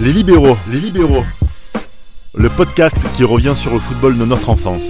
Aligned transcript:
Les 0.00 0.12
libéraux, 0.12 0.56
les 0.70 0.78
libéraux. 0.78 1.24
Le 2.32 2.48
podcast 2.48 2.94
qui 3.16 3.24
revient 3.24 3.54
sur 3.56 3.72
le 3.72 3.80
football 3.80 4.16
de 4.16 4.24
notre 4.24 4.48
enfance. 4.48 4.84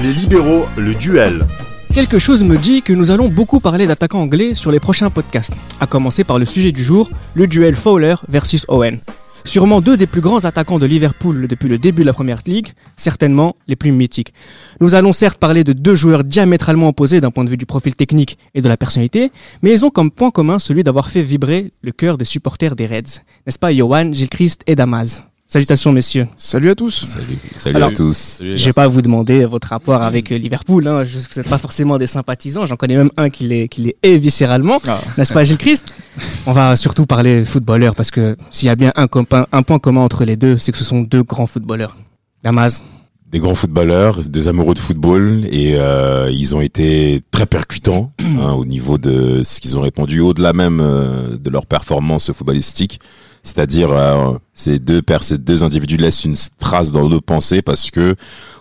Les 0.00 0.12
libéraux, 0.12 0.64
le 0.76 0.94
duel. 0.94 1.44
Quelque 1.92 2.20
chose 2.20 2.44
me 2.44 2.56
dit 2.56 2.82
que 2.82 2.92
nous 2.92 3.10
allons 3.10 3.28
beaucoup 3.28 3.58
parler 3.58 3.88
d'attaquants 3.88 4.20
anglais 4.20 4.54
sur 4.54 4.70
les 4.70 4.78
prochains 4.78 5.10
podcasts, 5.10 5.54
à 5.80 5.88
commencer 5.88 6.22
par 6.22 6.38
le 6.38 6.44
sujet 6.44 6.70
du 6.70 6.84
jour, 6.84 7.10
le 7.34 7.48
duel 7.48 7.74
Fowler 7.74 8.14
versus 8.28 8.64
Owen. 8.68 9.00
Sûrement 9.46 9.80
deux 9.80 9.96
des 9.96 10.08
plus 10.08 10.20
grands 10.20 10.44
attaquants 10.44 10.80
de 10.80 10.86
Liverpool 10.86 11.46
depuis 11.46 11.68
le 11.68 11.78
début 11.78 12.02
de 12.02 12.06
la 12.06 12.12
Première 12.12 12.40
Ligue, 12.46 12.72
certainement 12.96 13.56
les 13.68 13.76
plus 13.76 13.92
mythiques. 13.92 14.34
Nous 14.80 14.96
allons 14.96 15.12
certes 15.12 15.38
parler 15.38 15.62
de 15.62 15.72
deux 15.72 15.94
joueurs 15.94 16.24
diamétralement 16.24 16.88
opposés 16.88 17.20
d'un 17.20 17.30
point 17.30 17.44
de 17.44 17.48
vue 17.48 17.56
du 17.56 17.64
profil 17.64 17.94
technique 17.94 18.38
et 18.54 18.60
de 18.60 18.68
la 18.68 18.76
personnalité, 18.76 19.30
mais 19.62 19.72
ils 19.72 19.84
ont 19.84 19.90
comme 19.90 20.10
point 20.10 20.32
commun 20.32 20.58
celui 20.58 20.82
d'avoir 20.82 21.10
fait 21.10 21.22
vibrer 21.22 21.72
le 21.80 21.92
cœur 21.92 22.18
des 22.18 22.24
supporters 22.24 22.74
des 22.74 22.86
Reds. 22.86 23.22
N'est-ce 23.46 23.58
pas 23.58 23.72
Johan, 23.72 24.12
Gilles 24.12 24.28
Christ 24.28 24.62
et 24.66 24.74
Damas? 24.74 25.22
Salutations 25.48 25.92
messieurs. 25.92 26.26
Salut 26.36 26.70
à 26.70 26.74
tous. 26.74 27.04
Salut, 27.06 27.38
salut 27.56 27.76
Alors, 27.76 27.90
à 27.90 27.92
tous. 27.92 28.38
Je 28.40 28.64
vais 28.64 28.72
pas 28.72 28.88
vous 28.88 29.00
demander 29.00 29.44
votre 29.44 29.68
rapport 29.68 30.02
avec 30.02 30.32
euh, 30.32 30.38
Liverpool. 30.38 30.88
Hein. 30.88 31.04
Je, 31.04 31.18
vous 31.18 31.24
n'êtes 31.36 31.48
pas 31.48 31.58
forcément 31.58 31.98
des 31.98 32.08
sympathisants. 32.08 32.66
J'en 32.66 32.74
connais 32.74 32.96
même 32.96 33.10
un 33.16 33.30
qui 33.30 33.46
les, 33.46 33.68
qui 33.68 33.82
les 33.82 33.96
hait 34.02 34.18
viscéralement. 34.18 34.78
Ah. 34.88 34.98
N'est-ce 35.16 35.32
pas, 35.32 35.44
Gilles 35.44 35.56
Christ 35.56 35.94
On 36.46 36.52
va 36.52 36.74
surtout 36.74 37.06
parler 37.06 37.44
footballeur 37.44 37.94
parce 37.94 38.10
que 38.10 38.36
s'il 38.50 38.66
y 38.66 38.70
a 38.70 38.74
bien 38.74 38.92
un, 38.96 39.06
compa- 39.06 39.46
un 39.52 39.62
point 39.62 39.78
commun 39.78 40.00
entre 40.00 40.24
les 40.24 40.36
deux, 40.36 40.58
c'est 40.58 40.72
que 40.72 40.78
ce 40.78 40.84
sont 40.84 41.02
deux 41.02 41.22
grands 41.22 41.46
footballeurs. 41.46 41.96
Damas, 42.42 42.82
Des 43.30 43.38
grands 43.38 43.54
footballeurs, 43.54 44.22
des 44.28 44.48
amoureux 44.48 44.74
de 44.74 44.80
football 44.80 45.46
et 45.48 45.76
euh, 45.76 46.28
ils 46.32 46.56
ont 46.56 46.60
été 46.60 47.22
très 47.30 47.46
percutants 47.46 48.10
hein, 48.20 48.50
au 48.52 48.64
niveau 48.64 48.98
de 48.98 49.42
ce 49.44 49.60
qu'ils 49.60 49.76
ont 49.76 49.82
répondu, 49.82 50.18
au-delà 50.18 50.52
même 50.52 50.80
euh, 50.80 51.36
de 51.36 51.50
leur 51.50 51.66
performance 51.66 52.32
footballistique. 52.32 52.98
C'est-à-dire, 53.46 53.90
euh, 53.92 54.32
ces 54.54 54.80
deux 54.80 55.00
ces 55.20 55.38
deux 55.38 55.62
individus 55.62 55.96
laissent 55.96 56.24
une 56.24 56.34
trace 56.58 56.90
dans 56.90 57.08
nos 57.08 57.20
pensées 57.20 57.62
parce 57.62 57.92
que, 57.92 58.16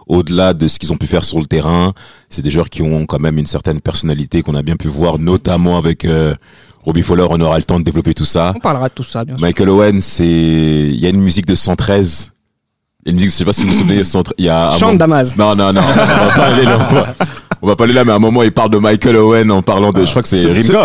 au-delà 0.05 0.53
de 0.53 0.67
ce 0.67 0.77
qu'ils 0.77 0.93
ont 0.93 0.95
pu 0.95 1.07
faire 1.07 1.25
sur 1.25 1.39
le 1.39 1.45
terrain, 1.47 1.93
c'est 2.29 2.43
des 2.43 2.51
joueurs 2.51 2.69
qui 2.69 2.83
ont 2.83 3.07
quand 3.07 3.17
même 3.19 3.39
une 3.39 3.47
certaine 3.47 3.81
personnalité 3.81 4.43
qu'on 4.43 4.53
a 4.53 4.61
bien 4.61 4.75
pu 4.75 4.87
voir, 4.87 5.17
notamment 5.17 5.77
avec 5.79 6.05
euh, 6.05 6.35
Robbie 6.83 7.01
Fowler. 7.01 7.25
On 7.31 7.41
aura 7.41 7.57
le 7.57 7.63
temps 7.63 7.79
de 7.79 7.83
développer 7.83 8.13
tout 8.13 8.25
ça. 8.25 8.53
on 8.55 8.59
parlera 8.59 8.87
de 8.89 8.93
tout 8.93 9.03
ça, 9.03 9.25
bien 9.25 9.35
sûr. 9.35 9.41
Michael 9.41 9.69
Owen, 9.69 10.01
c'est 10.01 10.27
il 10.27 10.99
y 10.99 11.07
a 11.07 11.09
une 11.09 11.19
musique 11.21 11.47
de 11.47 11.55
113. 11.55 12.31
Il 13.05 13.07
y 13.07 13.09
a 13.09 13.11
une 13.11 13.15
musique, 13.15 13.31
je 13.31 13.35
sais 13.37 13.45
pas 13.45 13.53
si 13.53 13.63
vous 13.63 13.69
vous 13.73 13.79
souvenez, 13.79 14.03
113 14.03 14.35
il 14.37 14.45
y 14.45 14.49
a 14.49 14.77
moment- 14.79 14.93
Damas. 14.93 15.35
Non, 15.35 15.55
non, 15.55 15.73
non, 15.73 15.81
on 15.81 16.27
va 16.27 16.35
pas 16.35 16.45
aller. 16.45 16.65
On 17.65 17.69
va, 17.69 17.75
pas 17.75 17.85
aller 17.85 17.93
là, 17.93 18.03
mais 18.03 18.11
à 18.11 18.15
un 18.15 18.19
moment, 18.19 18.43
il 18.43 18.51
parle 18.51 18.69
de 18.69 18.77
Michael 18.77 19.15
Owen 19.17 19.49
en 19.49 19.61
parlant 19.63 19.91
de, 19.91 20.05
je 20.05 20.09
crois 20.11 20.21
que 20.21 20.27
c'est 20.27 20.37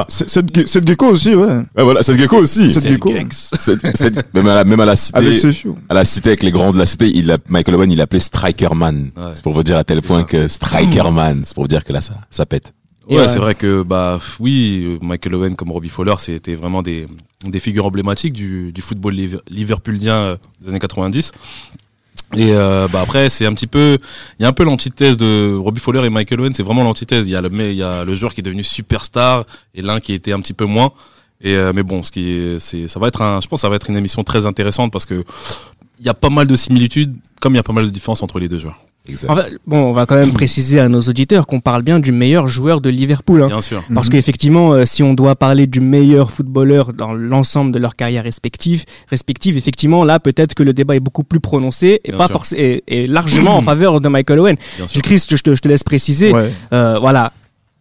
c'est- 0.09 0.29
Cette 0.29 0.67
cette 0.67 0.89
gecko 0.89 1.07
aussi, 1.09 1.35
ouais. 1.35 1.47
Ouais, 1.77 1.85
voilà, 1.85 2.03
c'est 2.03 2.17
Gecko 2.17 2.39
aussi. 2.39 2.73
Cette 2.73 2.89
gecko. 2.89 3.11
Même 4.35 4.47
à 4.49 4.55
la, 4.55 4.65
même 4.65 4.81
à 4.81 4.85
la 4.87 4.97
cité, 4.97 5.19
Avec 5.19 5.39
ses 5.39 5.53
chiots. 5.53 5.75
à 5.89 5.95
la 5.95 6.05
cité 6.05 6.31
avec 6.31 6.43
les 6.43 6.51
grands 6.51 6.73
de 6.73 6.79
la 6.79 6.87
cité, 6.87 7.11
il 7.15 7.31
a, 7.31 7.39
Michael 7.49 7.75
Owen, 7.77 7.93
il 7.93 7.99
l'appelait 7.99 8.19
Strikerman. 8.21 9.11
Ouais. 9.17 9.23
C'est 9.35 9.43
pour 9.43 9.53
vous 9.53 9.63
dire 9.63 9.77
à 9.77 9.85
tel 9.85 10.01
point 10.03 10.25
que 10.25 10.49
Strikerman, 10.49 11.43
c'est 11.45 11.55
pour 11.55 11.65
vous 11.65 11.69
dire 11.69 11.85
que 11.85 11.93
là, 11.93 12.01
ça, 12.01 12.15
ça 12.31 12.47
pète. 12.47 12.73
Ouais, 13.09 13.17
ouais. 13.17 13.29
c'est 13.29 13.39
vrai 13.41 13.55
que 13.57 13.83
bah 13.83 14.19
oui, 14.39 14.85
euh, 14.87 14.99
Michael 15.05 15.35
Owen 15.35 15.57
comme 15.57 15.73
Robbie 15.73 15.89
Fowler, 15.89 16.15
c'était 16.19 16.55
vraiment 16.55 16.81
des, 16.81 17.09
des 17.45 17.59
figures 17.59 17.85
emblématiques 17.87 18.33
du, 18.33 18.71
du 18.73 18.81
football 18.83 19.15
liv- 19.15 19.41
liverpoolien 19.51 20.15
euh, 20.15 20.37
des 20.63 20.69
années 20.71 20.79
90. 20.79 21.33
Et 22.37 22.53
euh, 22.53 22.87
bah 22.87 23.01
après 23.01 23.29
c'est 23.29 23.45
un 23.45 23.53
petit 23.55 23.67
peu 23.67 23.99
il 24.39 24.43
y 24.43 24.47
a 24.47 24.49
un 24.49 24.53
peu 24.53 24.63
l'antithèse 24.63 25.17
de 25.17 25.57
Robbie 25.57 25.81
Fowler 25.81 26.07
et 26.07 26.11
Michael 26.11 26.41
Owen, 26.41 26.53
c'est 26.53 26.63
vraiment 26.63 26.85
l'antithèse, 26.85 27.27
il 27.27 27.31
y 27.31 27.37
a 27.37 27.41
le 27.41 27.51
il 27.51 27.77
y 27.77 27.83
a 27.83 28.05
le 28.05 28.15
joueur 28.15 28.35
qui 28.35 28.41
est 28.41 28.45
devenu 28.45 28.63
superstar 28.63 29.45
et 29.75 29.83
l'un 29.83 29.99
qui 29.99 30.13
était 30.13 30.33
un 30.33 30.41
petit 30.41 30.53
peu 30.53 30.65
moins. 30.65 30.93
Et 31.41 31.55
euh, 31.55 31.73
mais 31.75 31.83
bon, 31.83 32.03
ce 32.03 32.13
qui 32.13 32.31
est 32.31 32.59
c'est 32.61 32.87
ça 32.87 33.01
va 33.01 33.09
être 33.09 33.23
un 33.23 33.41
je 33.41 33.49
pense 33.49 33.63
ça 33.63 33.69
va 33.69 33.77
être 33.77 33.91
une 33.91 33.97
émission 33.97 34.23
très 34.23 34.47
intéressante 34.47 34.93
parce 34.93 35.07
que 35.07 35.25
il 35.99 36.07
y 36.07 36.09
a 36.09 36.15
pas 36.15 36.31
mal 36.31 36.47
de 36.47 36.55
similitudes 36.55 37.17
comme 37.41 37.55
il 37.55 37.57
y 37.57 37.61
a 37.61 37.65
pas 37.65 37.73
mal 37.73 37.85
de 37.85 37.91
différences 37.91 38.23
entre 38.23 38.39
les 38.39 38.49
deux 38.49 38.59
joueurs. 38.59 38.79
Exact. 39.11 39.31
En 39.31 39.37
fait, 39.37 39.53
bon, 39.67 39.77
on 39.79 39.93
va 39.93 40.07
quand 40.07 40.17
même 40.17 40.33
préciser 40.33 40.81
à 40.81 40.89
nos 40.89 41.01
auditeurs 41.01 41.47
qu'on 41.47 41.61
parle 41.61 41.83
bien 41.83 41.99
du 42.01 42.13
meilleur 42.13 42.47
joueur 42.47 42.81
de 42.81 42.89
Liverpool. 42.91 43.43
hein. 43.43 43.49
Bien 43.49 43.61
sûr. 43.61 43.83
Parce 43.95 44.07
Mhm. 44.09 44.13
qu'effectivement, 44.13 44.73
euh, 44.73 44.85
si 44.87 45.03
on 45.03 45.15
doit 45.15 45.37
parler 45.37 45.67
du 45.67 45.81
meilleur 45.81 46.31
footballeur 46.31 46.93
dans 46.93 47.13
l'ensemble 47.13 47.73
de 47.73 47.79
leur 47.79 47.95
carrière 47.97 48.25
respective, 48.25 48.85
respective, 49.09 49.57
effectivement, 49.57 50.05
là, 50.05 50.21
peut-être 50.21 50.55
que 50.55 50.63
le 50.63 50.73
débat 50.73 50.97
est 50.97 51.01
beaucoup 51.01 51.25
plus 51.25 51.41
prononcé 51.41 52.01
et 52.05 52.11
Bien 52.13 52.19
pas 52.29 52.29
et, 52.57 52.83
et 52.89 53.07
largement 53.07 53.57
en 53.57 53.63
faveur 53.63 54.01
de 54.01 54.09
Michael 54.09 54.39
Owen. 54.41 54.57
Bien 54.77 54.87
sûr. 54.87 54.95
Gilles 54.95 55.03
Christ, 55.03 55.37
je 55.37 55.43
te, 55.43 55.55
je 55.55 55.61
te 55.61 55.69
laisse 55.69 55.83
préciser. 55.85 56.33
Ouais. 56.33 56.51
Euh, 56.73 56.99
voilà, 57.01 57.33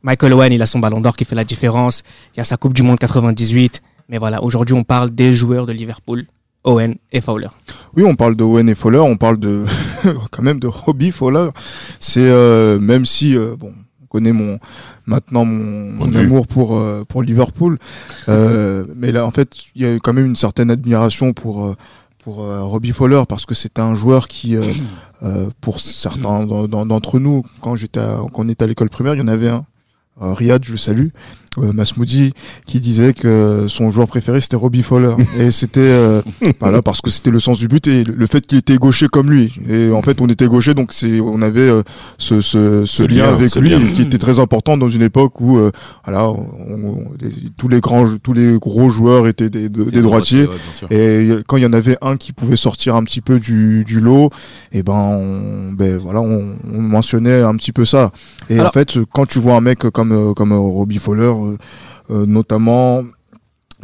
Michael 0.03 0.34
Owen, 0.34 0.53
il 0.53 0.62
a 0.62 0.66
son 0.66 0.79
Ballon 0.79 1.01
d'Or 1.01 1.16
qui 1.16 1.25
fait 1.25 1.35
la 1.35 1.44
différence. 1.44 2.03
Il 2.35 2.38
y 2.38 2.41
a 2.41 2.45
sa 2.45 2.57
Coupe 2.57 2.73
du 2.73 2.84
Monde 2.84 3.00
98. 3.00 3.81
Mais 4.07 4.18
voilà, 4.18 4.41
aujourd'hui, 4.44 4.73
on 4.75 4.84
parle 4.84 5.12
des 5.12 5.34
joueurs 5.34 5.66
de 5.66 5.72
Liverpool, 5.73 6.25
Owen 6.64 6.96
et 7.12 7.22
Fowler. 7.22 7.47
Oui, 7.96 8.03
on 8.03 8.16
parle 8.16 8.36
de 8.36 8.44
Owen 8.44 8.68
et 8.70 8.75
Fowler, 8.75 9.00
on 9.00 9.18
parle 9.18 9.38
de 9.40 9.64
quand 10.31 10.44
même 10.44 10.59
de 10.59 10.68
Robbie 10.68 11.12
Fowler. 11.12 11.50
C'est 12.00 12.20
euh, 12.30 12.80
même 12.80 13.06
si 13.06 13.36
euh, 13.38 13.56
bon, 13.58 13.74
on 14.03 14.06
connaît 14.08 14.34
mon 14.34 14.59
maintenant 15.06 15.46
mon, 15.46 16.14
amour 16.14 16.48
pour 16.48 16.78
euh, 16.78 17.03
pour 17.08 17.24
Liverpool, 17.24 17.80
euh, 18.28 18.86
mais 18.96 19.12
là 19.12 19.25
en 19.25 19.31
fait 19.31 19.50
il 19.75 19.81
y 19.81 19.86
a 19.86 19.96
quand 20.00 20.14
même 20.14 20.25
une 20.25 20.36
certaine 20.36 20.69
admiration 20.72 21.34
pour 21.34 21.75
pour 22.24 22.44
euh, 22.44 22.62
Robbie 22.64 22.92
Fowler 22.92 23.24
parce 23.28 23.46
que 23.46 23.56
c'était 23.56 23.81
un 23.81 23.96
joueur 23.96 24.28
qui 24.28 24.56
euh, 24.58 24.64
euh, 25.24 25.50
pour 25.62 25.80
certains 25.80 26.46
d'en- 26.46 26.68
d'en- 26.68 26.86
d'entre 26.86 27.19
nous 27.19 27.44
quand 27.62 27.75
j'étais 27.75 28.02
quand 28.34 28.44
on 28.46 28.50
était 28.50 28.64
à 28.66 28.68
l'école 28.68 28.90
primaire, 28.90 29.16
il 29.16 29.19
y 29.19 29.24
en 29.24 29.28
avait 29.30 29.50
un 29.50 29.66
euh, 30.22 30.34
Riyad, 30.34 30.64
je 30.66 30.72
le 30.72 30.78
salue, 30.78 31.08
euh, 31.58 31.74
Masmoudi, 31.74 32.34
qui 32.66 32.80
disait 32.80 33.14
que 33.14 33.66
son 33.68 33.92
joueur 33.92 34.08
préféré 34.08 34.40
c'était 34.42 34.56
Robbie 34.56 34.84
Fowler. 34.84 35.16
et 35.40 35.52
c'était 35.52 35.80
euh, 35.82 36.22
voilà, 36.60 36.82
parce 36.82 37.02
que 37.02 37.10
c'était 37.10 37.32
le 37.32 37.40
sens 37.40 37.58
du 37.60 37.68
but 37.68 37.88
et 37.88 38.04
le 38.04 38.28
fait 38.28 38.46
qu'il 38.46 38.58
était 38.58 38.78
gaucher 38.78 39.08
comme 39.08 39.32
lui. 39.32 39.54
Et 39.68 39.92
en 39.92 40.02
fait, 40.02 40.22
on 40.22 40.28
était 40.28 40.48
gaucher, 40.48 40.74
donc 40.74 40.94
c'est 40.94 41.20
on 41.20 41.42
avait 41.42 41.60
euh, 41.62 41.82
ce, 42.18 42.42
ce, 42.42 42.86
ce, 42.86 43.04
lien, 43.04 43.26
avec 43.30 43.56
lui 43.56 43.94
qui 43.96 44.02
était 44.04 44.18
très 44.18 44.40
important 44.40 44.78
dans 44.78 44.90
une 44.90 45.02
époque 45.02 45.42
où 45.42 45.58
euh, 45.58 45.72
voilà, 46.06 46.30
on- 46.30 46.46
on- 46.70 47.16
des- 47.18 47.30
tous 47.58 47.68
les 47.68 47.80
grands, 47.81 48.06
tous 48.22 48.34
les 48.34 48.58
gros 48.60 48.90
joueurs 48.90 49.28
étaient 49.28 49.50
des, 49.50 49.70
des, 49.70 49.86
des 49.86 50.02
droitiers. 50.02 50.48
ouais. 50.92 50.96
Et 50.96 51.30
quand 51.48 51.58
il 51.58 51.64
y 51.64 51.66
en 51.66 51.74
avait 51.74 51.98
un 52.02 52.18
qui 52.18 52.31
pouvait 52.34 52.56
sortir 52.56 52.96
un 52.96 53.04
petit 53.04 53.22
peu 53.22 53.40
du, 53.40 53.84
du 53.86 54.00
lot, 54.00 54.30
et 54.72 54.84
ben, 54.84 54.94
on, 54.94 55.74
ben 55.74 55.98
voilà, 55.98 56.22
on, 56.22 56.56
on 56.64 56.81
mentionnait 56.81 57.42
un 57.42 57.56
petit 57.56 57.72
peu 57.72 57.86
ça. 57.86 58.12
Et 58.50 58.56
Alors- 58.56 58.68
en 58.68 58.72
fait, 58.72 58.98
quand 59.14 59.26
tu 59.26 59.40
vois 59.40 59.56
un 59.56 59.62
mec 59.62 59.80
comme 59.80 60.12
euh, 60.12 60.34
comme 60.34 60.52
euh, 60.52 60.58
Robbie 60.58 60.98
Fowler, 61.00 61.31
notamment 62.09 63.03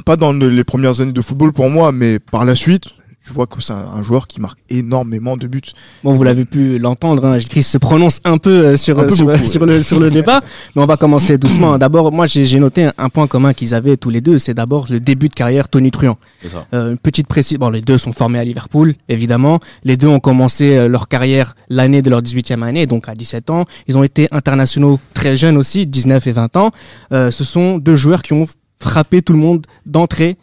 pas 0.05 0.17
dans 0.17 0.33
le- 0.33 0.49
les 0.49 0.63
premières 0.63 0.99
années 1.01 1.11
de 1.13 1.21
football 1.21 1.53
pour 1.53 1.69
moi, 1.69 1.91
mais 1.91 2.19
par 2.19 2.43
la 2.45 2.55
suite, 2.55 2.85
tu 3.25 3.33
vois 3.33 3.47
que 3.47 3.59
c'est 3.61 3.73
un, 3.73 4.03
joueur 4.03 4.27
qui 4.27 4.39
marque 4.39 4.59
énormément 4.69 5.35
de 5.35 5.47
buts. 5.47 5.61
Bon, 6.03 6.13
vous 6.13 6.23
l'avez 6.23 6.45
pu 6.45 6.77
l'entendre, 6.77 7.25
hein, 7.25 7.37
Christ 7.39 7.71
se 7.71 7.77
prononce 7.79 8.21
un 8.23 8.37
peu 8.37 8.49
euh, 8.49 8.75
sur, 8.77 8.99
Un 8.99 9.03
peu 9.03 9.15
sur, 9.15 9.25
beaucoup, 9.25 9.37
ouais. 9.41 9.45
sur 9.45 9.65
le, 9.65 9.81
sur 9.81 9.99
le 9.99 10.11
débat, 10.11 10.41
mais 10.75 10.83
on 10.83 10.85
va 10.85 10.95
commencer 10.95 11.37
doucement. 11.37 11.77
D'abord, 11.79 12.11
moi, 12.11 12.27
j'ai 12.27 12.45
j'ai 12.45 12.59
noté 12.59 12.85
un, 12.85 12.93
un 12.97 13.09
point 13.09 13.25
commun 13.25 13.53
qu'ils 13.53 13.73
avaient 13.73 13.97
tous 13.97 14.11
les 14.11 14.21
deux, 14.21 14.37
c'est 14.37 14.53
d'abord 14.53 14.85
le 14.91 14.99
début 14.99 15.29
de 15.29 15.33
carrière 15.33 15.69
Tony 15.69 15.89
Truant. 15.89 16.17
C'est 16.41 16.49
ça. 16.49 16.67
Euh, 16.73 16.91
une 16.91 16.97
petite 16.97 17.27
précision, 17.27 17.59
bon, 17.59 17.69
les 17.69 17.81
deux 17.81 17.97
sont 17.97 18.13
formés 18.13 18.37
à 18.37 18.43
Liverpool, 18.43 18.93
évidemment. 19.09 19.59
Les 19.83 19.97
deux 19.97 20.07
ont 20.07 20.19
commencé 20.19 20.75
euh, 20.75 20.87
leur 20.87 21.07
carrière 21.07 21.55
l'année 21.69 22.03
de 22.03 22.09
leur 22.11 22.21
18e 22.21 22.61
année, 22.61 22.85
donc 22.85 23.09
à 23.09 23.15
17 23.15 23.49
ans. 23.49 23.65
Ils 23.87 23.97
ont 23.97 24.03
été 24.03 24.27
internationaux 24.31 24.99
très 25.15 25.35
jeunes 25.35 25.57
aussi, 25.57 25.87
19 25.87 26.27
et 26.27 26.31
20 26.31 26.57
ans. 26.57 26.71
Euh, 27.11 27.31
ce 27.31 27.43
sont 27.43 27.79
deux 27.79 27.95
joueurs 27.95 28.21
qui 28.21 28.33
ont 28.33 28.45
frappé 28.79 29.23
tout 29.23 29.33
le 29.33 29.39
monde 29.39 29.65
d'entrée. 29.85 30.37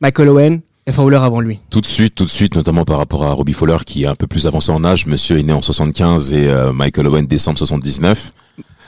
Michael 0.00 0.30
Owen 0.30 0.60
et 0.90 0.92
Fowler 0.92 1.16
avant 1.16 1.40
lui. 1.40 1.58
Tout 1.70 1.80
de 1.80 1.86
suite, 1.86 2.14
tout 2.14 2.24
de 2.24 2.30
suite, 2.30 2.54
notamment 2.56 2.84
par 2.84 2.98
rapport 2.98 3.24
à 3.24 3.32
Robbie 3.32 3.52
Fowler 3.54 3.78
qui 3.86 4.04
est 4.04 4.06
un 4.06 4.14
peu 4.14 4.26
plus 4.26 4.46
avancé 4.46 4.70
en 4.70 4.84
âge. 4.84 5.06
Monsieur 5.06 5.38
est 5.38 5.42
né 5.42 5.52
en 5.52 5.62
75 5.62 6.32
et 6.32 6.48
euh, 6.48 6.72
Michael 6.72 7.06
Owen 7.06 7.26
décembre 7.26 7.58
79. 7.58 8.32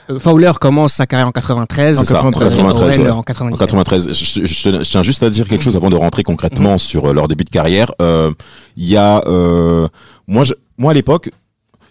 Euh, 0.09 0.19
Fowler 0.19 0.51
commence 0.59 0.93
sa 0.93 1.05
carrière 1.07 1.27
en 1.27 1.31
93. 1.31 1.97
En 1.99 2.03
93, 2.03 2.47
euh, 2.53 2.57
93, 2.57 2.97
Owen, 2.99 3.01
ouais. 3.07 3.11
en 3.11 3.17
En 3.19 3.23
97. 3.23 3.67
93, 3.67 4.07
je, 4.13 4.25
je- 4.25 4.45
je- 4.45 4.83
je 4.83 4.89
tiens 4.89 5.01
juste 5.03 5.23
à 5.23 5.29
dire 5.29 5.47
quelque 5.47 5.63
chose 5.63 5.75
avant 5.77 5.89
de 5.89 5.95
rentrer 5.95 6.23
concrètement 6.23 6.77
sur 6.77 7.05
euh, 7.09 7.13
leur 7.13 7.27
début 7.27 7.45
de 7.45 7.49
carrière. 7.49 7.91
Euh, 8.01 8.31
Il 8.75 8.85
y 8.85 8.97
a, 8.97 9.23
euh, 9.27 9.87
moi, 10.27 10.43
je, 10.43 10.53
moi 10.77 10.91
à 10.91 10.93
l'époque, 10.93 11.29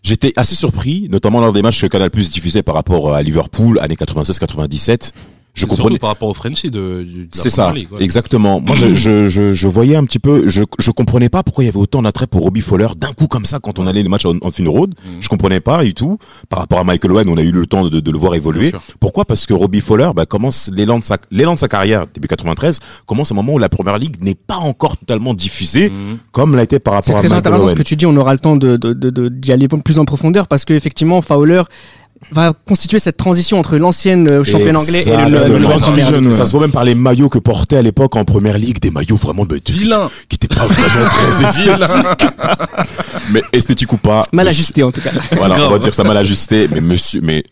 j'étais 0.03 0.33
assez 0.37 0.55
surpris, 0.55 1.09
notamment 1.11 1.41
lors 1.41 1.53
des 1.55 1.63
matchs 1.63 1.81
que 1.81 1.87
Canal 1.87 2.11
Plus 2.11 2.29
diffusait 2.31 2.63
par 2.63 2.75
rapport 2.75 3.15
à 3.15 3.23
Liverpool, 3.23 3.79
années 3.81 3.95
96-97. 3.95 5.13
Je 5.55 5.65
Et 5.65 5.69
surtout 5.69 5.83
comprenais. 5.83 5.99
par 5.99 6.09
rapport 6.09 6.31
au 6.31 6.35
Frenchie 6.35 6.71
de, 6.71 7.03
du- 7.07 7.15
de 7.15 7.21
la 7.23 7.27
C'est 7.43 7.51
ça, 7.51 7.73
ouais. 7.75 7.87
exactement. 8.01 8.59
Moi, 8.61 8.75
je, 8.75 8.95
je, 8.95 9.29
je, 9.29 9.53
je 9.53 9.69
voyais 9.69 9.97
un 9.97 10.05
petit 10.05 10.19
peu, 10.19 10.49
je, 10.49 10.63
je 10.79 10.91
comprenais 10.91 11.29
pas 11.29 11.43
pourquoi 11.43 11.63
il 11.63 11.67
y 11.67 11.71
avait 11.71 11.79
autant 11.79 12.01
d'attrait 12.01 12.27
pour 12.27 12.41
Robbie 12.43 12.63
Fowler 12.63 12.87
d'un 12.97 13.13
coup 13.13 13.27
comme 13.27 13.45
ça 13.45 13.59
quand 13.61 13.79
on 13.79 13.87
allait 13.87 14.03
les 14.03 14.09
matchs 14.09 14.25
en, 14.25 14.35
en 14.41 14.51
fin 14.51 14.67
road. 14.67 14.95
Mhm. 15.05 15.17
Je 15.21 15.29
comprenais 15.29 15.61
pas 15.61 15.85
du 15.85 15.93
tout. 15.93 16.17
Par 16.49 16.61
rapport 16.61 16.79
à 16.79 16.85
Michael 16.85 17.13
Owen, 17.13 17.29
on 17.29 17.37
a 17.37 17.43
eu 17.43 17.53
le 17.53 17.67
temps 17.67 17.85
de, 17.87 18.01
de 18.01 18.11
le 18.11 18.17
voir 18.19 18.35
évoluer. 18.35 18.73
Pourquoi? 18.99 19.27
Parce 19.27 19.45
que 19.45 19.53
Robbie 19.53 19.83
Fowler 19.83 20.09
bah, 20.17 20.25
commence 20.25 20.71
l'élan 20.75 20.99
de 20.99 21.05
sa 21.05 21.19
l'élan 21.31 21.53
de 21.53 21.59
sa 21.59 21.69
carrière 21.69 22.07
début 22.13 22.29
93 22.29 22.79
commence 23.05 23.31
à 23.31 23.35
un 23.35 23.37
moment 23.37 23.53
où 23.53 23.59
la 23.59 23.69
première 23.69 23.99
ligue 23.99 24.23
n'est 24.23 24.35
pas 24.35 24.57
encore 24.57 24.97
totalement 24.97 25.35
diffusée 25.35 25.91
Mhm. 25.91 26.19
comme 26.33 26.57
l'a 26.57 26.63
été 26.63 26.79
par 26.79 26.95
C'est 27.05 27.13
rapport 27.13 27.17
à 27.17 27.19
très 27.21 27.29
Michael 27.29 27.39
intéressant 27.39 27.67
Owen. 27.67 27.77
ce 27.77 27.83
que 27.83 27.87
tu 27.87 27.97
dis, 27.97 28.07
on 28.07 28.17
aura 28.17 28.33
le 28.33 28.39
temps 28.39 28.57
de, 28.57 28.77
de, 28.77 28.95
de, 28.95 29.11
de- 29.11 29.29
d'y 29.29 29.53
aller 29.53 29.69
plus 29.69 29.99
en 29.99 30.05
profondeur 30.07 30.49
parce 30.49 30.65
que 30.65 30.73
effectivement 30.73 31.21
Fowler 31.21 31.63
va 32.31 32.53
constituer 32.67 32.99
cette 32.99 33.17
transition 33.17 33.59
entre 33.59 33.77
l'ancienne 33.77 34.31
euh, 34.31 34.45
championne 34.45 34.77
anglais 34.77 35.03
et 35.07 35.31
le, 35.31 35.45
le, 35.45 35.59
le 35.59 35.65
première 35.79 36.13
ouais. 36.13 36.31
Ça 36.31 36.45
se 36.45 36.53
voit 36.53 36.61
même 36.61 36.73
par 36.73 36.85
les 36.85 36.95
maillots 36.95 37.29
que 37.29 37.39
portaient 37.39 37.77
à 37.77 37.83
l'époque 37.83 38.17
en 38.17 38.25
première 38.25 38.59
ligue, 38.59 38.81
des 38.81 38.91
maillots 38.91 39.17
vraiment 39.17 39.45
de, 39.45 39.61
Vilain. 39.69 40.11
qui 40.29 40.37
étaient 40.37 40.49
pas 40.49 40.67
vraiment 40.67 41.09
très 41.09 41.45
esthétiques. 41.49 42.29
mais 43.33 43.43
esthétique 43.53 43.93
ou 43.93 43.99
pas. 43.99 44.25
Mal 44.33 44.49
ajusté 44.49 44.83
en 44.83 44.91
tout 44.91 45.01
cas. 45.01 45.11
Voilà, 45.37 45.67
on 45.67 45.71
va 45.71 45.79
dire 45.79 45.95
ça 45.95 46.05
mal 46.05 46.17
ajusté, 46.17 46.69
mais 46.73 46.81
monsieur, 46.81 47.21
mais 47.23 47.45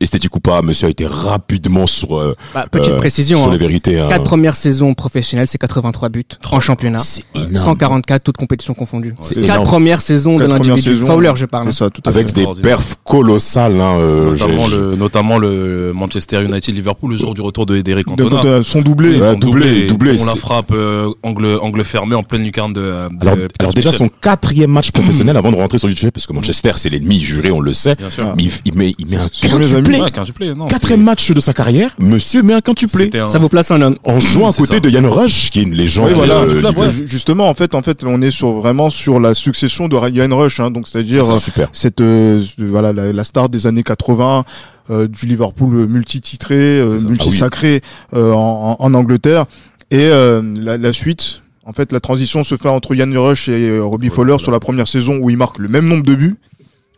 esthétique 0.00 0.34
ou 0.36 0.40
pas, 0.40 0.62
monsieur 0.62 0.86
a 0.86 0.90
été 0.90 1.06
rapidement 1.06 1.86
sur 1.86 2.16
euh, 2.18 2.34
Bah, 2.54 2.66
petite 2.70 2.92
euh, 2.92 2.96
précision. 2.96 3.38
sur 3.38 3.48
hein. 3.48 3.52
les 3.52 3.58
vérités. 3.58 3.98
hein. 3.98 4.06
Quatre 4.08 4.24
premières 4.24 4.56
saisons 4.56 4.94
professionnelles, 4.94 5.48
c'est 5.48 5.58
83 5.58 6.08
buts 6.08 6.24
en 6.50 6.60
championnat. 6.60 7.00
C'est 7.00 7.24
énorme. 7.34 7.54
144 7.54 8.22
toutes 8.22 8.36
compétitions 8.36 8.74
confondues. 8.74 9.14
C'est 9.20 9.34
Quatre 9.34 9.44
énorme. 9.46 9.64
premières 9.64 10.02
saisons 10.02 10.34
de 10.36 10.40
Quatre 10.46 10.56
premières 10.58 10.76
l'individu. 10.76 11.04
Fowler, 11.06 11.32
je 11.34 11.46
parle. 11.46 11.72
Ça, 11.72 11.90
tout 11.90 12.02
à 12.06 12.08
Avec 12.10 12.28
fait. 12.28 12.44
des 12.54 12.62
perfs 12.62 12.96
colossales. 13.04 13.80
Hein, 13.80 13.96
euh, 13.98 14.30
Notamment 14.32 14.68
le, 14.68 14.96
notamment 14.96 15.38
le 15.38 15.92
Manchester 15.94 16.42
United 16.44 16.74
Liverpool 16.74 17.10
le 17.12 17.16
jour 17.16 17.34
du 17.34 17.40
retour 17.40 17.66
de 17.66 17.80
Donc, 17.80 18.04
Cantona. 18.04 18.42
euh, 18.44 18.62
son 18.62 18.80
doublé. 18.82 19.18
Ouais, 19.18 19.36
doublé, 19.36 19.86
doublé, 19.86 20.16
On 20.20 20.24
la 20.26 20.36
frappe 20.36 20.70
euh, 20.72 21.12
angle 21.22 21.58
angle 21.60 21.84
fermé 21.84 22.14
en 22.14 22.22
pleine 22.22 22.42
lucarne 22.44 22.72
de. 22.72 22.80
de 22.80 23.08
Alors, 23.20 23.36
alors 23.58 23.74
déjà 23.74 23.92
son 23.92 24.08
quatrième 24.08 24.70
match 24.70 24.90
professionnel 24.90 25.36
avant 25.36 25.50
de 25.52 25.56
rentrer 25.56 25.78
sur 25.78 25.88
YouTube, 25.88 26.10
parce 26.12 26.26
que 26.26 26.32
Manchester 26.32 26.72
c'est 26.76 26.88
l'ennemi 26.90 27.20
juré, 27.20 27.50
on 27.50 27.60
le 27.60 27.72
sait. 27.72 27.94
Bien 27.96 28.10
sûr. 28.10 28.32
Mais 28.36 28.44
il, 28.44 28.50
il 28.64 28.74
met, 28.74 28.94
il 28.98 29.08
met 29.08 29.16
un 29.16 29.28
Quintuplé. 29.66 30.52
Quatrième 30.68 31.02
match 31.02 31.30
de 31.32 31.40
sa 31.40 31.52
carrière, 31.52 31.90
monsieur 31.98 32.42
met 32.42 32.54
un 32.54 32.60
quintuplé. 32.60 33.10
Ça 33.26 33.38
vous 33.38 33.48
place 33.48 33.70
un 33.70 33.80
homme. 33.82 33.96
En 34.04 34.20
jouant 34.20 34.50
à 34.50 34.52
côté 34.52 34.80
de 34.80 34.88
Yann 34.90 35.06
Rush, 35.06 35.50
qui 35.50 35.60
est 35.60 35.62
une 35.62 35.74
légende. 35.74 36.10
Euh, 36.12 36.46
du 36.46 36.56
club, 36.60 36.78
ouais. 36.78 36.90
Ju- 36.90 37.06
Justement, 37.06 37.48
en 37.48 37.54
fait, 37.54 37.74
en 37.74 37.82
fait, 37.82 38.04
on 38.04 38.20
est 38.22 38.30
sur 38.30 38.52
vraiment 38.52 38.90
sur 38.90 39.20
la 39.20 39.34
succession 39.34 39.88
de 39.88 39.96
Ryan 39.96 40.28
Rush, 40.36 40.60
hein, 40.60 40.70
donc 40.70 40.88
c'est-à-dire 40.88 41.24
c'est 41.24 41.38
super. 41.40 41.68
cette 41.72 42.00
euh, 42.00 42.42
voilà 42.58 42.92
la, 42.92 43.12
la 43.12 43.24
star 43.24 43.48
des 43.48 43.66
années 43.66 43.82
80 43.82 44.44
euh, 44.90 45.06
du 45.08 45.26
Liverpool 45.26 45.86
multi-titré, 45.86 46.54
euh, 46.56 46.98
multi-sacré 47.08 47.80
euh, 48.14 48.32
en, 48.32 48.76
en 48.78 48.94
Angleterre 48.94 49.46
et 49.90 49.98
euh, 50.10 50.42
la, 50.56 50.76
la 50.76 50.92
suite. 50.92 51.40
En 51.66 51.72
fait, 51.72 51.92
la 51.92 52.00
transition 52.00 52.44
se 52.44 52.56
fait 52.56 52.68
entre 52.68 52.94
Yann 52.94 53.16
Rush 53.16 53.48
et 53.48 53.68
euh, 53.70 53.80
Robbie 53.82 54.08
Ouais, 54.08 54.14
Fowler 54.14 54.28
voilà. 54.32 54.42
sur 54.42 54.52
la 54.52 54.60
première 54.60 54.86
saison 54.86 55.18
où 55.22 55.30
il 55.30 55.36
marque 55.38 55.58
le 55.58 55.68
même 55.68 55.86
nombre 55.88 56.02
de 56.02 56.14
buts. 56.14 56.36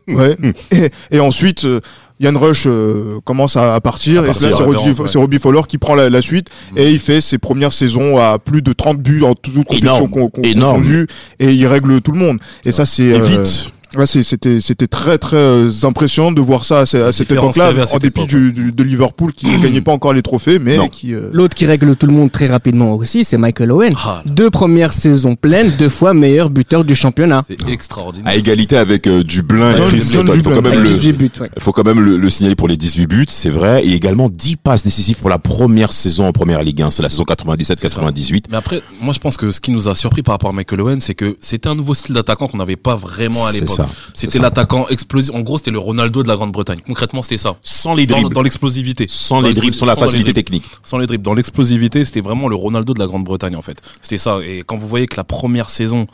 Ouais. 0.08 0.36
et, 0.72 0.90
et 1.12 1.20
ensuite, 1.20 1.64
euh, 1.64 1.80
Yann 2.18 2.36
Rush 2.36 2.64
euh, 2.66 3.20
commence 3.24 3.56
à, 3.56 3.74
à 3.74 3.80
partir 3.80 4.22
À 4.22 4.24
et 4.24 4.26
partir, 4.28 4.48
là, 4.50 4.56
c'est 4.56 4.62
Robbie, 4.62 5.36
ouais. 5.36 5.40
Fowler 5.40 5.60
qui 5.68 5.76
prend 5.78 5.94
la, 5.94 6.08
la 6.08 6.22
suite 6.22 6.48
et 6.76 6.90
il 6.90 6.98
fait 6.98 7.20
ses 7.20 7.36
premières 7.38 7.72
saisons 7.74 8.18
à 8.18 8.38
plus 8.38 8.62
de 8.62 8.72
30 8.72 8.98
buts 8.98 9.22
en 9.22 9.34
toutes 9.34 9.54
compétitions 9.64 9.96
Énorme. 9.96 10.10
con- 10.10 10.28
con- 10.30 10.42
Énorme. 10.42 10.76
confondues 10.78 11.06
et 11.38 11.52
il 11.52 11.66
règle 11.66 12.00
tout 12.00 12.12
le 12.12 12.18
monde. 12.18 12.38
Et 12.64 12.72
ça, 12.72 12.86
c'est 12.86 13.02
Et 13.04 13.14
euh, 13.14 13.22
vite. 13.22 13.70
Ouais, 13.96 14.06
c'est- 14.06 14.22
c'était 14.22 14.60
c'était 14.60 14.86
très 14.86 15.16
très 15.18 15.36
euh, 15.36 15.70
impressionnant 15.84 16.32
de 16.32 16.40
voir 16.40 16.64
ça 16.64 16.80
à, 16.80 16.86
ce- 16.86 16.96
à 16.98 17.12
cette 17.12 17.30
époque-là, 17.30 17.72
en 17.82 17.86
cette 17.86 18.02
dépit 18.02 18.20
époque, 18.20 18.28
du, 18.28 18.52
du- 18.52 18.72
de 18.72 18.82
Liverpool 18.82 19.32
qui 19.32 19.46
ne 19.46 19.58
gagnait 19.58 19.80
pas 19.80 19.92
encore 19.92 20.12
les 20.12 20.22
trophées, 20.22 20.58
mais 20.58 20.76
Non. 20.76 20.88
qui 20.88 21.14
euh, 21.14 21.30
L'autre 21.32 21.54
qui 21.54 21.64
règle 21.66 21.96
tout 21.96 22.06
le 22.06 22.12
monde 22.12 22.30
très 22.30 22.46
rapidement 22.46 22.92
aussi, 22.94 23.24
c'est 23.24 23.38
Michael 23.38 23.72
Owen. 23.72 23.92
Ah, 23.96 24.22
Deux 24.26 24.50
premières 24.50 24.92
saisons 24.92 25.34
pleines, 25.34 25.72
deux 25.78 25.88
fois 25.88 26.12
meilleur 26.14 26.50
buteur 26.50 26.84
du 26.84 26.94
championnat. 26.94 27.44
c'est 27.48 27.68
extraordinaire. 27.70 28.30
À 28.32 28.36
égalité 28.36 28.76
avec 28.76 29.06
euh, 29.06 29.22
Dublin 29.24 29.74
et 29.76 29.80
Chris. 29.88 29.96
Il 29.98 30.42
faut 30.42 30.50
quand 30.50 30.62
même 30.62 30.80
le, 30.80 30.84
18 30.84 31.12
buts, 31.14 31.30
ouais. 31.40 31.50
Il 31.56 31.62
faut 31.62 31.72
quand 31.72 31.84
même 31.84 32.00
le, 32.00 32.16
le 32.16 32.30
signaler 32.30 32.54
pour 32.56 32.68
les 32.68 32.76
18 32.76 33.06
buts, 33.06 33.26
c'est 33.28 33.50
vrai, 33.50 33.84
et 33.86 33.92
également 33.94 34.28
10 34.28 34.56
passes 34.56 34.82
décisives 34.84 35.16
pour 35.16 35.30
la 35.30 35.38
première 35.38 35.92
saison 35.92 36.26
en 36.26 36.32
première 36.32 36.62
Ligue 36.62 36.82
1, 36.82 36.90
c'est 36.90 37.02
la 37.02 37.08
saison 37.08 37.24
97-98. 37.24 38.44
Mais 38.50 38.56
après, 38.56 38.82
moi 39.00 39.12
je 39.14 39.18
pense 39.20 39.36
que 39.36 39.50
ce 39.50 39.60
qui 39.60 39.70
nous 39.70 39.88
a 39.88 39.94
surpris 39.94 40.22
par 40.22 40.34
rapport 40.34 40.50
à 40.50 40.52
Michael 40.52 40.80
Owen, 40.80 41.00
c'est 41.00 41.14
que 41.14 41.36
c'était 41.40 41.68
un 41.68 41.74
nouveau 41.74 41.94
style 41.94 42.14
d'attaquant 42.14 42.48
qu'on 42.48 42.58
n'avait 42.58 42.76
pas 42.76 42.94
vraiment 42.94 43.44
à 43.46 43.52
l'époque. 43.52 43.85
Ça. 43.88 43.94
C'était 44.14 44.38
l'attaquant 44.38 44.86
explosif. 44.88 45.34
En 45.34 45.40
gros, 45.40 45.58
c'était 45.58 45.70
le 45.70 45.78
Ronaldo 45.78 46.22
de 46.22 46.28
la 46.28 46.36
Grande-Bretagne. 46.36 46.78
Concrètement, 46.86 47.22
c'était 47.22 47.38
ça. 47.38 47.56
Sans 47.62 47.94
les 47.94 48.06
dribbles, 48.06 48.32
dans 48.32 48.42
l'explosivité. 48.42 49.06
sans 49.08 49.40
Dans 49.42 49.48
les 49.48 49.54
dribbles, 49.54 49.74
sans 49.74 49.86
la 49.86 49.96
facilité 49.96 50.32
technique. 50.32 50.64
Sans 50.82 50.98
les 50.98 51.06
dribbles. 51.06 51.24
Dans 51.24 51.34
l'explosivité, 51.34 52.04
c'était 52.04 52.20
vraiment 52.20 52.48
le 52.48 52.56
Ronaldo 52.56 52.94
de 52.94 52.98
la 52.98 53.06
Grande-Bretagne, 53.06 53.56
en 53.56 53.62
fait. 53.62 53.80
C'était 54.02 54.18
ça. 54.18 54.38
Et 54.46 54.62
quand 54.66 54.76
vous 54.76 54.88
voyez 54.88 55.06
que 55.06 55.16
la 55.16 55.24
première 55.24 55.70
saison, 55.70 56.06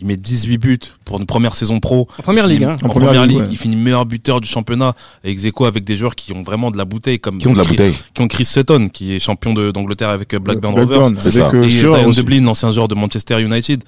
il 0.00 0.06
met 0.06 0.16
18 0.16 0.58
buts 0.58 0.80
pour 1.04 1.20
une 1.20 1.26
première 1.26 1.54
saison 1.54 1.78
pro. 1.78 2.08
En 2.18 2.22
première 2.22 2.46
ligue, 2.48 2.64
hein. 2.64 2.76
En, 2.82 2.86
En 2.86 2.88
première 2.88 3.08
première 3.10 3.22
ligue, 3.26 3.36
ligue, 3.36 3.46
ouais. 3.46 3.52
il 3.52 3.56
finit 3.58 3.76
meilleur 3.76 4.04
buteur 4.06 4.40
du 4.40 4.48
championnat 4.48 4.94
avec 5.22 5.44
Echo 5.44 5.64
avec 5.66 5.84
des 5.84 5.94
joueurs 5.94 6.14
qui 6.16 6.32
ont 6.32 6.42
vraiment 6.42 6.70
de 6.72 6.78
la 6.78 6.84
bouteille 6.84 7.20
comme 7.20 7.38
Qui 7.38 7.46
ont 7.46 7.52
de 7.52 7.58
la 7.58 7.64
Chris- 7.64 7.76
bouteille. 7.76 7.94
qui 8.14 8.22
ont 8.22 8.26
Chris 8.26 8.46
Sutton 8.46 8.86
qui 8.92 9.14
est 9.14 9.20
champion 9.20 9.52
de- 9.52 9.70
d'Angleterre 9.70 10.08
avec 10.08 10.34
Blackburn, 10.34 10.74
Rovers 10.74 11.08
c'est 11.20 11.30
ça. 11.30 11.50
euh, 11.54 11.62
et. 11.62 12.10
Dublin, 12.14 12.46
ancien 12.48 12.72
joueur 12.72 12.88
de 12.88 12.94
Manchester 12.96 13.40
United. 13.40 13.84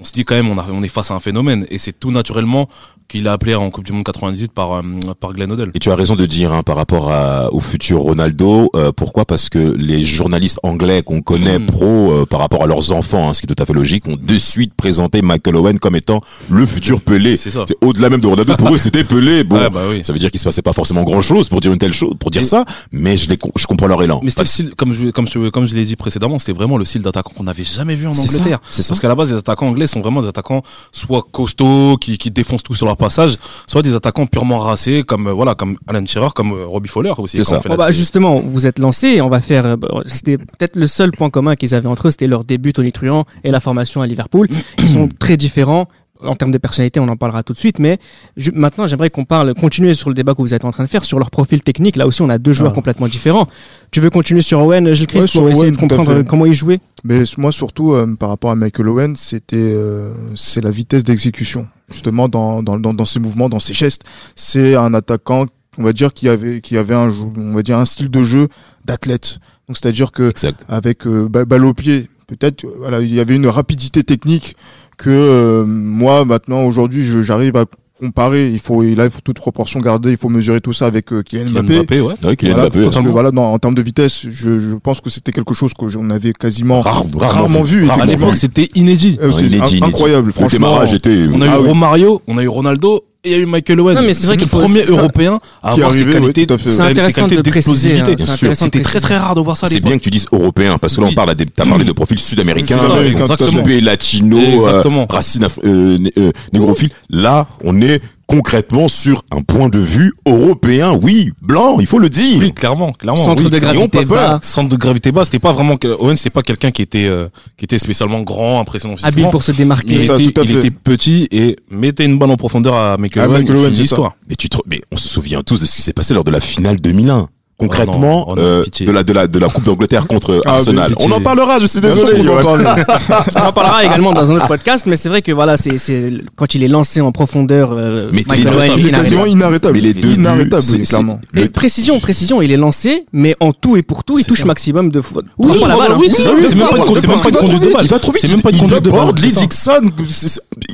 On 0.00 0.04
se 0.04 0.12
dit 0.12 0.24
quand 0.24 0.34
même, 0.34 0.48
on, 0.48 0.58
a, 0.58 0.66
on 0.70 0.82
est 0.82 0.88
face 0.88 1.10
à 1.10 1.14
un 1.14 1.20
phénomène. 1.20 1.66
Et 1.70 1.78
c'est 1.78 1.92
tout 1.98 2.10
naturellement 2.10 2.68
qu'il 3.08 3.26
a 3.26 3.32
appelé 3.32 3.56
en 3.56 3.68
Coupe 3.70 3.84
du 3.84 3.90
Monde 3.92 4.04
98 4.04 4.52
par, 4.52 4.72
euh, 4.74 4.82
par 5.18 5.32
Glenn 5.32 5.50
Hoddle. 5.50 5.72
Et 5.74 5.80
tu 5.80 5.90
as 5.90 5.96
raison 5.96 6.14
de 6.14 6.24
dire 6.26 6.52
hein, 6.52 6.62
par 6.62 6.76
rapport 6.76 7.10
à, 7.10 7.52
au 7.52 7.58
futur 7.58 7.98
Ronaldo. 7.98 8.70
euh, 8.76 8.92
pourquoi? 8.92 9.24
Parce 9.24 9.48
que 9.48 9.58
les 9.76 10.04
journalistes 10.04 10.60
anglais 10.62 11.02
qu'on 11.02 11.20
connaît 11.20 11.58
Mm. 11.58 11.66
pro 11.66 12.12
euh, 12.12 12.24
par 12.24 12.38
rapport 12.38 12.62
à 12.62 12.66
leurs 12.66 12.92
enfants, 12.92 13.28
hein, 13.28 13.34
ce 13.34 13.40
qui 13.40 13.46
est 13.50 13.54
tout 13.54 13.60
à 13.60 13.66
fait 13.66 13.72
logique, 13.72 14.06
ont 14.06 14.16
de 14.20 14.38
suite 14.38 14.74
présenté 14.74 15.22
Michael 15.22 15.56
Owen 15.56 15.78
comme 15.80 15.96
étant 15.96 16.20
le 16.48 16.64
futur 16.66 17.00
Pelé. 17.00 17.36
C'est 17.36 17.50
ça. 17.50 17.64
C'est 17.66 17.76
Au-delà 17.84 18.10
même 18.10 18.20
de 18.20 18.28
Ronaldo, 18.28 18.54
pour 18.56 18.72
eux 18.72 18.78
c'était 18.78 19.02
Pelé. 19.04 19.42
Bon, 19.50 19.56
Ouais, 19.58 19.70
bah 19.70 19.82
oui. 19.90 20.00
ça 20.04 20.12
veut 20.12 20.18
dire 20.20 20.30
qu'il 20.30 20.38
se 20.38 20.44
passait 20.44 20.62
pas 20.62 20.72
forcément 20.72 21.02
grand-chose 21.02 21.48
pour 21.48 21.60
dire 21.60 21.72
une 21.72 21.78
telle 21.80 21.92
chose, 21.92 22.14
pour 22.20 22.30
dire 22.30 22.42
Et- 22.42 22.44
ça, 22.44 22.64
mais 22.92 23.16
je, 23.16 23.28
les, 23.28 23.38
je 23.56 23.66
comprends 23.66 23.88
leur 23.88 24.00
élan. 24.04 24.20
Mais 24.22 24.30
c'était 24.30 24.42
le 24.42 24.46
style, 24.46 24.70
comme 24.76 24.94
je, 24.94 25.10
comme 25.10 25.26
je, 25.26 25.48
comme 25.48 25.66
je 25.66 25.74
l'ai 25.74 25.84
dit 25.84 25.96
précédemment, 25.96 26.38
c'était 26.38 26.52
vraiment 26.52 26.78
le 26.78 26.84
style 26.84 27.02
d'attaquant 27.02 27.32
qu'on 27.36 27.42
n'avait 27.44 27.64
jamais 27.64 27.96
vu 27.96 28.06
en 28.06 28.12
Angleterre. 28.12 28.60
c'est 28.68 28.82
ça. 28.82 28.90
Parce 28.90 29.00
qu'à 29.00 29.08
la 29.08 29.16
base, 29.16 29.32
les 29.32 29.38
attaquants 29.38 29.66
anglais 29.66 29.88
sont 29.90 30.00
vraiment 30.00 30.20
des 30.20 30.28
attaquants 30.28 30.62
soit 30.92 31.24
costauds, 31.32 31.96
qui, 32.00 32.18
qui 32.18 32.30
défoncent 32.30 32.62
tout 32.62 32.74
sur 32.74 32.86
leur 32.86 32.96
passage, 32.96 33.36
soit 33.66 33.82
des 33.82 33.94
attaquants 33.94 34.26
purement 34.26 34.58
racés, 34.58 35.02
comme, 35.06 35.26
euh, 35.28 35.32
voilà, 35.32 35.54
comme 35.54 35.76
Alan 35.86 36.04
Shearer, 36.06 36.28
comme 36.34 36.52
euh, 36.52 36.66
Robbie 36.66 36.88
Fowler 36.88 37.12
aussi. 37.18 37.38
C'est 37.38 37.44
ça. 37.44 37.60
la 37.64 37.76
bah, 37.76 37.90
justement, 37.90 38.40
vous 38.40 38.66
êtes 38.66 38.78
lancés 38.78 39.08
et 39.08 39.20
on 39.22 39.28
va 39.28 39.40
faire. 39.40 39.66
euh, 39.66 39.76
bon, 39.76 40.02
C'était 40.06 40.38
peut-être 40.38 40.76
le 40.76 40.86
seul 40.86 41.10
point 41.12 41.30
commun 41.30 41.54
qu'ils 41.54 41.74
avaient 41.74 41.88
entre 41.88 42.08
eux, 42.08 42.10
c'était 42.10 42.26
leur 42.26 42.44
début 42.44 42.72
tonitruant 42.72 43.24
et 43.44 43.50
la 43.50 43.60
formation 43.60 44.02
à 44.02 44.06
Liverpool. 44.06 44.48
Ils 44.78 44.88
sont 44.88 45.08
très 45.18 45.36
différents 45.36 45.86
en 46.22 46.34
termes 46.36 46.52
de 46.52 46.58
personnalité, 46.58 47.00
on 47.00 47.08
en 47.08 47.16
parlera 47.16 47.42
tout 47.42 47.52
de 47.52 47.58
suite. 47.58 47.78
Mais 47.78 47.98
ju- 48.36 48.52
maintenant, 48.54 48.86
j'aimerais 48.86 49.10
qu'on 49.10 49.24
parle, 49.24 49.54
continuer 49.54 49.94
sur 49.94 50.08
le 50.08 50.14
débat 50.14 50.34
que 50.34 50.42
vous 50.42 50.54
êtes 50.54 50.64
en 50.64 50.70
train 50.72 50.84
de 50.84 50.88
faire 50.88 51.04
sur 51.04 51.18
leur 51.18 51.30
profil 51.30 51.62
technique. 51.62 51.96
Là 51.96 52.06
aussi, 52.06 52.22
on 52.22 52.28
a 52.28 52.38
deux 52.38 52.52
joueurs 52.52 52.72
Ah. 52.72 52.74
complètement 52.74 53.08
différents. 53.08 53.46
Tu 53.90 54.00
veux 54.00 54.10
continuer 54.10 54.40
sur 54.42 54.60
Owen, 54.60 54.92
Gilles 54.92 55.06
Christ, 55.06 55.34
Ouais, 55.34 55.40
pour 55.40 55.50
essayer 55.50 55.70
de 55.70 55.76
à 55.76 55.80
comprendre 55.80 56.10
euh, 56.12 56.22
comment 56.22 56.46
il 56.46 56.52
jouait 56.54 56.80
Mais 57.04 57.22
moi 57.38 57.52
surtout 57.52 57.92
euh, 57.94 58.14
par 58.18 58.28
rapport 58.28 58.50
à 58.50 58.54
Michael 58.56 58.88
Owen, 58.88 59.16
c'était 59.16 59.56
euh, 59.58 60.14
c'est 60.36 60.62
la 60.62 60.70
vitesse 60.70 61.04
d'exécution. 61.04 61.66
Justement 61.90 62.28
dans, 62.28 62.62
dans 62.62 62.78
dans 62.78 62.94
dans 62.94 63.04
ses 63.04 63.18
mouvements, 63.20 63.48
dans 63.48 63.58
ses 63.60 63.74
gestes, 63.74 64.02
c'est 64.36 64.76
un 64.76 64.94
attaquant 64.94 65.46
on 65.78 65.82
va 65.84 65.92
dire 65.92 66.12
qui 66.12 66.28
avait 66.28 66.60
qui 66.60 66.76
avait 66.76 66.94
un 66.94 67.10
on 67.36 67.52
va 67.54 67.62
dire 67.62 67.78
un 67.78 67.84
style 67.84 68.10
de 68.10 68.22
jeu 68.22 68.48
d'athlète. 68.84 69.38
Donc 69.66 69.76
c'est-à-dire 69.76 70.12
que 70.12 70.28
Exact. 70.30 70.64
avec 70.68 71.06
euh, 71.06 71.28
ba- 71.28 71.44
balle 71.44 71.64
au 71.64 71.74
pied, 71.74 72.08
peut-être 72.26 72.64
euh, 72.64 72.74
voilà, 72.78 73.00
il 73.00 73.12
y 73.14 73.20
avait 73.20 73.36
une 73.36 73.46
rapidité 73.46 74.02
technique 74.04 74.56
que 75.00 75.10
euh, 75.10 75.64
moi 75.66 76.24
maintenant 76.24 76.64
aujourd'hui 76.64 77.02
je- 77.02 77.22
j'arrive 77.22 77.56
à 77.56 77.64
comparer. 77.98 78.50
Il 78.50 78.58
faut 78.58 78.82
là 78.82 79.04
il 79.04 79.10
faut 79.10 79.20
toute 79.22 79.36
proportion 79.36 79.80
garder, 79.80 80.10
il 80.12 80.16
faut 80.16 80.28
mesurer 80.28 80.60
tout 80.60 80.72
ça 80.72 80.86
avec 80.86 81.12
euh, 81.12 81.22
Kylian 81.22 81.46
Kylian 81.46 81.62
Mbappé. 81.62 81.74
Mbappé, 81.78 82.00
ouais. 82.00 82.14
Ouais, 82.24 82.36
Kylian 82.36 82.54
Voilà, 82.54 82.68
Mbappé, 82.70 82.84
parce 82.84 82.96
que 83.00 83.08
voilà, 83.08 83.30
dans- 83.30 83.52
en 83.52 83.58
termes 83.58 83.74
de 83.74 83.82
vitesse, 83.82 84.26
je, 84.30 84.58
je 84.58 84.74
pense 84.74 85.00
que 85.00 85.10
c'était 85.10 85.32
quelque 85.32 85.54
chose 85.54 85.72
que 85.74 85.84
on 85.98 86.10
avait 86.10 86.32
quasiment 86.32 86.80
Rare- 86.80 87.04
rarement, 87.18 87.62
vu. 87.62 87.86
rarement 87.86 88.04
À 88.04 88.06
l'époque, 88.06 88.36
c'était 88.36 88.68
inédit. 88.74 89.18
Euh, 89.22 89.30
Ouais, 89.32 89.40
inédit, 89.40 89.56
in- 89.60 89.66
inédit. 89.66 89.84
incroyable, 89.84 90.26
Le 90.28 90.32
franchement. 90.32 90.68
démarrage 90.68 90.94
était. 90.94 91.26
On 91.32 91.40
a 91.42 91.46
eu 91.46 91.48
Ah 91.50 91.60
oui. 91.60 91.68
Romario, 91.68 92.22
on 92.26 92.36
a 92.38 92.42
eu 92.42 92.48
Ronaldo 92.48 93.04
et 93.22 93.30
il 93.30 93.32
y 93.32 93.34
a 93.34 93.38
eu 93.38 93.46
Michael 93.46 93.80
Owen. 93.80 93.96
Non, 93.96 94.02
mais 94.02 94.14
c'est 94.14 94.26
vrai 94.26 94.36
le 94.36 94.46
premier 94.46 94.82
européen 94.84 95.40
à 95.62 95.72
avoir 95.72 95.90
arrivé, 95.90 96.12
ses 96.12 96.18
ouais, 96.18 96.32
qualités, 96.32 97.42
d'explosivité. 97.42 98.16
hein, 98.18 98.54
C'était 98.54 98.80
très 98.80 99.00
très 99.00 99.18
rare 99.18 99.34
de 99.34 99.40
voir 99.40 99.56
ça 99.56 99.68
C'est 99.68 99.80
bien 99.80 99.98
que 99.98 100.02
tu 100.02 100.10
dises 100.10 100.26
européen, 100.32 100.78
parce 100.78 100.96
que 100.96 101.00
là 101.02 101.08
on 101.10 101.14
parle 101.14 101.30
à 101.30 101.34
des, 101.34 101.44
t'as 101.46 101.66
parlé 101.66 101.84
de 101.84 101.92
profils 101.92 102.18
sud-américains, 102.18 102.78
C'est 102.80 102.86
ça, 102.86 103.06
exactement. 103.06 103.62
typés 103.62 103.80
latino, 103.80 104.38
euh, 104.38 104.54
Exactement. 104.54 105.06
racines 105.08 105.46
euh, 105.64 105.98
euh, 106.18 106.32
négrophiles. 106.52 106.90
Là, 107.10 107.46
on 107.62 107.80
est 107.82 108.00
concrètement 108.30 108.86
sur 108.86 109.24
un 109.32 109.40
point 109.42 109.68
de 109.68 109.80
vue 109.80 110.12
européen, 110.24 110.92
oui, 111.02 111.32
blanc, 111.42 111.78
il 111.80 111.86
faut 111.86 111.98
le 111.98 112.08
dire. 112.08 112.38
Oui, 112.38 112.52
clairement, 112.52 112.92
clairement. 112.92 113.20
Centre 113.20 113.42
oui. 113.42 113.50
de 113.50 113.58
gravité 113.58 114.04
bas, 114.04 114.38
Centre 114.40 114.68
de 114.68 114.76
gravité 114.76 115.10
bas, 115.10 115.24
c'était 115.24 115.40
pas 115.40 115.50
vraiment 115.52 115.76
Owen, 115.98 116.14
c'était 116.14 116.30
pas 116.30 116.42
quelqu'un 116.42 116.70
qui 116.70 116.82
était 116.82 117.06
euh, 117.06 117.28
qui 117.56 117.64
était 117.64 117.78
spécialement 117.80 118.20
grand, 118.22 118.60
impressionnant 118.60 118.94
habile 118.94 119.10
physiquement. 119.14 119.30
pour 119.30 119.42
se 119.42 119.50
Mais 119.50 119.58
démarquer. 119.58 119.94
il, 119.94 120.06
Ça, 120.06 120.14
était, 120.14 120.30
tout 120.32 120.40
à 120.40 120.44
il 120.44 120.52
fait. 120.52 120.58
était 120.60 120.70
petit 120.70 121.26
et 121.32 121.56
mettait 121.70 122.04
une 122.04 122.18
balle 122.18 122.30
en 122.30 122.36
profondeur 122.36 122.74
à 122.74 122.96
Michael 122.96 123.24
Ah, 123.24 123.28
Owen. 123.30 123.40
Michael 123.42 123.56
Owen, 123.56 123.74
c'est 123.74 123.82
l'histoire. 123.82 124.14
Mais 124.28 124.36
tu 124.36 124.48
te, 124.48 124.58
mais 124.66 124.80
on 124.92 124.96
se 124.96 125.08
souvient 125.08 125.42
tous 125.42 125.60
de 125.60 125.66
ce 125.66 125.74
qui 125.76 125.82
s'est 125.82 125.92
passé 125.92 126.14
lors 126.14 126.24
de 126.24 126.30
la 126.30 126.40
finale 126.40 126.80
2001. 126.80 127.28
Concrètement 127.60 128.26
Oh 128.28 128.34
non, 128.34 128.34
oh 128.34 128.36
non, 128.36 128.42
euh, 128.42 128.64
de 128.80 128.90
la 128.92 129.02
de 129.04 129.12
la 129.12 129.26
de 129.26 129.38
la 129.38 129.48
Coupe 129.48 129.64
d'Angleterre 129.64 130.06
contre 130.06 130.40
Ah, 130.46 130.54
Arsenal. 130.54 130.94
On 131.00 131.10
en 131.10 131.20
parlera, 131.20 131.58
je 131.60 131.66
suis 131.66 131.80
désolé. 131.80 132.20
On 132.28 133.40
en 133.48 133.52
parlera 133.52 133.84
également 133.84 134.12
dans 134.12 134.30
un 134.32 134.36
autre 134.36 134.48
podcast, 134.48 134.86
mais 134.86 134.96
c'est 134.96 135.08
vrai 135.08 135.22
que 135.22 135.32
voilà, 135.32 135.56
c'est 135.56 135.78
c'est 135.78 136.12
quand 136.36 136.54
il 136.54 136.62
est 136.64 136.68
lancé 136.68 137.00
en 137.00 137.12
profondeur, 137.12 137.70
euh, 137.72 138.08
Mais 138.12 138.24
Michael 138.28 138.40
il 138.40 138.46
est 138.46 138.50
Owen, 138.50 138.56
Il 138.56 138.60
est 138.60 138.88
inarrêtable. 138.88 139.02
quasiment 139.04 139.26
inarrêtable. 139.26 139.74
Mais 139.74 139.80
les 139.80 139.94
deux 139.94 140.12
inarrêtable, 140.14 140.62
c'est- 140.62 140.72
oui, 140.76 140.80
c'est- 140.84 140.90
clairement. 140.94 141.20
Et 141.36 141.48
précision, 141.48 142.00
précision, 142.00 142.42
il 142.42 142.52
est 142.52 142.56
lancé, 142.56 143.04
mais 143.12 143.34
en 143.40 143.52
tout 143.52 143.76
et 143.76 143.82
pour 143.82 144.04
tout, 144.04 144.18
il 144.18 144.24
touche 144.26 144.40
ça. 144.40 144.44
maximum 144.46 144.90
de 144.90 145.00
fois. 145.00 145.22
Oui, 145.38 145.58
la 145.66 145.76
balle, 145.76 145.92
oui, 145.98 146.06
hein. 146.08 146.12
c'est 146.14 146.22
ça, 146.22 146.30
c'est 146.48 146.54
même 146.56 146.68
pas 146.68 146.76
conduite 146.78 147.62
de 147.62 147.72
balle. 147.72 147.86
C'est 148.20 148.28
même 148.28 148.42
pas 148.42 148.50
conduite 148.52 148.82
de 148.84 148.90
balle. 148.90 149.14
les 149.22 149.30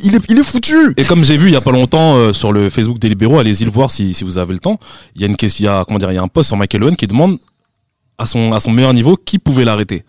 Il 0.04 0.14
est 0.14 0.20
il 0.28 0.38
est 0.38 0.42
foutu. 0.44 0.94
Et 0.96 1.04
comme 1.04 1.24
j'ai 1.24 1.36
vu 1.36 1.48
il 1.48 1.52
y 1.54 1.56
a 1.56 1.60
pas 1.60 1.70
longtemps 1.72 2.16
euh, 2.16 2.32
sur 2.32 2.52
le 2.52 2.70
Facebook 2.70 2.98
des 2.98 3.08
libéraux, 3.08 3.38
allez-y 3.38 3.64
le 3.64 3.70
voir 3.70 3.90
si, 3.90 4.14
si 4.14 4.24
vous 4.24 4.38
avez 4.38 4.52
le 4.52 4.58
temps. 4.58 4.78
Il 5.14 5.22
y 5.22 5.24
a 5.24 5.28
une 5.28 5.36
question, 5.36 5.62
il 5.64 5.66
y 5.66 5.68
a 5.68 5.84
comment 5.86 5.98
dire, 5.98 6.10
il 6.12 6.14
y 6.14 6.18
a 6.18 6.22
un 6.22 6.28
post 6.28 6.48
sur 6.48 6.56
Michael 6.56 6.75
Qui 6.97 7.06
demande 7.06 7.38
à 8.18 8.26
son 8.26 8.52
à 8.52 8.61
son 8.61 8.71
meilleur 8.71 8.92
niveau 8.95 9.16
qui 9.16 9.38
pouvait 9.38 9.64
l'arrêter. 9.64 10.04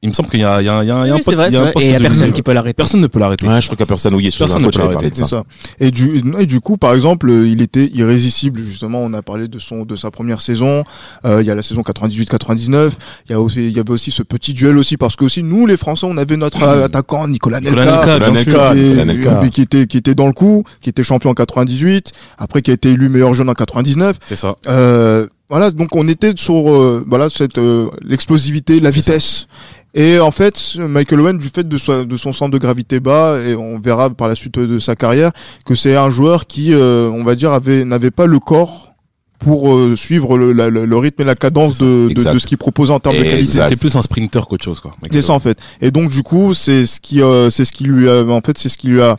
Il 0.00 0.08
me 0.10 0.14
semble 0.14 0.28
qu'il 0.28 0.38
y 0.38 0.44
a 0.44 0.62
il 0.62 0.64
y 0.64 0.68
a 0.68 0.84
il 0.84 0.86
y 0.86 0.90
a, 0.92 1.04
il 1.06 1.08
y 1.08 1.10
a 1.10 1.14
un 1.16 1.18
vrai, 1.18 1.18
il 1.18 1.18
y 1.18 1.22
c'est 1.24 1.56
a 1.56 1.60
un 1.60 1.62
vrai. 1.64 1.72
post 1.72 1.84
Et 1.84 1.88
il 1.88 1.92
y 1.92 1.94
a 1.96 1.98
de- 1.98 2.04
personne 2.04 2.32
qui 2.32 2.42
peut 2.42 2.52
l'arrêter. 2.52 2.72
personne 2.74 3.00
ne 3.00 3.08
peut 3.08 3.18
l'arrêter. 3.18 3.48
Ouais, 3.48 3.60
je 3.60 3.66
crois 3.66 3.74
qu'il 3.74 3.82
y 3.82 3.82
a 3.82 3.86
personne. 3.86 4.14
Oui, 4.14 4.30
sur 4.30 4.44
Personne 4.46 4.58
un 4.62 4.66
ne 4.66 4.70
coach, 4.70 4.76
peut 4.76 4.82
il 4.82 4.84
avait 4.84 4.94
l'arrêter. 4.94 5.10
parlé 5.10 5.10
de 5.10 5.28
C'est 5.28 5.34
ça. 5.36 5.44
ça. 5.78 5.84
Et 5.84 5.90
du, 5.90 6.22
et 6.38 6.46
du 6.46 6.60
coup, 6.60 6.76
par 6.76 6.94
exemple, 6.94 7.28
euh, 7.28 7.48
il 7.48 7.60
était 7.62 7.90
irrésistible. 7.92 8.62
Justement, 8.62 9.00
on 9.00 9.12
a 9.12 9.22
parlé 9.22 9.48
de 9.48 9.58
son, 9.58 9.84
de 9.84 9.96
sa 9.96 10.12
première 10.12 10.40
saison. 10.40 10.84
Euh, 11.24 11.40
il 11.42 11.48
y 11.48 11.50
a 11.50 11.56
la 11.56 11.64
saison 11.64 11.82
98-99. 11.82 12.92
Il 13.28 13.32
y 13.32 13.34
a 13.34 13.40
aussi, 13.40 13.66
il 13.66 13.76
y 13.76 13.80
avait 13.80 13.90
aussi 13.90 14.12
ce 14.12 14.22
petit 14.22 14.52
duel 14.54 14.78
aussi 14.78 14.96
parce 14.96 15.16
que 15.16 15.24
aussi 15.24 15.42
nous, 15.42 15.66
les 15.66 15.76
Français, 15.76 16.06
on 16.08 16.16
avait 16.16 16.36
notre 16.36 16.62
euh, 16.62 16.84
attaquant 16.84 17.26
Nicolas 17.26 17.58
Nicolas 17.60 17.84
Nelka, 17.84 18.06
Nelka, 18.06 18.30
bien 18.30 18.44
qui 18.44 18.50
sûr. 18.52 18.64
était- 18.66 18.74
Nicolas 18.76 19.04
Nelka. 19.04 19.48
qui 19.48 19.60
était, 19.62 19.86
qui 19.88 19.96
était 19.96 20.14
dans 20.14 20.28
le 20.28 20.32
coup, 20.32 20.62
qui 20.80 20.90
était 20.90 21.02
champion 21.02 21.30
en 21.30 21.34
98, 21.34 22.12
après 22.38 22.62
qui 22.62 22.70
a 22.70 22.74
été 22.74 22.90
élu 22.90 23.08
meilleur 23.08 23.34
jeune 23.34 23.48
en 23.50 23.54
99. 23.54 24.16
C'est 24.24 24.36
ça. 24.36 24.54
Euh, 24.68 25.26
voilà, 25.50 25.70
donc 25.70 25.94
on 25.96 26.06
était 26.08 26.32
sur 26.36 26.70
euh, 26.70 27.04
voilà 27.06 27.30
cette 27.30 27.58
euh, 27.58 27.88
l'explosivité, 28.02 28.80
la 28.80 28.90
vitesse. 28.90 29.46
Et 29.94 30.18
en 30.20 30.30
fait, 30.30 30.76
Michael 30.78 31.20
Owen, 31.20 31.38
du 31.38 31.48
fait 31.48 31.66
de, 31.66 31.76
sa- 31.78 32.04
de 32.04 32.16
son 32.16 32.32
centre 32.32 32.50
de 32.52 32.58
gravité 32.58 33.00
bas, 33.00 33.40
et 33.40 33.54
on 33.54 33.78
verra 33.80 34.10
par 34.10 34.28
la 34.28 34.34
suite 34.34 34.58
de 34.58 34.78
sa 34.78 34.94
carrière, 34.94 35.32
que 35.64 35.74
c'est 35.74 35.96
un 35.96 36.10
joueur 36.10 36.46
qui, 36.46 36.74
euh, 36.74 37.08
on 37.12 37.24
va 37.24 37.34
dire, 37.34 37.52
avait 37.52 37.84
n'avait 37.86 38.10
pas 38.10 38.26
le 38.26 38.38
corps 38.38 38.92
pour 39.38 39.72
euh, 39.74 39.96
suivre 39.96 40.36
le, 40.36 40.52
la- 40.52 40.68
le- 40.68 40.84
le 40.84 40.96
rythme 40.98 41.22
et 41.22 41.24
la 41.24 41.34
cadence 41.34 41.78
de, 41.78 42.08
de, 42.08 42.14
de 42.34 42.38
ce 42.38 42.46
qu'il 42.46 42.58
proposait 42.58 42.92
en 42.92 43.00
termes 43.00 43.16
de 43.16 43.22
qualité. 43.30 43.46
C'était 43.64 43.76
plus 43.76 43.96
un 43.96 44.02
sprinter 44.02 44.46
qu'autre 44.46 44.64
chose 44.64 44.80
quoi. 44.80 44.90
C'est 45.10 45.22
ça 45.22 45.32
en 45.32 45.40
fait. 45.40 45.58
Et 45.80 45.90
donc 45.90 46.10
du 46.10 46.22
coup, 46.22 46.52
c'est 46.54 46.84
ce 46.84 47.00
qui, 47.00 47.22
euh, 47.22 47.48
c'est 47.48 47.64
ce 47.64 47.72
qui 47.72 47.84
lui 47.84 48.08
a, 48.10 48.24
en 48.24 48.40
fait, 48.42 48.58
c'est 48.58 48.68
ce 48.68 48.76
qui 48.76 48.88
lui 48.88 49.00
a 49.00 49.16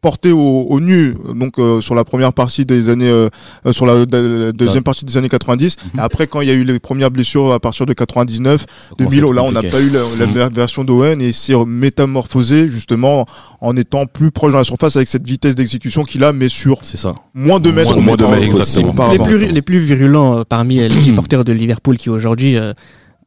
porté 0.00 0.30
au, 0.32 0.66
au 0.68 0.80
nu. 0.80 1.16
Donc 1.34 1.58
euh, 1.58 1.80
sur 1.80 1.94
la 1.94 2.04
première 2.04 2.32
partie 2.32 2.64
des 2.64 2.88
années, 2.88 3.08
euh, 3.10 3.28
euh, 3.66 3.72
sur 3.72 3.84
la, 3.86 4.06
de- 4.06 4.44
la 4.46 4.52
deuxième 4.52 4.82
partie 4.82 5.04
des 5.04 5.16
années 5.16 5.28
90. 5.28 5.76
Mhm. 5.94 5.98
Et 6.00 6.02
après, 6.02 6.26
quand 6.26 6.40
il 6.40 6.48
y 6.48 6.50
a 6.50 6.54
eu 6.54 6.64
les 6.64 6.78
premières 6.78 7.10
blessures 7.10 7.52
à 7.52 7.58
partir 7.60 7.84
de 7.86 7.92
99, 7.92 8.60
Ça 8.60 8.66
commence 8.96 9.10
2000, 9.12 9.24
à 9.24 9.26
être 9.28 9.34
là, 9.34 9.42
on 9.42 9.52
n'a 9.52 9.62
pas 9.62 9.80
eu 9.80 9.90
la, 9.90 10.00
la 10.18 10.26
meilleure 10.32 10.50
version 10.52 10.84
d'Owen 10.84 11.20
et 11.20 11.32
s'est 11.32 11.54
métamorphosé 11.66 12.68
justement 12.68 13.26
en 13.60 13.76
étant 13.76 14.06
plus 14.06 14.30
proche 14.30 14.52
dans 14.52 14.58
la 14.58 14.64
surface 14.64 14.94
avec 14.96 15.08
cette 15.08 15.26
vitesse 15.26 15.54
d'exécution 15.56 16.04
qu'il 16.04 16.22
a, 16.24 16.32
mais 16.32 16.48
sur 16.48 16.78
C'est 16.82 16.96
ça. 16.96 17.14
moins 17.34 17.58
de 17.60 17.70
mètres, 17.72 17.90
Moins 17.98 18.14
de- 18.16 18.24
moins 18.24 18.36
de 18.36 18.40
mètres, 18.40 18.56
exactement. 18.60 19.10
les 19.10 19.18
plus, 19.18 19.38
les 19.46 19.62
plus 19.62 19.78
virulents 19.78 20.38
euh, 20.38 20.42
parmi 20.48 20.76
les 20.76 21.00
supporters 21.02 21.44
de 21.44 21.52
Liverpool 21.52 21.96
qui 21.96 22.08
aujourd'hui, 22.10 22.56
euh, 22.56 22.72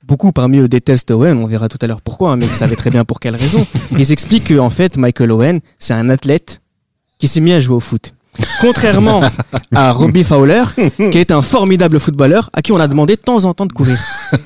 beaucoup 0.03 0.31
parmi 0.31 0.57
eux 0.59 0.67
détestent 0.67 1.11
Owen, 1.11 1.37
on 1.37 1.47
verra 1.47 1.69
tout 1.69 1.77
à 1.81 1.87
l'heure 1.87 2.01
pourquoi, 2.01 2.31
hein, 2.31 2.37
mais 2.37 2.45
vous 2.45 2.55
savez 2.55 2.75
très 2.75 2.89
bien 2.89 3.05
pour 3.05 3.19
quelle 3.19 3.35
raison. 3.35 3.65
Ils 3.97 4.11
expliquent 4.11 4.55
qu'en 4.55 4.69
fait, 4.69 4.97
Michael 4.97 5.31
Owen, 5.31 5.59
c'est 5.79 5.93
un 5.93 6.09
athlète 6.09 6.61
qui 7.17 7.27
s'est 7.27 7.41
mis 7.41 7.53
à 7.53 7.59
jouer 7.59 7.75
au 7.75 7.79
foot. 7.79 8.13
Contrairement 8.61 9.21
à 9.75 9.91
Robbie 9.91 10.23
Fowler, 10.23 10.63
qui 11.11 11.17
est 11.17 11.31
un 11.31 11.41
formidable 11.41 11.99
footballeur 11.99 12.49
à 12.53 12.61
qui 12.61 12.71
on 12.71 12.79
a 12.79 12.87
demandé 12.87 13.15
de 13.15 13.21
temps 13.21 13.43
en 13.45 13.53
temps 13.53 13.65
de 13.65 13.73
courir. 13.73 13.97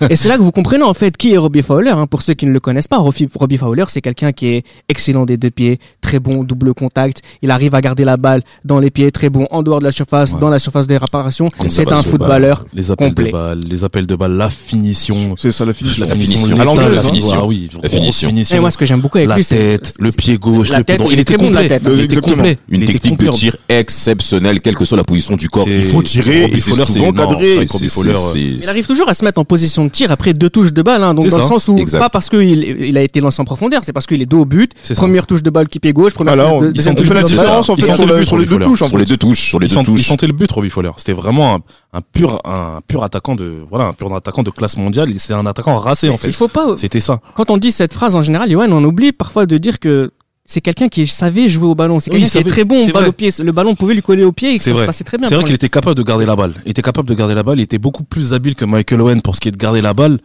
Et 0.10 0.16
c'est 0.16 0.28
là 0.30 0.38
que 0.38 0.42
vous 0.42 0.52
comprenez 0.52 0.84
en 0.84 0.94
fait 0.94 1.16
qui 1.18 1.34
est 1.34 1.38
Robbie 1.38 1.62
Fowler. 1.62 1.92
hein. 1.92 2.08
Pour 2.08 2.22
ceux 2.22 2.34
qui 2.34 2.46
ne 2.46 2.52
le 2.52 2.60
connaissent 2.60 2.88
pas, 2.88 2.98
Robbie 2.98 3.58
Fowler, 3.58 3.86
c'est 3.88 4.02
quelqu'un 4.02 4.32
qui 4.32 4.48
est 4.48 4.64
excellent 4.90 5.26
des 5.26 5.38
deux 5.38 5.52
pieds, 5.52 5.80
très 6.02 6.20
bon 6.20 6.44
double 6.44 6.74
contact. 6.74 7.22
Il 7.42 7.52
arrive 7.52 7.76
à 7.76 7.82
garder 7.82 8.06
la 8.06 8.18
balle 8.18 8.42
dans 8.64 8.80
les 8.80 8.90
pieds, 8.90 9.12
très 9.12 9.30
bon 9.30 9.48
en 9.52 9.62
dehors 9.64 9.80
de 9.80 9.86
la 9.86 9.92
surface, 9.92 10.34
Ouais. 10.34 10.40
dans 10.40 10.50
la 10.50 10.60
surface 10.60 10.88
des 10.88 10.98
réparations. 10.98 11.50
C'est 11.70 11.92
un 11.92 12.02
footballeur. 12.02 12.66
Les 12.74 12.92
appels 12.92 13.10
Complet. 13.10 13.26
de 13.28 13.32
balles, 13.32 13.60
les 13.70 13.84
appels 13.84 14.08
de 14.08 14.16
balles, 14.16 14.34
la 14.34 14.50
finition, 14.50 15.36
C'est 15.38 15.52
ça 15.52 15.66
la 15.66 15.74
finition. 15.74 16.06
La 16.08 16.16
finition. 16.16 16.60
À 16.60 16.64
l'anglaise, 16.64 16.94
la 16.94 17.02
hein. 17.02 17.04
finition. 17.04 17.38
Ah 17.42 17.46
oui, 17.46 17.70
grosse 17.72 18.20
finition. 18.26 18.58
Et 18.58 18.60
moi, 18.60 18.72
ce 18.72 18.78
que 18.78 18.86
j'aime 18.86 19.02
beaucoup 19.02 19.18
avec 19.18 19.30
la 19.30 19.36
lui, 19.36 19.44
c'est 19.44 19.56
tête, 19.80 19.94
le 20.00 20.12
pied 20.12 20.38
gauche, 20.38 20.70
La 20.70 20.80
le 20.80 20.84
pied 20.84 20.94
tête, 20.94 21.00
droit. 21.02 21.14
il 21.14 21.20
est 21.20 21.24
très 21.26 21.38
bon 21.38 21.50
de 21.50 21.56
la 21.56 21.62
complet. 21.62 21.80
tête. 21.80 21.92
Il 21.94 22.02
était 22.02 22.16
complet. 22.22 22.58
Une 22.70 22.80
Il 22.82 22.84
était 22.84 22.94
technique 22.94 23.20
de 23.20 23.30
tir 23.30 23.58
exceptionnelle, 23.80 24.62
quelle 24.62 24.76
que 24.76 24.86
soit 24.86 24.98
la 24.98 25.04
position 25.04 25.36
du 25.36 25.50
corps. 25.50 25.68
Il 25.68 25.84
faut 25.86 26.02
tirer 26.04 26.50
Fowler, 26.50 26.86
c'est- 27.68 27.90
souvent 27.90 28.16
c'est- 28.34 28.40
Il 28.40 28.70
arrive 28.70 28.86
toujours 28.88 29.10
à 29.10 29.14
se 29.14 29.24
mettre 29.24 29.40
en 29.40 29.46
position 29.46 29.86
de 29.86 29.90
tir 29.90 30.12
après 30.12 30.34
deux 30.34 30.50
touches 30.50 30.74
de 30.74 30.82
balle, 30.82 31.04
hein, 31.04 31.14
donc 31.14 31.26
C'est 31.26 31.30
dans 31.32 31.38
le 31.38 31.44
sens 31.44 31.68
où 31.68 31.78
exact. 31.78 32.00
pas 32.00 32.10
parce 32.10 32.30
qu'il 32.30 32.42
il 32.64 32.98
a 32.98 33.02
été 33.02 33.20
lancé 33.22 33.42
en 33.42 33.46
profondeur, 33.46 33.82
c'est 33.84 33.94
parce 33.94 34.06
qu'il 34.06 34.22
est 34.22 34.26
dos 34.26 34.42
au 34.42 34.46
but. 34.46 34.72
C'est 34.84 34.96
ça. 34.96 35.02
Première 35.02 35.28
touche 35.28 35.44
de 35.44 35.50
balle 35.50 35.68
qui 35.68 35.80
pied 35.80 35.94
gauche, 35.94 36.14
première 36.14 36.36
Voilà, 36.36 36.50
touche 36.52 36.62
de, 36.68 36.72
deuxième 36.72 36.96
touche 36.96 37.10
la 37.10 37.24
différence 37.24 37.70
en 37.70 37.76
fait 37.76 37.94
sur, 37.94 38.06
le 38.08 38.26
sur 38.26 38.38
les 38.38 38.46
deux 38.46 38.60
touches. 38.60 38.84
Sur 38.84 38.98
les 38.98 39.06
deux 39.06 39.18
touches, 39.18 39.50
sur 39.50 39.60
les 39.60 39.68
Il, 39.68 39.84
deux 39.84 39.92
il 39.94 40.04
sentait 40.04 40.28
le 40.28 40.34
but, 40.34 40.52
Robbie 40.52 40.70
Fowler. 40.70 40.92
C'était 40.98 41.14
vraiment 41.14 41.56
un, 41.94 42.02
pur, 42.02 42.42
un 42.46 42.80
pur 42.88 43.04
attaquant 43.04 43.36
de, 43.36 43.60
voilà, 43.70 43.86
un 43.86 43.94
pur 43.94 44.14
attaquant 44.16 44.44
de 44.44 44.50
classe 44.52 44.78
mondiale. 44.78 45.10
C'est 45.18 45.34
un 45.34 45.46
attaquant 45.46 45.78
racé, 45.78 46.10
en 46.10 46.14
Il 46.14 46.18
fait. 46.20 46.32
faut 46.32 46.48
pas. 46.48 46.76
C'était 46.78 47.00
ça. 47.00 47.20
Quand 47.36 47.50
on 47.52 47.58
dit 47.58 47.72
cette 47.72 47.94
phrase 47.94 48.16
en 48.16 48.22
général, 48.22 48.50
Johan, 48.50 48.72
on 48.72 48.84
oublie 48.84 49.12
parfois 49.12 49.46
de 49.46 49.58
dire 49.58 49.80
que 49.80 50.12
c'est 50.46 50.62
quelqu'un 50.62 50.88
qui 50.90 51.08
savait 51.08 51.50
jouer 51.50 51.66
au 51.68 51.76
ballon. 51.76 52.00
C'est 52.00 52.12
quelqu'un 52.12 52.26
qui 52.26 52.30
est 52.38 52.42
savait. 52.42 52.50
très 52.50 52.64
bon 52.66 52.88
balle 52.90 53.08
au 53.08 53.12
pied. 53.12 53.30
Le 53.44 53.52
ballon 53.52 53.74
pouvait 53.76 53.96
lui 53.96 54.02
coller 54.04 54.24
au 54.24 54.32
pied 54.32 54.54
et 54.56 54.58
C'est 54.60 54.74
ça 54.74 54.80
se 54.82 54.86
passait 54.86 55.04
très 55.04 55.18
bien. 55.18 55.28
C'est 55.28 55.36
vrai 55.36 55.44
qu'il 55.44 55.56
était 55.56 55.70
capable 55.70 55.96
de 55.96 56.04
garder 56.04 56.26
la 56.26 56.36
balle. 56.36 56.54
Il 56.66 56.72
était 56.72 56.82
capable 56.84 57.10
de 57.10 57.14
garder 57.16 57.34
la 57.34 57.44
balle. 57.44 57.60
Il 57.60 57.64
était 57.64 57.80
beaucoup 57.80 58.04
plus 58.04 58.34
habile 58.34 58.54
que 58.56 58.64
Michael 58.66 59.02
Owen 59.02 59.22
pour 59.22 59.36
ce 59.36 59.42
qui 59.42 59.48
est 59.48 59.52
de 59.52 59.58
garder 59.58 59.82
la 59.82 59.94
balle. 59.94 60.20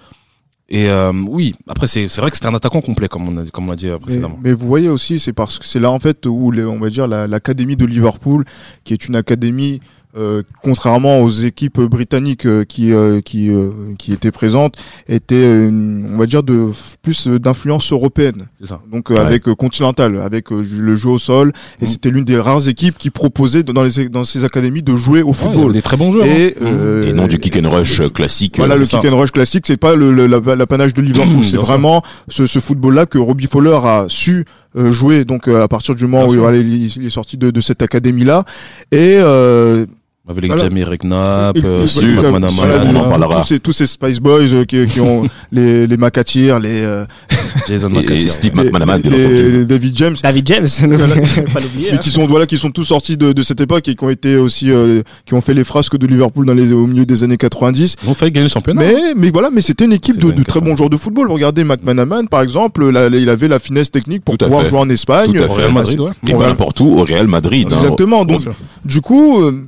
Et 0.72 0.88
euh, 0.88 1.12
oui, 1.28 1.54
après 1.68 1.88
c'est 1.88 2.06
vrai 2.18 2.30
que 2.30 2.36
c'était 2.36 2.46
un 2.46 2.54
attaquant 2.54 2.80
complet 2.80 3.08
comme 3.08 3.28
on 3.28 3.36
a 3.38 3.44
comme 3.50 3.68
on 3.68 3.72
a 3.72 3.76
dit 3.76 3.88
euh, 3.88 3.94
Mais, 3.94 3.98
précédemment. 3.98 4.38
mais 4.40 4.52
vous 4.52 4.68
voyez 4.68 4.88
aussi, 4.88 5.18
c'est 5.18 5.32
parce 5.32 5.58
que 5.58 5.64
c'est 5.66 5.80
là 5.80 5.90
en 5.90 5.98
fait 5.98 6.26
où 6.26 6.52
les- 6.52 6.62
on 6.64 6.78
va 6.78 6.90
dire 6.90 7.08
la- 7.08 7.26
l'académie 7.26 7.74
de 7.74 7.84
Liverpool, 7.86 8.44
qui 8.84 8.92
est 8.92 9.08
une 9.08 9.16
académie 9.16 9.80
euh, 10.16 10.42
contrairement 10.62 11.20
aux 11.20 11.28
équipes 11.30 11.80
britanniques 11.80 12.46
euh, 12.46 12.64
qui 12.64 12.92
euh, 12.92 13.20
qui 13.20 13.50
euh, 13.50 13.70
qui 13.98 14.12
étaient 14.12 14.30
présentes, 14.32 14.74
était 15.08 15.68
une, 15.68 16.10
on 16.14 16.18
va 16.18 16.26
dire 16.26 16.42
de 16.42 16.70
plus 17.02 17.28
euh, 17.28 17.38
d'influence 17.38 17.92
européenne. 17.92 18.46
C'est 18.60 18.68
ça. 18.68 18.80
Donc 18.92 19.10
euh, 19.10 19.14
Ouais. 19.14 19.20
avec 19.20 19.46
euh, 19.48 19.54
continental, 19.54 20.18
avec 20.18 20.50
euh, 20.52 20.64
le 20.78 20.94
jeu 20.96 21.10
au 21.10 21.18
sol, 21.18 21.52
et 21.80 21.84
Mhm. 21.84 21.88
c'était 21.88 22.10
l'une 22.10 22.24
des 22.24 22.38
rares 22.38 22.68
équipes 22.68 22.98
qui 22.98 23.10
proposait 23.10 23.62
dans 23.62 23.82
les 23.84 24.08
dans 24.08 24.24
ces 24.24 24.44
académies 24.44 24.82
de 24.82 24.94
jouer 24.96 25.22
au 25.22 25.28
Ouais, 25.28 25.32
football. 25.32 25.72
des 25.72 25.82
très 25.82 25.96
bons 25.96 26.12
joueurs. 26.12 26.26
hein. 26.26 26.30
et, 26.36 26.54
euh, 26.62 27.08
Et 27.08 27.12
non 27.12 27.26
du 27.26 27.38
kick 27.38 27.56
and 27.56 27.70
rush 27.70 28.02
classique. 28.12 28.54
voilà 28.58 28.74
euh, 28.74 28.78
le 28.78 28.84
kick 28.86 29.04
and 29.04 29.16
rush 29.16 29.30
classique, 29.30 29.64
c'est 29.66 29.76
pas 29.76 29.94
le, 29.94 30.12
le- 30.12 30.26
la- 30.26 30.56
l'apanage 30.56 30.94
de 30.94 31.02
Liverpool, 31.02 31.44
c'est 31.50 31.56
vraiment 31.56 32.02
ce, 32.28 32.46
ce 32.46 32.58
football-là 32.58 33.06
que 33.06 33.18
Robbie 33.18 33.46
Fowler 33.46 33.78
a 33.84 34.06
su 34.08 34.44
euh, 34.76 34.90
jouer. 34.90 35.24
Donc 35.24 35.48
euh, 35.48 35.62
à 35.62 35.68
partir 35.68 35.94
du 35.94 36.06
moment 36.06 36.26
Bien 36.26 36.36
où 36.36 36.40
voilà, 36.40 36.58
il, 36.58 36.96
il 36.96 37.06
est 37.06 37.10
sorti 37.10 37.36
de, 37.36 37.50
de 37.50 37.60
cette 37.60 37.82
académie-là, 37.82 38.44
et 38.92 39.18
euh, 39.18 39.86
Avec 40.28 40.46
Voilà. 40.46 40.62
Jamie 40.64 40.82
euh, 40.84 41.82
ex- 41.82 42.02
McManaman, 42.02 42.50
voilà, 42.54 42.84
on 42.84 42.94
en 42.94 43.02
tous- 43.04 43.08
parlera. 43.08 43.40
Tous 43.40 43.46
ces, 43.48 43.58
tous 43.58 43.72
ces 43.72 43.86
Spice 43.86 44.20
Boys 44.20 44.52
euh, 44.52 44.64
qui, 44.64 44.86
qui 44.86 45.00
ont 45.00 45.24
les 45.52 45.86
les 45.86 45.96
McAteer, 45.96 46.60
les 46.60 46.82
euh, 46.82 47.04
Jason 47.66 47.88
Et, 47.88 47.94
McAteer. 47.94 48.16
et 48.16 48.28
Steve 48.28 48.52
les, 48.54 48.64
McManaman, 48.64 49.00
bien 49.00 49.10
les- 49.10 49.50
les 49.50 49.64
David 49.64 49.96
James. 49.96 50.16
David 50.22 50.46
James, 50.46 50.66
Voilà. 50.82 51.14
faut 51.22 51.42
pas 51.52 51.60
l'oublier. 51.60 51.88
mais 51.90 51.96
hein. 51.96 52.00
qui 52.00 52.10
sont 52.10 52.26
voilà 52.26 52.46
qui 52.46 52.58
sont 52.58 52.70
tous 52.70 52.84
sortis 52.84 53.16
de, 53.16 53.32
de 53.32 53.42
cette 53.42 53.60
époque 53.62 53.88
et 53.88 53.94
qui 53.96 54.04
ont 54.04 54.10
été 54.10 54.36
aussi 54.36 54.70
euh, 54.70 55.02
qui 55.24 55.34
ont 55.34 55.40
fait 55.40 55.54
les 55.54 55.64
frasques 55.64 55.96
de 55.96 56.06
Liverpool 56.06 56.44
dans 56.46 56.54
les 56.54 56.70
au 56.70 56.86
milieu 56.86 57.06
des 57.06 57.24
années 57.24 57.38
90 57.38 57.96
Ils 58.04 58.08
ont 58.10 58.14
failli 58.14 58.30
gagner 58.30 58.44
le 58.46 58.50
championnat. 58.52 58.82
mais 58.82 58.94
mais 59.16 59.30
voilà 59.30 59.48
mais 59.50 59.62
c'était 59.62 59.86
une 59.86 59.94
équipe 59.94 60.18
de, 60.18 60.30
de 60.30 60.42
très 60.44 60.60
90. 60.60 60.64
bons 60.70 60.76
joueurs 60.76 60.90
de 60.90 60.96
football 60.98 61.30
regardez 61.32 61.64
McManaman 61.64 62.28
par 62.28 62.42
exemple 62.42 62.88
là, 62.90 63.08
il 63.08 63.28
avait 63.30 63.48
la 63.48 63.58
finesse 63.58 63.90
technique 63.90 64.22
pour 64.24 64.36
Tout 64.36 64.44
pouvoir 64.44 64.62
fait. 64.64 64.68
jouer 64.68 64.78
en 64.78 64.90
Espagne 64.90 65.32
Tout 65.32 65.42
à 65.42 65.46
Au 65.46 65.54
fait. 65.54 65.62
Real 65.62 65.72
Madrid, 65.72 65.98
ouais. 66.00 66.10
Et 66.28 66.34
pas 66.34 66.46
n'importe 66.46 66.78
où, 66.80 66.98
au 67.00 67.04
Real 67.04 67.26
Madrid. 67.26 67.66
hein. 67.72 67.76
exactement 67.76 68.24
donc 68.26 68.42
du 68.84 69.00
coup 69.00 69.40
euh, 69.42 69.66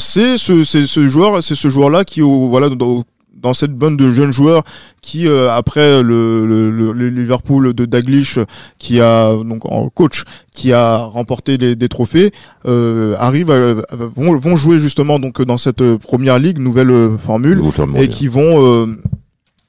C'est 0.00 0.36
ce 0.38 0.62
c'est 0.64 0.86
ce 0.86 1.06
joueur 1.08 1.42
c'est 1.42 1.54
ce 1.54 1.68
joueur 1.68 1.90
là 1.90 2.04
qui 2.04 2.22
au, 2.22 2.48
voilà 2.48 2.68
dans, 2.68 3.04
dans 3.34 3.54
cette 3.54 3.72
bande 3.74 3.96
de 3.96 4.10
jeunes 4.10 4.32
joueurs 4.32 4.62
qui 5.00 5.26
euh, 5.26 5.50
après 5.52 6.02
le, 6.02 6.46
le, 6.46 6.70
le- 6.92 7.08
Liverpool 7.08 7.74
de 7.74 7.84
Daglish 7.84 8.38
qui 8.78 9.00
a 9.00 9.32
donc 9.34 9.64
en 9.66 9.88
coach 9.88 10.22
qui 10.52 10.72
a 10.72 10.98
remporté 10.98 11.56
les, 11.58 11.74
des 11.76 11.88
trophées 11.88 12.30
euh, 12.66 13.14
arrive 13.18 13.50
à- 13.50 13.74
vont, 14.14 14.36
vont 14.36 14.54
jouer 14.56 14.78
justement 14.78 15.18
donc 15.18 15.42
dans 15.42 15.58
cette 15.58 15.82
première 15.96 16.38
ligue 16.38 16.58
nouvelle 16.58 16.90
euh, 16.90 17.18
formule 17.18 17.58
et 18.02 18.08
qui 18.08 18.28
vont 18.28 18.64
euh, 18.64 18.86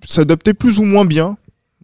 s'adapter 0.06 0.54
plus 0.54 0.80
ou 0.80 0.84
moins 0.84 1.06
bien 1.06 1.38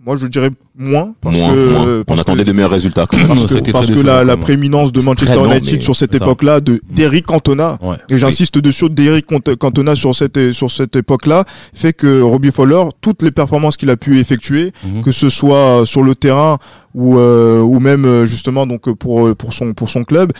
Moi, 0.05 0.15
je 0.15 0.27
dirais 0.27 0.49
moins 0.77 1.13
parce 1.19 1.37
Moins, 1.37 1.53
que 1.53 1.69
moins. 1.71 1.97
On 1.99 2.03
parce 2.05 2.21
attendait 2.21 2.43
que, 2.43 2.47
de 2.47 2.53
meilleurs 2.53 2.71
résultats 2.71 3.05
quand 3.05 3.17
même. 3.17 3.27
parce 3.27 3.53
Non, 3.53 3.59
que, 3.61 3.71
parce 3.71 3.89
la, 4.03 4.23
la 4.23 4.37
prééminence 4.37 4.93
de 4.93 5.01
Manchester 5.01 5.35
long, 5.35 5.51
United 5.51 5.81
sur 5.83 5.93
cette 5.95 6.15
époque-là, 6.15 6.61
de 6.61 6.81
d'Eric 6.89 7.25
Cantona, 7.25 7.77
Ouais. 7.81 7.97
et 8.09 8.17
j'insiste 8.17 8.57
dessus, 8.57 8.89
d'Eric 8.89 9.25
Cant- 9.25 9.55
Cantona 9.59 9.95
sur 9.95 10.15
cette 10.15 10.53
sur 10.53 10.71
cette 10.71 10.95
époque-là, 10.95 11.43
fait 11.73 11.91
que 11.91 12.21
Robbie 12.21 12.51
Fowler, 12.51 12.81
toutes 13.01 13.21
les 13.23 13.31
performances 13.31 13.75
qu'il 13.75 13.89
a 13.89 13.97
pu 13.97 14.19
effectuer, 14.19 14.71
Mhm. 14.85 15.01
que 15.03 15.11
ce 15.11 15.27
soit 15.29 15.83
sur 15.85 16.01
le 16.01 16.15
terrain 16.15 16.57
ou 16.95 17.17
euh, 17.19 17.59
ou 17.59 17.79
même 17.81 18.05
euh, 18.05 18.25
justement 18.25 18.65
donc 18.65 18.89
pour 18.93 19.35
pour 19.35 19.53
son 19.53 19.73
pour 19.73 19.89
son 19.89 20.05
club, 20.05 20.31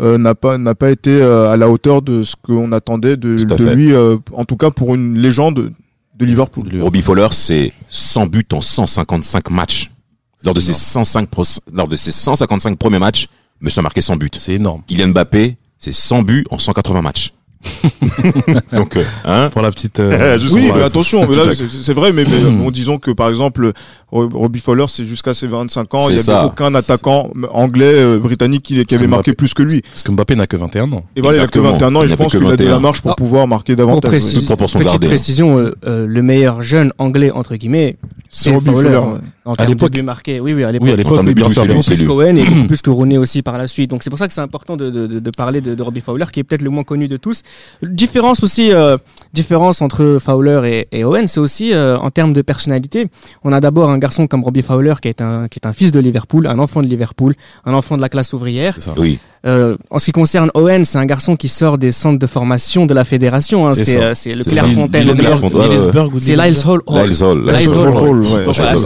euh, 0.00 0.16
n'a 0.16 0.36
pas 0.36 0.58
n'a 0.58 0.76
pas 0.76 0.90
été 0.90 1.10
euh, 1.10 1.50
à 1.50 1.56
la 1.56 1.68
hauteur 1.68 2.02
de 2.02 2.22
ce 2.22 2.36
qu'on 2.40 2.70
attendait 2.70 3.16
de, 3.16 3.34
de 3.34 3.64
lui, 3.64 3.92
euh, 3.92 4.16
en 4.32 4.44
tout 4.44 4.56
cas 4.56 4.70
pour 4.70 4.94
une 4.94 5.18
légende 5.18 5.72
de 6.18 6.24
Liverpool. 6.24 6.68
Robbie 6.82 7.02
Fowler, 7.02 7.28
c'est 7.32 7.72
100 7.88 8.26
buts 8.26 8.46
en 8.52 8.60
155 8.60 9.50
matchs. 9.50 9.90
Lors 10.44 10.54
de 10.54 10.60
ses 10.60 10.72
105 10.74 11.28
pro- 11.28 11.42
lors 11.72 11.88
de 11.88 11.96
ses 11.96 12.12
155 12.12 12.78
premiers 12.78 12.98
matchs, 12.98 13.26
monsieur 13.60 13.80
a 13.80 13.82
marqué 13.82 14.00
100 14.00 14.16
buts. 14.16 14.30
C'est 14.36 14.52
énorme. 14.54 14.82
Kylian 14.86 15.08
Mbappé, 15.08 15.56
c'est 15.78 15.92
100 15.92 16.22
buts 16.22 16.44
en 16.50 16.58
180 16.58 17.02
matchs. 17.02 17.32
Donc, 18.72 18.96
euh, 18.96 19.04
hein 19.24 19.50
Pour 19.50 19.62
la 19.62 19.70
petite. 19.72 19.98
euh, 19.98 20.38
Oui, 20.52 20.70
mais 20.74 20.82
attention, 20.82 21.28
c'est 21.82 21.92
vrai, 21.92 22.12
mais, 22.12 22.24
mais 22.24 22.40
bon, 22.40 22.70
disons 22.70 22.98
que 22.98 23.10
par 23.10 23.28
exemple, 23.28 23.72
Robbie 24.10 24.60
Fowler, 24.60 24.86
c'est 24.88 25.04
jusqu'à 25.04 25.34
ses 25.34 25.46
25 25.46 25.92
ans, 25.94 26.08
il 26.08 26.16
n'y 26.16 26.20
avait 26.30 26.46
aucun 26.46 26.74
attaquant 26.74 27.30
anglais, 27.50 27.92
euh, 27.94 28.18
britannique 28.18 28.62
qui, 28.62 28.84
qui 28.86 28.94
avait 28.94 29.06
Mbappé- 29.06 29.10
marqué 29.10 29.32
plus 29.34 29.52
que 29.54 29.62
lui. 29.62 29.82
Parce 29.82 30.02
que 30.02 30.10
Mbappé 30.12 30.34
n'a 30.34 30.46
que 30.46 30.56
21 30.56 30.90
ans. 30.92 31.04
Et 31.14 31.20
voilà, 31.20 31.36
il 31.36 31.40
a 31.40 31.46
que 31.46 31.58
Exactement. 31.58 31.72
21 31.72 31.94
ans 31.96 32.00
et 32.02 32.04
Il 32.04 32.08
je 32.08 32.14
pense 32.14 32.32
que 32.32 32.38
qu'il 32.38 32.46
a 32.46 32.56
de 32.56 32.64
la 32.64 32.70
21. 32.70 32.80
marge 32.80 33.02
pour 33.02 33.10
Ah. 33.10 33.14
pouvoir 33.16 33.46
marquer 33.46 33.74
Pour 33.76 33.86
davantage. 33.86 34.10
préciser- 34.10 34.38
Toute 34.38 34.46
proportion 34.46 34.78
petite 34.78 34.92
gardée. 34.92 35.06
précision, 35.08 35.58
euh, 35.58 35.74
euh, 35.86 36.06
le 36.06 36.22
meilleur 36.22 36.62
jeune 36.62 36.92
anglais 36.98 37.30
entre 37.30 37.54
guillemets, 37.56 37.96
C'est 38.30 38.50
Robbie 38.50 38.66
Fowler, 38.70 38.96
en 39.46 39.54
À 39.54 39.64
l'époque. 39.66 39.92
buts 39.92 40.02
marqués. 40.02 40.38
Oui, 40.40 40.52
oui, 40.52 40.62
à 40.64 40.70
l'époque. 40.72 40.88
Oui, 40.88 40.96
beaucoup 41.34 41.82
plus 41.82 42.04
qu'Owen 42.04 42.36
et 42.38 42.44
beaucoup 42.44 42.66
plus 42.66 42.82
que 42.82 42.90
Rooney 42.90 43.16
aussi 43.18 43.40
par 43.42 43.56
la 43.56 43.66
suite. 43.66 43.88
Donc 43.90 44.02
c'est 44.02 44.10
pour 44.10 44.18
ça 44.18 44.26
que 44.28 44.34
c'est 44.34 44.40
important 44.42 44.76
de, 44.76 44.90
de, 44.90 45.06
de, 45.06 45.18
de 45.18 45.30
parler 45.30 45.60
de, 45.62 45.74
de 45.74 45.82
Robbie 45.82 46.00
Fowler, 46.02 46.26
qui 46.32 46.40
est 46.40 46.44
peut-être 46.44 46.60
le 46.62 46.68
moins 46.70 46.82
connu 46.84 47.08
de 47.08 47.16
tous. 47.16 47.42
Différence 47.82 48.42
aussi, 48.42 48.72
euh, 48.72 48.96
différence 49.32 49.80
entre 49.82 50.18
Fowler 50.20 50.60
et, 50.92 50.98
et 50.98 51.04
Owen, 51.04 51.26
c'est 51.28 51.40
aussi 51.40 51.72
euh, 51.72 51.96
en 51.98 52.10
termes 52.10 52.32
de 52.32 52.42
personnalité. 52.42 53.08
On 53.44 53.52
a 53.52 53.60
d'abord 53.60 53.90
un 53.90 53.97
garçon 53.98 54.26
comme 54.26 54.44
Robbie 54.44 54.62
Fowler 54.62 54.94
qui 55.00 55.08
est 55.08 55.20
un 55.20 55.48
qui 55.48 55.58
est 55.58 55.66
un 55.66 55.72
fils 55.72 55.92
de 55.92 56.00
Liverpool, 56.00 56.46
un 56.46 56.58
enfant 56.58 56.82
de 56.82 56.86
Liverpool, 56.86 57.34
un 57.64 57.74
enfant 57.74 57.96
de 57.96 58.02
la 58.02 58.08
classe 58.08 58.32
ouvrière. 58.32 58.74
C'est 58.74 58.88
ça. 58.88 58.94
Oui. 58.96 59.18
Euh, 59.46 59.76
en 59.90 59.98
ce 59.98 60.06
qui 60.06 60.12
concerne 60.12 60.50
Owen, 60.54 60.84
c'est 60.84 60.98
un 60.98 61.06
garçon 61.06 61.36
qui 61.36 61.48
sort 61.48 61.78
des 61.78 61.92
centres 61.92 62.18
de 62.18 62.26
formation 62.26 62.86
de 62.86 62.94
la 62.94 63.04
fédération. 63.04 63.68
hein. 63.68 63.74
C'est 63.74 64.00
euh, 64.00 64.14
c'est 64.14 64.34
le 64.34 64.42
Clairefontaine. 64.44 65.06
le 65.06 65.14
C'est 66.18 66.36
Lyles 66.36 66.58
Hall. 66.66 66.82
Lyles 66.88 67.22
Hall. 67.22 67.46
Lyles 67.46 67.56
Lyles 67.56 67.68
Hall. 67.68 67.88
Hall, 67.96 68.20
ouais. 68.20 68.44
Donc, 68.44 68.56
voilà, 68.56 68.76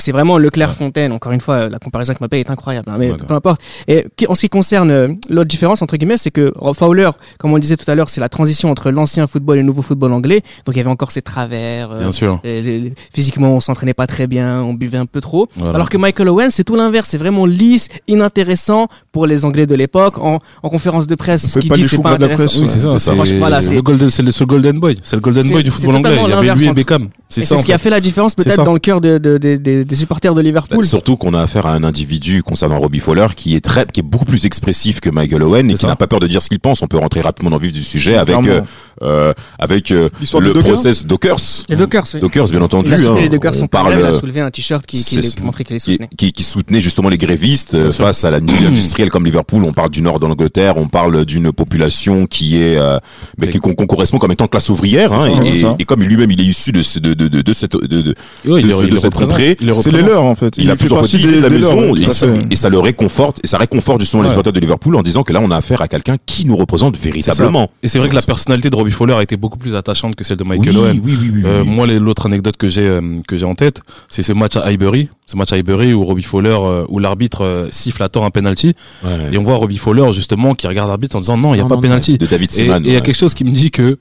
c'est 0.00 0.12
vraiment 0.12 0.38
le 0.38 0.50
Clairefontaine. 0.50 1.12
Encore 1.12 1.32
une 1.32 1.40
fois, 1.40 1.68
la 1.68 1.78
comparaison 1.78 2.10
avec 2.10 2.20
Mbappé 2.20 2.40
est 2.40 2.50
incroyable, 2.50 2.90
hein, 2.90 2.96
mais 2.98 3.10
D'accord. 3.10 3.26
peu 3.26 3.34
importe. 3.34 3.60
Et 3.88 4.06
qui- 4.16 4.26
en 4.26 4.34
ce 4.34 4.42
qui 4.42 4.48
concerne 4.48 4.90
euh, 4.90 5.08
l'autre 5.30 5.48
différence 5.48 5.82
entre 5.82 5.96
guillemets, 5.96 6.16
c'est 6.18 6.30
que 6.30 6.52
Fowler, 6.74 7.10
comme 7.38 7.52
on 7.52 7.56
le 7.56 7.60
disait 7.60 7.76
tout 7.76 7.90
à 7.90 7.94
l'heure, 7.94 8.08
c'est 8.10 8.20
la 8.20 8.28
transition 8.28 8.70
entre 8.70 8.90
l'ancien 8.90 9.26
football 9.26 9.56
et 9.56 9.60
le 9.60 9.66
nouveau 9.66 9.82
football 9.82 10.12
anglais. 10.12 10.42
Donc 10.66 10.74
il 10.74 10.78
y 10.78 10.80
avait 10.80 10.90
encore 10.90 11.10
ces 11.12 11.22
travers. 11.22 11.90
euh, 11.92 12.00
Bien 12.00 12.12
sûr. 12.12 12.40
les- 12.44 12.60
les- 12.62 12.92
physiquement, 13.14 13.54
on 13.54 13.60
s'entraînait 13.60 13.94
pas 13.94 14.06
très 14.06 14.26
bien, 14.26 14.62
on 14.62 14.74
buvait 14.74 14.98
un 14.98 15.06
peu 15.06 15.20
trop. 15.20 15.48
Voilà. 15.56 15.74
Alors 15.74 15.88
que 15.88 15.96
Michael 15.96 16.28
Owen, 16.28 16.50
c'est 16.50 16.64
tout 16.64 16.76
l'inverse. 16.76 17.08
C'est 17.10 17.18
vraiment 17.18 17.46
lisse, 17.46 17.88
inintéressant 18.08 18.88
pour 19.12 19.26
les 19.26 19.44
Anglais 19.44 19.66
de 19.66 19.74
l'époque. 19.74 20.18
En, 20.18 20.38
en 20.62 20.68
conférence 20.68 21.06
de 21.06 21.14
presse, 21.14 21.46
ce 21.46 21.58
qu'il 21.58 21.68
pas 21.68 21.76
dit, 21.76 21.86
c'est 21.88 22.02
pas 22.02 22.16
de 22.16 22.24
la 22.26 22.32
intéressant. 22.32 22.60
presse, 22.60 22.60
Oui, 22.62 22.68
c'est 22.68 22.80
ça. 22.80 22.90
C'est 22.92 22.98
C'est 22.98 23.04
ça. 23.10 23.14
Franchement, 23.14 23.38
voilà, 23.38 23.60
c'est- 23.60 23.74
le 23.74 23.82
golden, 23.82 24.10
c'est 24.10 24.22
le, 24.22 24.32
c'est 24.32 24.40
le 24.40 24.46
golden 24.46 24.80
boy. 24.80 24.98
C'est 25.02 25.16
le 25.16 25.22
golden 25.22 25.48
boy 25.50 25.62
du 25.62 25.70
football 25.70 25.96
anglais. 25.96 26.18
Il 26.24 26.30
y 26.30 26.32
avait 26.32 26.54
lui 26.54 26.64
et 26.64 26.68
entre- 26.68 26.74
Beckham. 26.74 27.08
C'est 27.32 27.44
ce 27.44 27.64
qui 27.64 27.72
a 27.72 27.78
fait. 27.78 27.90
la 27.90 28.00
différence 28.00 28.34
peut-être 28.34 28.62
dans 28.64 28.72
le 28.72 28.78
cœur 28.78 29.00
de, 29.00 29.18
de- 29.18 29.38
de- 29.38 29.56
de- 29.56 29.82
des 29.82 29.94
supporters 29.96 30.32
de 30.34 30.40
Bah, 30.40 30.42
Liverpool. 30.42 30.84
surtout 30.84 31.16
qu'on 31.16 31.34
a 31.34 31.42
affaire 31.42 31.66
à 31.66 31.72
un 31.74 31.84
individu 31.84 32.42
concernant 32.42 32.78
Robbie 32.78 33.00
Fowler 33.00 33.26
qui 33.36 33.54
est 33.56 33.60
très, 33.60 33.86
qui 33.86 34.00
est 34.00 34.04
beaucoup 34.04 34.24
plus 34.24 34.44
expressif 34.46 35.00
que 35.00 35.10
Michael 35.10 35.42
Owen 35.42 35.70
et 35.70 35.74
qui 35.74 35.86
n'a 35.86 35.96
pas 35.96 36.06
peur 36.06 36.20
de 36.20 36.26
dire 36.26 36.42
ce 36.42 36.48
qu'il 36.48 36.60
pense. 36.60 36.82
On 36.82 36.86
peut 36.86 36.98
rentrer 36.98 37.20
rapidement 37.20 37.50
dans 37.50 37.56
le 37.56 37.62
vif 37.62 37.72
du 37.72 37.82
sujet 37.82 38.16
avec 38.16 38.36
euh, 38.46 38.60
euh, 39.02 39.32
avec 39.58 39.90
euh, 39.90 40.08
le 40.40 40.52
process 40.54 41.04
Dockers. 41.06 41.36
Les 41.68 41.76
Dockers, 41.76 42.04
oui. 42.14 42.20
Dockers, 42.20 42.48
bien 42.48 42.62
entendu. 42.62 42.88
Il 42.90 42.94
a 42.94 42.98
soulevé 42.98 43.18
hein. 43.20 43.22
les 43.22 43.28
Dockers 43.28 43.52
On 43.56 43.58
sont 43.60 43.66
parle, 43.66 43.94
il 43.98 44.04
a 44.04 44.08
euh, 44.08 44.18
soulevé 44.20 44.40
un 44.40 44.50
t-shirt 44.50 44.84
qui, 44.86 45.02
qui, 45.02 45.18
qui 45.18 45.42
montrait 45.42 45.64
qu'il 45.64 45.74
les 45.74 45.80
qui, 45.80 45.92
soutenait. 45.92 46.08
qui, 46.16 46.32
qui 46.32 46.42
soutenait 46.42 46.80
justement 46.80 47.08
les 47.08 47.18
grévistes 47.18 47.74
euh, 47.74 47.90
face 47.90 48.24
à 48.24 48.30
la 48.30 48.38
ville 48.40 48.66
industrielle 48.66 49.10
comme 49.10 49.24
Liverpool. 49.24 49.62
On 49.64 49.72
parle 49.72 49.90
du 49.90 50.02
nord 50.02 50.20
de 50.20 50.26
l'Angleterre, 50.26 50.74
on 50.76 50.88
parle 50.88 51.24
d'une 51.24 51.52
population 51.52 52.26
qui 52.26 52.60
est, 52.62 52.76
euh, 52.76 52.98
mais 53.38 53.48
qui, 53.48 53.58
qu'on 53.58 53.74
correspond 53.74 54.18
comme 54.18 54.32
étant 54.32 54.46
classe 54.46 54.68
ouvrière. 54.68 55.12
Hein, 55.12 55.20
ça, 55.60 55.76
et, 55.78 55.84
comme 55.84 56.02
lui-même 56.02 56.30
il 56.30 56.40
est 56.40 56.44
issu 56.44 56.72
de, 56.72 56.82
de, 57.14 57.21
de, 57.22 57.28
de, 57.28 57.42
de 57.42 57.52
cette, 57.52 57.72
de, 57.72 57.86
de, 58.02 58.14
Ouais, 58.46 58.60
il 58.60 58.66
de 58.66 58.72
est- 58.72 58.76
ce- 58.76 58.82
il 58.84 58.90
de 58.90 58.94
les 58.94 59.00
cette 59.00 59.14
contrée. 59.14 59.56
Il 59.60 59.66
les 59.68 59.74
C'est 59.74 59.90
les 59.90 60.02
leurs 60.02 60.22
en 60.24 60.34
fait. 60.34 60.54
il 60.58 60.68
a 60.70 60.72
fait 60.72 60.78
plusieurs 60.78 60.98
fois 61.00 61.08
partie 61.08 61.16
dit 61.18 61.26
de 61.36 61.40
la 61.40 61.50
maison 61.50 61.94
et, 61.96 62.08
ça, 62.10 62.26
fait. 62.26 62.40
et 62.50 62.56
ça 62.56 62.68
le 62.68 62.78
réconforte 62.78 63.40
et 63.42 63.46
ça 63.46 63.58
réconforte 63.58 64.00
justement 64.00 64.22
les 64.22 64.28
Ouais. 64.28 64.32
supporters 64.34 64.52
de 64.52 64.60
Liverpool 64.60 64.96
en 64.96 65.02
disant 65.02 65.22
que 65.22 65.32
là 65.32 65.40
on 65.42 65.50
a 65.50 65.56
affaire 65.56 65.82
à 65.82 65.88
quelqu'un 65.88 66.16
qui 66.26 66.46
nous 66.46 66.56
représente 66.56 66.96
véritablement. 66.96 67.70
Et 67.82 67.88
c'est 67.88 67.98
vrai 67.98 68.08
que 68.08 68.14
la 68.14 68.22
personnalité 68.22 68.70
de 68.70 68.76
Robbie 68.76 68.90
Fowler 68.92 69.14
a 69.14 69.22
été 69.22 69.36
beaucoup 69.36 69.58
plus 69.58 69.74
attachante 69.76 70.14
que 70.16 70.24
celle 70.24 70.36
de 70.36 70.44
Michael 70.44 70.70
oui, 70.70 70.76
Owen. 70.82 71.00
oui, 71.04 71.16
oui, 71.20 71.30
oui, 71.34 71.42
Euh, 71.44 71.62
oui. 71.62 71.68
moi, 71.68 71.86
les- 71.86 71.98
l'autre 71.98 72.26
anecdote 72.26 72.56
que 72.56 72.68
j'ai 72.68 72.86
euh, 72.88 73.16
que 73.26 73.36
j'ai 73.36 73.46
en 73.46 73.54
tête, 73.54 73.80
c'est 74.08 74.22
ce 74.22 74.32
match 74.32 74.56
à 74.56 74.64
Highbury, 74.66 75.08
ce 75.26 75.36
match 75.36 75.52
à 75.52 75.56
Highbury 75.56 75.92
où 75.94 76.04
Robbie 76.04 76.22
Fowler, 76.22 76.56
euh, 76.60 76.84
où 76.88 76.98
l'arbitre 76.98 77.42
euh, 77.44 77.68
siffle 77.70 78.02
à 78.02 78.08
tort 78.08 78.24
un 78.24 78.30
penalty, 78.30 78.74
Ouais. 79.04 79.10
et 79.32 79.38
on 79.38 79.42
voit 79.42 79.56
Robbie 79.56 79.78
Fowler 79.78 80.12
justement 80.12 80.54
qui 80.54 80.66
regarde 80.66 80.88
l'arbitre 80.88 81.16
en 81.16 81.20
disant 81.20 81.36
non, 81.36 81.54
il 81.54 81.58
y 81.58 81.60
a 81.60 81.62
Non, 81.64 81.68
pas 81.68 81.74
non, 81.76 81.80
penalty. 81.82 82.18
de 82.18 82.26
David 82.26 82.50
Et 82.52 82.54
et 82.54 82.64
Seaman. 82.64 82.82
il 82.84 82.92
y 82.92 82.96
a 82.96 83.00
quelque 83.00 83.16
chose 83.18 83.34
qui 83.34 83.44
me 83.44 83.50
dit 83.50 83.70
que 83.70 83.96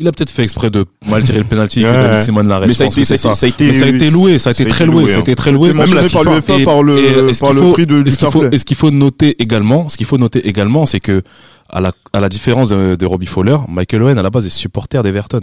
il 0.00 0.08
a 0.08 0.12
peut-être 0.12 0.30
fait 0.30 0.42
exprès 0.42 0.70
de 0.70 0.84
mal 1.06 1.22
tirer 1.22 1.38
le 1.38 1.44
penalty 1.44 1.82
que 1.82 1.86
Ouais, 1.86 1.92
David 1.92 2.10
ouais. 2.12 2.20
Seaman 2.20 2.48
l'arrête. 2.48 2.68
Mais 2.68 2.74
ça 2.74 2.84
a 2.84 2.86
été, 2.88 3.02
que 3.02 3.06
ça 3.06 3.14
a 3.14 3.18
c'est 3.18 3.28
été, 3.28 3.34
ça 3.34 3.46
a 3.46 3.48
été, 3.48 3.66
Mais 3.68 3.74
ça 3.74 3.84
a 3.84 3.88
été 3.88 4.10
loué, 4.10 4.38
ça 4.38 4.50
a 4.50 4.52
été 4.52 4.64
très 4.64 4.86
loué, 4.86 5.08
ça 5.10 5.18
a 5.18 5.20
été 5.20 5.34
très 5.34 5.52
loué. 5.52 5.68
C'était 5.68 5.78
mentionné 5.78 6.08
par 6.08 6.24
l'UEFA 6.24 6.58
Et- 6.58 6.64
par 6.64 6.78
et 6.78 6.82
le 6.82 7.32
par 7.38 7.48
qu'il 7.50 7.56
le 7.58 7.60
faut- 7.62 7.72
prix 7.72 7.86
de, 7.86 8.02
du 8.02 8.08
Est-ce 8.10 8.64
qu'il 8.64 8.76
faut, 8.76 8.88
qu'il 8.88 8.98
noter 8.98 9.36
également, 9.42 9.88
ce 9.88 9.96
qu'il 9.96 10.06
faut 10.06 10.18
noter 10.18 10.48
également, 10.48 10.86
c'est 10.86 11.00
que 11.00 11.22
à 11.68 11.80
la, 11.80 11.92
à 12.12 12.20
la 12.20 12.28
différence 12.28 12.70
de, 12.70 12.96
de 12.96 13.06
Robbie 13.06 13.26
Fowler, 13.26 13.56
Michael 13.68 14.02
Owen 14.02 14.18
à 14.18 14.22
la 14.22 14.30
base 14.30 14.46
est 14.46 14.48
supporter 14.48 15.02
d'Everton. 15.02 15.40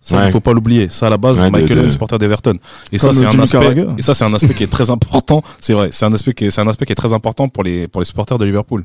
Ça, 0.00 0.16
Ouais. 0.18 0.28
il 0.28 0.32
faut 0.32 0.40
pas 0.40 0.52
l'oublier. 0.52 0.88
Ça, 0.90 1.06
à 1.06 1.10
la 1.10 1.16
base, 1.16 1.38
Ouais, 1.40 1.46
de- 1.46 1.50
Michael 1.52 1.76
de- 1.76 1.80
Owen, 1.80 1.90
supporter 1.90 2.18
d'Everton. 2.18 2.56
Et 2.92 2.98
ça, 2.98 3.10
c'est 3.12 3.24
un 3.24 3.40
aspect, 3.40 3.58
Carragher. 3.58 3.86
et 3.96 4.02
ça, 4.02 4.12
c'est 4.12 4.24
un 4.26 4.34
aspect 4.34 4.52
qui 4.52 4.62
est 4.64 4.66
très 4.70 4.90
important. 4.90 5.42
C'est 5.60 5.72
vrai. 5.72 5.88
C'est 5.92 6.04
un 6.04 6.12
aspect 6.12 6.34
qui 6.34 6.44
est, 6.44 6.50
c'est 6.50 6.60
un 6.60 6.68
aspect 6.68 6.84
qui 6.84 6.92
est 6.92 6.94
très 6.94 7.14
important 7.14 7.48
pour 7.48 7.62
les, 7.64 7.88
pour 7.88 8.02
les 8.02 8.04
supporters 8.04 8.36
de 8.36 8.44
Liverpool. 8.44 8.84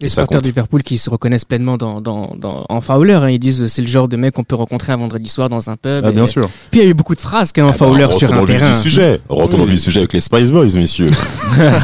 Les 0.00 0.08
supporters 0.08 0.40
de 0.42 0.46
Liverpool 0.46 0.82
qui 0.82 0.96
se 0.98 1.10
reconnaissent 1.10 1.44
pleinement 1.44 1.76
dans, 1.76 2.00
dans, 2.00 2.34
dans, 2.38 2.64
en 2.68 2.80
Fowler. 2.80 3.14
hein. 3.14 3.30
Ils 3.30 3.38
disent 3.38 3.66
c'est 3.66 3.82
le 3.82 3.88
genre 3.88 4.06
de 4.08 4.16
mec 4.16 4.34
qu'on 4.34 4.44
peut 4.44 4.54
rencontrer 4.54 4.92
un 4.92 4.96
vendredi 4.96 5.28
soir 5.28 5.48
dans 5.48 5.70
un 5.70 5.76
pub. 5.76 6.04
Ah, 6.04 6.10
Et- 6.10 6.12
bien 6.12 6.26
sûr. 6.26 6.48
Puis 6.70 6.80
il 6.80 6.84
y 6.84 6.86
a 6.86 6.90
eu 6.90 6.94
beaucoup 6.94 7.14
de 7.16 7.20
phrases 7.20 7.52
même 7.62 7.70
Ah 7.74 7.78
bah, 7.78 7.86
Fowler 7.86 8.06
sur 8.12 8.32
un 8.32 8.44
terrain. 8.44 8.70
du 8.70 8.78
sujet. 8.80 9.20
Oui. 9.28 9.36
vif 9.66 9.74
du 9.74 9.78
sujet 9.80 10.00
avec 10.00 10.12
les 10.12 10.20
Spice 10.20 10.50
Boys, 10.52 10.74
messieurs. 10.74 11.08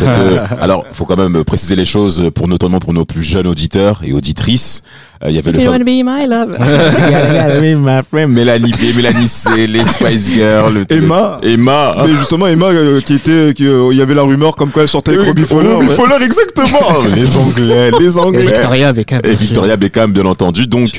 Euh, 0.03 0.47
alors, 0.61 0.85
faut 0.93 1.05
quand 1.05 1.17
même 1.17 1.43
préciser 1.45 1.75
les 1.77 1.85
choses 1.85 2.31
pour 2.35 2.47
notamment 2.49 2.79
pour 2.79 2.93
nos 2.93 3.05
plus 3.05 3.23
jeunes 3.23 3.47
auditeurs 3.47 4.01
et 4.05 4.13
auditrices. 4.13 4.83
Euh, 5.25 5.31
Il 5.31 5.37
y 5.37 5.39
avait 5.39 5.53
le 5.53 5.61
You 5.61 5.71
wanna 5.71 5.85
be 5.85 6.05
my 6.05 6.27
love. 6.27 6.59
my 7.79 8.03
friend, 8.11 8.33
Mélanie 8.33 8.73
B, 8.73 8.95
Mélanie 8.97 9.29
C, 9.29 9.67
les 9.67 9.85
Spice 9.85 10.33
Girls, 10.33 10.75
le- 10.75 10.85
Emma. 10.95 11.39
Emma. 11.43 11.95
Mais 12.05 12.17
justement, 12.19 12.47
Emma, 12.47 12.67
euh, 12.67 13.01
qui 13.01 13.15
était, 13.15 13.55
qui, 13.55 13.67
euh, 13.67 13.89
il 13.93 13.99
y 13.99 14.03
avait 14.03 14.15
la 14.15 14.23
rumeur 14.23 14.55
comme 14.55 14.71
quoi 14.71 14.83
elle 14.83 14.89
sortait 14.89 15.13
avec 15.13 15.27
Robbie 15.27 15.45
Fowler. 15.45 15.73
Robbie 15.73 15.89
ouais. 15.89 15.95
Fowler, 15.95 16.25
exactement. 16.25 17.03
les 17.17 17.37
Anglais, 17.37 17.91
les 17.99 18.17
Et 18.17 18.21
Anglais. 18.21 18.45
Victoria 18.45 18.93
Beckham. 18.93 19.21
Et 19.25 19.35
Victoria 19.35 19.77
Beckham, 19.77 20.13
bien 20.13 20.27
entendu. 20.27 20.67
Donc, 20.67 20.91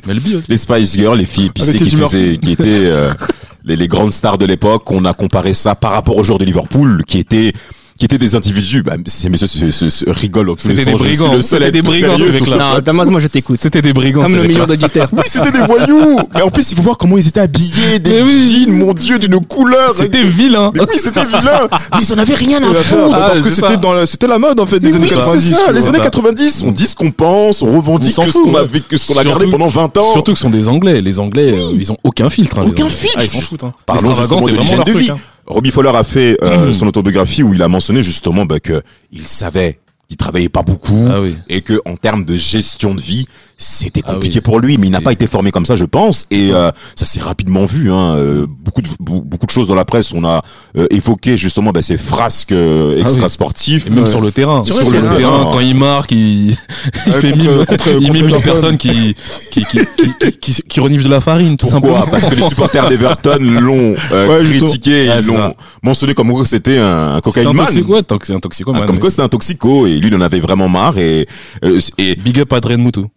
les 0.49 0.57
Spice 0.57 0.93
Girls, 0.97 1.17
les 1.19 1.25
filles 1.25 1.47
épicées 1.47 1.77
qui 1.77 1.95
faisaient, 1.95 2.37
qui 2.37 2.53
étaient 2.53 2.65
euh, 2.65 3.11
les, 3.65 3.75
les 3.75 3.87
grandes 3.87 4.11
stars 4.11 4.39
de 4.39 4.45
l'époque. 4.47 4.89
On 4.91 5.05
a 5.05 5.13
comparé 5.13 5.53
ça 5.53 5.75
par 5.75 5.91
rapport 5.91 6.17
aux 6.17 6.23
joueurs 6.23 6.39
de 6.39 6.45
Liverpool, 6.45 7.03
qui 7.05 7.19
étaient 7.19 7.53
qui 7.97 8.05
étaient 8.05 8.17
des 8.17 8.35
individus. 8.35 8.83
Bah, 8.83 8.95
ces 9.05 9.29
messieurs 9.29 9.47
se, 9.47 9.71
se, 9.71 9.89
se 9.89 10.09
rigolent 10.09 10.47
dans 10.47 10.55
tous 10.55 10.67
les 10.67 10.75
C'était 10.75 10.91
des 10.91 10.97
brigands. 10.97 11.33
le 11.33 11.41
seul 11.41 11.63
à 11.63 11.67
C'était 11.67 11.77
être 11.79 11.83
des 11.83 11.89
brigands, 11.89 12.09
sérieux 12.17 12.25
ce 12.27 12.31
mecs-là. 12.31 12.73
Non. 12.75 12.79
Damas, 12.81 13.07
moi 13.09 13.19
je 13.21 13.27
t'écoute. 13.27 13.59
C'était 13.61 13.81
des 13.81 13.93
brigands. 13.93 14.23
Comme 14.23 14.35
le 14.35 14.43
million 14.43 14.65
d'auditeurs. 14.65 15.07
Oui, 15.13 15.23
c'était 15.25 15.51
des 15.51 15.59
voyous. 15.59 16.19
Mais 16.33 16.41
en 16.41 16.49
plus, 16.49 16.71
il 16.71 16.75
faut 16.75 16.83
voir 16.83 16.97
comment 16.97 17.17
ils 17.17 17.27
étaient 17.27 17.39
habillés, 17.39 17.99
des 17.99 18.15
Mais 18.15 18.21
oui. 18.23 18.65
jeans, 18.67 18.77
mon 18.77 18.93
dieu, 18.93 19.17
d'une 19.17 19.39
couleur. 19.45 19.93
C'était 19.95 20.23
vilain. 20.23 20.71
Mais 20.73 20.81
oui, 20.81 20.95
c'était 20.97 21.23
vilain. 21.25 21.67
Mais 21.93 21.99
ils 22.01 22.13
en 22.13 22.17
avaient 22.17 22.33
rien 22.35 22.61
à 22.61 22.67
Ah, 22.69 22.83
foutre. 22.83 23.11
parce 23.11 23.37
Ah, 23.37 23.41
que 23.41 23.49
c'est 23.49 23.61
c'était 23.61 23.77
dans 23.77 23.93
la, 23.93 24.05
c'était 24.05 24.27
la 24.27 24.39
mode 24.39 24.59
en 24.59 24.65
fait 24.65 24.81
Mais 24.83 24.89
des 24.89 24.95
années 24.95 25.05
oui, 25.05 25.13
90. 25.13 25.41
c'est 25.41 25.53
ça, 25.55 25.71
les 25.71 25.87
années 25.87 25.99
90, 25.99 26.63
on 26.65 26.71
dit 26.71 26.85
ce 26.87 26.95
qu'on 26.95 27.11
pense, 27.11 27.61
on 27.61 27.71
revendique 27.77 28.11
ce 28.11 28.15
qu'on 28.31 28.51
que 28.89 28.97
ce 28.97 29.07
qu'on 29.07 29.17
a 29.19 29.23
gardé 29.23 29.47
pendant 29.47 29.67
20 29.69 29.97
ans. 29.97 30.11
Surtout 30.11 30.33
que 30.33 30.37
ce 30.37 30.43
sont 30.43 30.49
des 30.49 30.67
Anglais. 30.67 31.01
Les 31.01 31.19
Anglais, 31.19 31.53
euh, 31.55 31.71
ils 31.79 31.91
ont 31.93 31.97
aucun 32.03 32.29
filtre. 32.29 32.59
hein, 32.59 32.65
Aucun 32.67 32.89
filtre. 32.89 33.15
Ah, 33.19 33.23
ils 33.23 33.29
s'en 33.31 33.39
foutent. 33.39 33.63
Hein. 33.63 33.73
Parlons 33.85 34.13
c'est 34.15 34.21
de 34.21 34.27
vraiment 34.27 34.47
l'hygiène 34.47 34.75
leur 34.77 34.85
de 34.85 34.91
truc. 34.91 35.11
Robbie 35.47 35.71
Fowler 35.71 35.91
a 35.95 36.03
fait 36.03 36.37
euh, 36.43 36.73
son 36.73 36.87
autobiographie 36.87 37.43
où 37.43 37.53
il 37.53 37.61
a 37.61 37.67
mentionné 37.67 38.03
justement 38.03 38.45
bah, 38.45 38.59
que 38.59 38.81
il 39.11 39.27
savait 39.27 39.79
il 40.09 40.17
travaillait 40.17 40.49
pas 40.49 40.61
beaucoup 40.61 41.07
Ah 41.11 41.19
oui. 41.21 41.35
et 41.49 41.61
que 41.61 41.81
en 41.85 41.95
termes 41.95 42.25
de 42.25 42.37
gestion 42.37 42.93
de 42.93 43.01
vie, 43.01 43.27
c'était 43.57 44.01
Ah 44.05 44.13
compliqué 44.13 44.35
oui. 44.35 44.41
pour 44.41 44.59
lui. 44.59 44.77
Mais 44.77 44.87
il 44.87 44.91
n'a 44.91 45.01
pas 45.01 45.13
été 45.13 45.25
formé 45.27 45.51
comme 45.51 45.65
ça, 45.65 45.75
je 45.75 45.85
pense, 45.85 46.27
et 46.29 46.51
euh, 46.51 46.71
ça 46.95 47.05
s'est 47.05 47.21
rapidement 47.21 47.65
vu. 47.65 47.91
Hein. 47.91 48.15
Euh, 48.15 48.45
beaucoup 48.47 48.81
de 48.81 48.87
beaucoup 48.99 49.45
de 49.45 49.51
choses 49.51 49.67
dans 49.67 49.75
la 49.75 49.85
presse, 49.85 50.11
on 50.13 50.23
a 50.25 50.43
euh, 50.77 50.85
évoqué 50.91 51.37
justement 51.37 51.71
bah, 51.71 51.81
ces 51.81 51.97
frasques 51.97 52.51
euh, 52.51 52.91
Ah 52.91 52.95
oui. 52.97 53.01
extra 53.01 53.29
sportifs. 53.29 53.87
Et 53.87 53.89
même 53.89 54.05
sur 54.07 54.21
le 54.21 54.31
terrain. 54.31 54.61
Sur 54.61 54.75
Sur, 54.75 54.91
le 54.91 54.99
le 55.01 55.07
terrain. 55.07 55.17
terrain, 55.17 55.49
quand 55.51 55.59
il 55.61 55.75
marque, 55.75 56.11
il, 56.11 56.49
il 57.07 57.13
fait 57.13 57.31
contre- 57.31 57.43
mime, 57.43 57.65
contre- 57.65 57.97
il 58.01 58.11
mime 58.11 58.29
une 58.29 58.41
personne 58.41 58.77
qui, 58.77 59.15
qui, 59.51 59.63
qui, 59.65 59.79
qui, 59.97 60.13
qui, 60.19 60.31
qui, 60.53 60.61
qui 60.61 60.79
renifle 60.79 61.05
de 61.05 61.09
la 61.09 61.21
farine, 61.21 61.57
tout 61.57 61.65
Pourquoi 61.67 61.93
simplement. 61.93 62.11
Parce 62.11 62.29
que 62.29 62.35
les 62.35 62.43
supporters 62.47 62.89
d'Everton 62.89 63.37
l'ont 63.39 63.95
euh, 64.11 64.27
Ouais, 64.43 64.43
critiqué, 64.49 65.09
Ouais, 65.09 65.19
ils 65.21 65.27
l'ont 65.27 65.55
mentionné 65.81 66.13
comme 66.13 66.31
quoi 66.31 66.45
c'était 66.45 66.77
un, 66.77 67.19
cocaïne 67.23 67.51
man. 67.53 67.65
ouais, 67.87 67.99
un 67.99 68.39
toxico, 68.39 68.71
Ah, 68.75 68.79
man, 68.79 68.85
comme 68.85 68.99
quoi 68.99 69.09
c'était 69.09 69.23
un 69.23 69.29
toxico 69.29 69.87
et 69.87 69.94
lui 69.99 70.07
il 70.07 70.15
en 70.15 70.21
avait 70.21 70.39
vraiment 70.39 70.69
marre 70.69 70.97
et, 70.97 71.27
euh, 71.63 71.79
et 71.97 72.15
Big 72.15 72.39
up 72.39 72.53
à 72.53 72.57
Adrien 72.57 72.77
Moutou. 72.77 73.07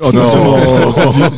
Oh, 0.00 0.10
non, 0.10 0.26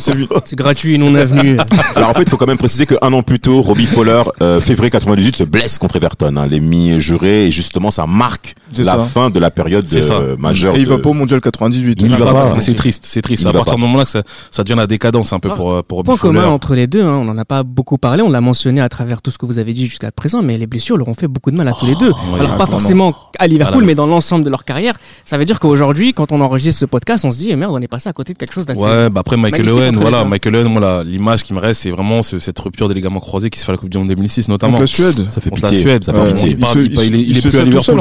c'est 0.45 0.55
gratuit, 0.55 0.97
non 0.97 1.13
avenu. 1.13 1.57
alors 1.95 2.09
en 2.09 2.13
fait 2.13 2.23
il 2.23 2.29
faut 2.29 2.37
quand 2.37 2.47
même 2.47 2.57
préciser 2.57 2.87
qu'un 2.87 3.13
an 3.13 3.21
plus 3.21 3.39
tôt 3.39 3.61
Robbie 3.61 3.85
Fowler 3.85 4.23
euh, 4.41 4.59
février 4.59 4.89
98 4.89 5.35
se 5.35 5.43
blesse 5.43 5.77
contre 5.77 5.97
Everton 5.97 6.35
hein, 6.37 6.47
les 6.47 6.59
mi-jurés 6.59 7.47
et 7.47 7.51
justement 7.51 7.91
ça 7.91 8.07
marque 8.07 8.55
la 8.77 8.91
ça. 8.93 8.97
fin 8.99 9.29
de 9.29 9.39
la 9.39 9.51
période 9.51 9.85
C'est 9.87 10.01
ça. 10.01 10.13
euh, 10.15 10.35
majeure 10.37 10.75
Et 10.75 10.79
il 10.79 10.87
va 10.87 10.97
de- 10.97 11.01
pas 11.01 11.09
au 11.09 11.13
mondial 11.13 11.41
98. 11.41 12.01
Il 12.01 12.17
Ça, 12.17 12.25
va 12.25 12.33
pas. 12.33 12.59
C'est 12.59 12.73
triste, 12.75 13.03
c'est 13.07 13.21
triste. 13.21 13.41
Il 13.41 13.43
C'est 13.43 13.49
à 13.49 13.53
partir 13.53 13.75
du 13.75 13.81
moment 13.81 13.97
là 13.97 14.03
que 14.05 14.09
ça, 14.09 14.23
ça 14.51 14.63
devient 14.63 14.75
la 14.77 14.87
décadence 14.87 15.33
un 15.33 15.39
peu 15.39 15.49
Alors, 15.49 15.57
pour, 15.57 15.71
euh, 15.73 15.83
pour 15.83 16.03
Point 16.03 16.17
commun 16.17 16.47
entre 16.47 16.75
les 16.75 16.87
deux, 16.87 17.03
hein, 17.03 17.17
on 17.21 17.25
n'en 17.25 17.37
a 17.37 17.45
pas 17.45 17.63
beaucoup 17.63 17.97
parlé, 17.97 18.21
on 18.23 18.29
l'a 18.29 18.41
mentionné 18.41 18.81
à 18.81 18.89
travers 18.89 19.21
tout 19.21 19.31
ce 19.31 19.37
que 19.37 19.45
vous 19.45 19.59
avez 19.59 19.73
dit 19.73 19.85
jusqu'à 19.85 20.11
présent, 20.11 20.41
mais 20.41 20.57
les 20.57 20.67
blessures 20.67 20.97
leur 20.97 21.07
ont 21.07 21.13
fait 21.13 21.27
beaucoup 21.27 21.51
de 21.51 21.55
mal 21.57 21.67
à 21.67 21.73
tous 21.73 21.85
les 21.85 21.95
deux. 21.95 22.09
ouais, 22.09 22.39
Alors 22.39 22.57
pas 22.57 22.65
forcément 22.67 23.13
à 23.39 23.47
Liverpool, 23.47 23.83
mais 23.85 23.95
dans 23.95 24.07
l'ensemble 24.07 24.43
de 24.43 24.49
leur 24.49 24.63
carrière. 24.65 24.95
Ça 25.25 25.37
veut 25.37 25.45
dire 25.45 25.59
qu'aujourd'hui, 25.59 26.13
quand 26.13 26.31
on 26.31 26.41
enregistre 26.41 26.79
ce 26.79 26.85
podcast, 26.85 27.25
on 27.25 27.31
se 27.31 27.37
dit, 27.37 27.49
eh 27.51 27.55
merde, 27.55 27.71
on 27.73 27.79
est 27.81 27.87
passé 27.87 28.09
à 28.09 28.13
côté 28.13 28.33
de 28.33 28.37
quelque 28.37 28.53
chose 28.53 28.65
d'assez... 28.65 28.81
Ouais, 28.81 29.09
bah 29.09 29.21
après 29.21 29.37
Michael 29.37 29.69
Owen, 29.69 29.95
voilà, 29.95 30.23
deux. 30.23 30.29
Michael 30.29 30.55
Owen, 30.57 30.67
moi 30.67 30.81
la- 30.81 31.03
l'image 31.03 31.43
qui 31.43 31.53
me 31.53 31.59
reste, 31.59 31.81
c'est 31.81 31.91
vraiment 31.91 32.23
ce- 32.23 32.39
cette 32.39 32.57
rupture 32.59 32.87
des 32.87 32.93
ligaments 32.95 33.19
croisés 33.19 33.49
qui 33.49 33.59
se 33.59 33.65
fait 33.65 33.71
à 33.71 33.73
la 33.73 33.77
Coupe 33.77 33.89
du 33.89 33.97
Monde 33.97 34.07
2006 34.09 34.47
notamment. 34.47 34.73
Contre 34.77 34.81
la 34.83 34.87
Suède. 34.87 35.25
ça 35.29 35.41
fait 35.41 35.51
pitié 35.51 35.77
Suède, 35.79 36.03
ça 36.03 36.13
fait 36.13 36.27
pitié 36.33 36.49
Il, 36.51 36.57
Il 36.59 36.65
il, 36.85 36.91
il 36.93 37.15
est- 37.15 37.21
il 37.21 37.29
il 37.37 37.41
plus 37.41 37.55
à 37.59 37.63
Liverpool 37.63 37.99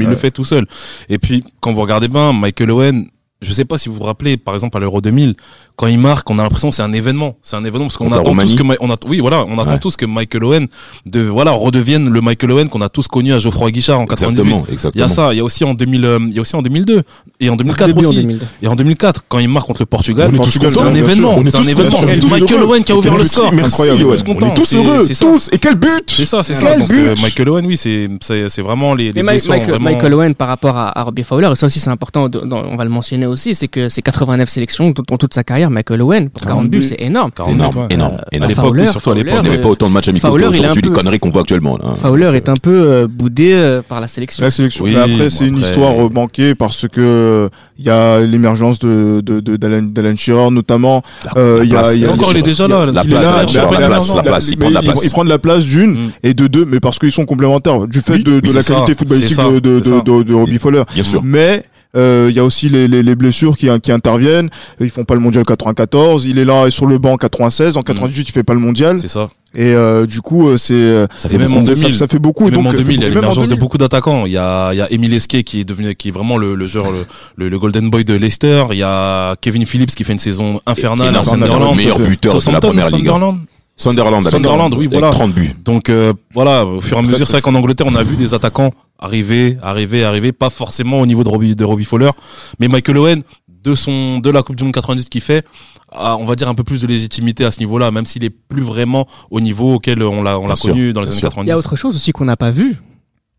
il 0.00 0.04
Ouais. 0.04 0.10
le 0.10 0.16
fait 0.16 0.30
tout 0.30 0.44
seul. 0.44 0.66
Et 1.08 1.18
puis 1.18 1.42
quand 1.60 1.72
vous 1.72 1.80
regardez 1.82 2.08
bien 2.08 2.32
Michael 2.32 2.70
Owen, 2.70 3.06
je 3.42 3.52
sais 3.52 3.64
pas 3.66 3.76
si 3.76 3.88
vous 3.90 3.96
vous 3.96 4.04
rappelez, 4.04 4.36
par 4.38 4.54
exemple 4.54 4.76
à 4.76 4.80
l'Euro 4.80 5.00
2000, 5.02 5.34
quand 5.76 5.86
il 5.86 5.98
marque, 5.98 6.30
on 6.30 6.38
a 6.38 6.42
l'impression 6.42 6.70
que 6.70 6.74
c'est 6.76 6.82
un 6.82 6.92
événement, 6.92 7.36
c'est 7.42 7.56
un 7.56 7.64
événement 7.64 7.86
parce 7.86 7.96
qu'on 7.98 8.10
attend 8.12 8.34
tous 8.34 8.54
que 8.54 8.62
Ma- 8.62 8.74
on 8.80 8.88
attend, 8.90 9.08
oui 9.08 9.20
voilà, 9.20 9.44
on 9.48 9.58
attend 9.58 9.72
Ouais. 9.72 9.78
tous 9.80 9.96
que 9.96 10.06
Michael 10.06 10.44
Owen 10.44 10.66
de 11.04 11.20
voilà 11.22 11.50
redevienne 11.50 12.08
le 12.08 12.20
Michael 12.22 12.52
Owen 12.52 12.68
qu'on 12.70 12.80
a 12.80 12.88
tous 12.88 13.06
connu 13.08 13.32
à 13.34 13.38
Geoffroy 13.38 13.70
Guichard 13.70 14.00
en 14.00 14.06
98. 14.06 14.54
exactement 14.72 14.92
Il 14.94 15.00
y 15.00 15.02
a 15.02 15.08
ça, 15.08 15.32
il 15.32 15.36
y 15.38 15.40
a 15.40 15.44
aussi 15.44 15.64
en 15.64 15.74
2000, 15.74 16.04
euh, 16.04 16.18
il 16.28 16.34
y 16.34 16.38
a 16.38 16.40
aussi 16.40 16.56
en 16.56 16.62
2002 16.62 17.02
et 17.40 17.50
en 17.50 17.56
2004 17.56 17.88
Début 17.88 18.06
en 18.06 18.10
aussi. 18.10 18.20
2002. 18.22 18.46
Et 18.62 18.68
en 18.68 18.74
2004, 18.76 19.24
quand 19.28 19.38
il 19.40 19.48
marque 19.48 19.66
contre 19.66 19.82
le 19.82 19.86
Portugal, 19.86 20.30
c'est 20.48 20.80
un 20.80 20.94
événement. 20.94 21.38
C'est 21.44 21.56
un 21.56 21.62
événement. 21.64 21.98
C'est 22.02 22.22
Michael 22.24 22.58
heureux. 22.60 22.68
Owen 22.70 22.84
qui 22.84 22.92
a 22.92 22.96
ouvert 22.96 23.16
le 23.16 23.24
score. 23.24 23.52
Incroyable. 23.52 23.98
On 23.98 24.00
est 24.00 24.10
ouais. 24.10 24.16
tous 24.16 24.22
on 24.22 24.34
contents. 24.34 24.46
est 24.46 24.54
tous 24.54 24.64
C'est- 24.64 24.76
heureux 24.76 25.06
tous 25.20 25.48
et 25.52 25.58
quel 25.58 25.74
but 25.74 26.04
C'est 26.08 26.24
ça, 26.24 26.42
c'est 26.42 26.54
ça. 26.54 26.66
Euh, 26.68 26.78
but 26.86 27.20
Michael 27.22 27.48
Owen, 27.50 27.66
oui, 27.66 27.76
c'est 27.76 28.08
c'est 28.22 28.62
vraiment 28.62 28.94
les, 28.94 29.12
Michael, 29.22 30.14
Owen 30.14 30.34
par 30.34 30.48
rapport 30.48 30.76
à, 30.76 31.02
Robbie 31.02 31.24
Fowler, 31.24 31.48
et 31.52 31.56
ça 31.56 31.66
aussi 31.66 31.80
c'est 31.80 31.90
important, 31.90 32.28
on 32.32 32.76
va 32.76 32.84
le 32.84 32.90
mentionner 32.90 33.23
aussi, 33.26 33.54
c'est 33.54 33.68
que 33.68 33.88
c'est 33.88 34.02
89 34.02 34.48
sélections 34.48 34.90
dans, 34.90 35.02
dans 35.08 35.16
toute 35.16 35.34
sa 35.34 35.44
carrière, 35.44 35.70
Michael 35.70 36.02
Owen, 36.02 36.30
pour 36.30 36.42
40 36.42 36.68
buts, 36.68 36.82
c'est 36.82 37.00
énorme. 37.00 37.30
40 37.30 37.52
énorme 37.54 37.86
énorme 37.90 38.16
À 38.30 38.34
énorme 38.34 38.48
l'époque, 38.50 38.64
Fowler, 38.66 38.82
oui, 38.82 38.88
surtout 38.88 39.10
à 39.10 39.14
l'époque. 39.14 39.34
Il 39.38 39.42
n'y 39.42 39.48
avait 39.48 39.60
pas 39.60 39.68
autant 39.68 39.88
de 39.88 39.92
matchs 39.92 40.08
amicaux 40.08 40.28
qu'aujourd'hui 40.36 40.82
les 40.82 40.90
conneries 40.90 41.18
qu'on 41.18 41.30
voit 41.30 41.42
actuellement 41.42 41.76
là. 41.78 41.94
Fowler 41.96 42.30
est 42.34 42.48
un 42.48 42.54
peu 42.56 42.70
euh, 42.72 43.06
boudé 43.08 43.52
euh, 43.52 43.82
par 43.86 44.00
la 44.00 44.08
sélection. 44.08 44.42
La 44.44 44.50
sélection. 44.50 44.84
Après, 44.86 45.30
c'est 45.30 45.46
une 45.46 45.58
histoire 45.58 45.92
euh, 46.04 46.08
manquée 46.08 46.54
parce 46.54 46.86
que 46.88 47.00
euh, 47.00 47.48
il 47.78 47.84
y 47.84 47.90
a 47.90 48.20
l'émergence 48.20 48.78
de 48.78 49.20
de 49.20 49.40
de- 49.40 49.56
d'Alan 49.56 49.82
d'Alan 49.82 50.16
Shearer 50.16 50.50
notamment. 50.50 51.02
Euh, 51.36 51.60
Il 51.64 51.70
y 51.70 51.76
a, 51.76 51.80
place, 51.80 51.94
il 51.94 52.00
y 52.00 52.04
a- 52.04 52.08
Et 52.08 52.10
encore, 52.12 52.30
il 52.32 52.38
est 52.38 52.42
déjà 52.42 52.68
là. 52.68 52.86
La 52.86 53.04
place, 53.04 54.14
la 54.14 54.22
place, 54.22 54.50
il 54.50 54.56
prend 54.58 54.68
de 54.68 54.74
la 54.74 54.82
place. 54.82 55.04
Il 55.04 55.10
prend 55.10 55.24
de 55.24 55.28
la 55.30 55.38
place 55.38 55.64
d'une 55.64 55.84
Mm. 55.94 56.10
et 56.22 56.34
de 56.34 56.46
deux, 56.46 56.64
mais 56.64 56.80
parce 56.80 56.98
qu'ils 56.98 57.12
sont 57.12 57.24
complémentaires 57.24 57.86
du 57.86 58.00
fait 58.00 58.18
de, 58.18 58.40
la 58.52 58.62
qualité 58.62 58.94
footballistique 58.94 59.36
de, 59.38 59.58
de, 59.60 59.80
c'est 59.82 59.90
de, 59.90 59.96
ça. 59.96 60.00
de, 60.02 60.22
de 60.22 60.34
Robbie 60.34 60.58
Fowler. 60.58 60.82
bien 60.94 61.04
sûr 61.04 61.20
Mais 61.22 61.38
euh, 61.38 61.60
il 61.94 62.34
y 62.34 62.38
a 62.38 62.44
aussi 62.44 62.68
les, 62.68 62.88
les, 62.88 63.02
les 63.02 63.14
blessures 63.14 63.56
qui, 63.56 63.68
qui 63.82 63.92
interviennent. 63.92 64.50
Ils 64.80 64.90
font 64.90 65.04
pas 65.04 65.14
le 65.14 65.20
mondial 65.20 65.44
94. 65.44 66.26
Il 66.26 66.38
est 66.38 66.44
là 66.44 66.70
sur 66.70 66.86
le 66.86 66.98
banc 66.98 67.12
en 67.12 67.16
96. 67.16 67.76
En 67.76 67.82
98, 67.82 68.28
il 68.28 68.32
fait 68.32 68.42
pas 68.42 68.54
le 68.54 68.60
mondial. 68.60 68.98
C'est 68.98 69.08
ça. 69.08 69.28
Et 69.56 69.72
euh, 69.72 70.04
du 70.04 70.20
coup, 70.20 70.48
euh, 70.48 70.56
c'est 70.56 70.74
euh, 70.74 71.06
ça 71.16 71.28
Et 71.28 71.32
fait 71.32 71.38
même 71.38 71.46
beaucoup. 71.48 71.58
en 71.60 71.62
ça, 71.66 71.74
2000. 71.74 71.94
ça 71.94 72.08
fait 72.08 72.18
beaucoup. 72.18 72.44
Et 72.46 72.48
Et 72.48 72.50
même 72.50 72.64
donc, 72.64 72.72
en 72.72 72.76
2000, 72.76 72.96
il 72.96 73.02
y 73.02 73.06
a 73.06 73.08
l'émergence 73.08 73.36
de 73.36 73.42
2000. 73.50 73.60
beaucoup 73.60 73.78
d'attaquants. 73.78 74.26
Il 74.26 74.32
y 74.32 74.36
a, 74.36 74.72
il 74.72 74.78
y 74.78 74.80
a 74.80 74.90
Emile 74.92 75.14
Esquet 75.14 75.44
qui 75.44 75.60
est 75.60 75.64
devenu, 75.64 75.94
qui 75.94 76.08
est 76.08 76.10
vraiment 76.10 76.36
le, 76.38 76.56
le 76.56 76.66
joueur, 76.66 76.90
le, 76.90 77.06
le, 77.36 77.48
le 77.48 77.58
golden 77.60 77.88
boy 77.88 78.04
de 78.04 78.14
Leicester. 78.14 78.64
Il 78.72 78.78
y 78.78 78.82
a 78.82 79.36
Kevin 79.40 79.64
Phillips 79.64 79.94
qui 79.94 80.02
fait 80.02 80.12
une 80.12 80.18
saison 80.18 80.60
infernale 80.66 81.14
à 81.16 81.22
Sunderland. 81.22 81.70
le 81.70 81.76
meilleur 81.76 82.00
buteur 82.00 82.36
de 82.40 82.50
la 82.50 82.60
première 82.60 82.90
ligue. 82.90 83.08
hein. 83.08 83.38
Sunderland. 83.76 84.22
Sunderland 84.22 84.72
oui, 84.74 84.86
avec 84.86 84.98
voilà. 84.98 85.10
30 85.10 85.32
buts 85.32 85.50
Donc 85.64 85.88
euh, 85.88 86.12
voilà, 86.32 86.64
au 86.64 86.80
fur 86.80 86.96
et 86.96 87.00
à 87.00 87.02
mesure, 87.02 87.26
c'est 87.26 87.32
vrai 87.32 87.40
qu'en 87.42 87.54
Angleterre, 87.56 87.86
on 87.90 87.94
a 87.96 88.04
vu 88.04 88.14
des 88.16 88.32
attaquants 88.32 88.70
arriver, 88.98 89.56
arriver, 89.62 90.04
arriver, 90.04 90.32
pas 90.32 90.50
forcément 90.50 91.00
au 91.00 91.06
niveau 91.06 91.24
de 91.24 91.28
Robbie, 91.28 91.56
de 91.56 91.64
Robbie 91.64 91.84
Fowler, 91.84 92.10
mais 92.58 92.68
Michael 92.68 92.98
Owen, 92.98 93.22
de 93.48 93.74
son, 93.74 94.18
de 94.18 94.30
la 94.30 94.42
Coupe 94.42 94.56
du 94.56 94.64
Monde 94.64 94.74
98 94.74 95.08
qu'il 95.08 95.20
fait, 95.20 95.44
a, 95.90 96.16
on 96.16 96.24
va 96.24 96.36
dire 96.36 96.48
un 96.48 96.54
peu 96.54 96.64
plus 96.64 96.80
de 96.80 96.86
légitimité 96.86 97.44
à 97.44 97.50
ce 97.50 97.60
niveau-là, 97.60 97.90
même 97.90 98.04
s'il 98.04 98.24
est 98.24 98.30
plus 98.30 98.62
vraiment 98.62 99.06
au 99.30 99.40
niveau 99.40 99.74
auquel 99.74 100.02
on 100.02 100.22
l'a, 100.22 100.38
on 100.38 100.46
l'a 100.46 100.56
connu 100.56 100.92
dans 100.92 101.00
les 101.00 101.08
années 101.08 101.18
sûr. 101.18 101.28
90. 101.28 101.46
Il 101.46 101.50
y 101.50 101.52
a 101.52 101.58
autre 101.58 101.76
chose 101.76 101.96
aussi 101.96 102.12
qu'on 102.12 102.24
n'a 102.24 102.36
pas 102.36 102.50
vu, 102.50 102.76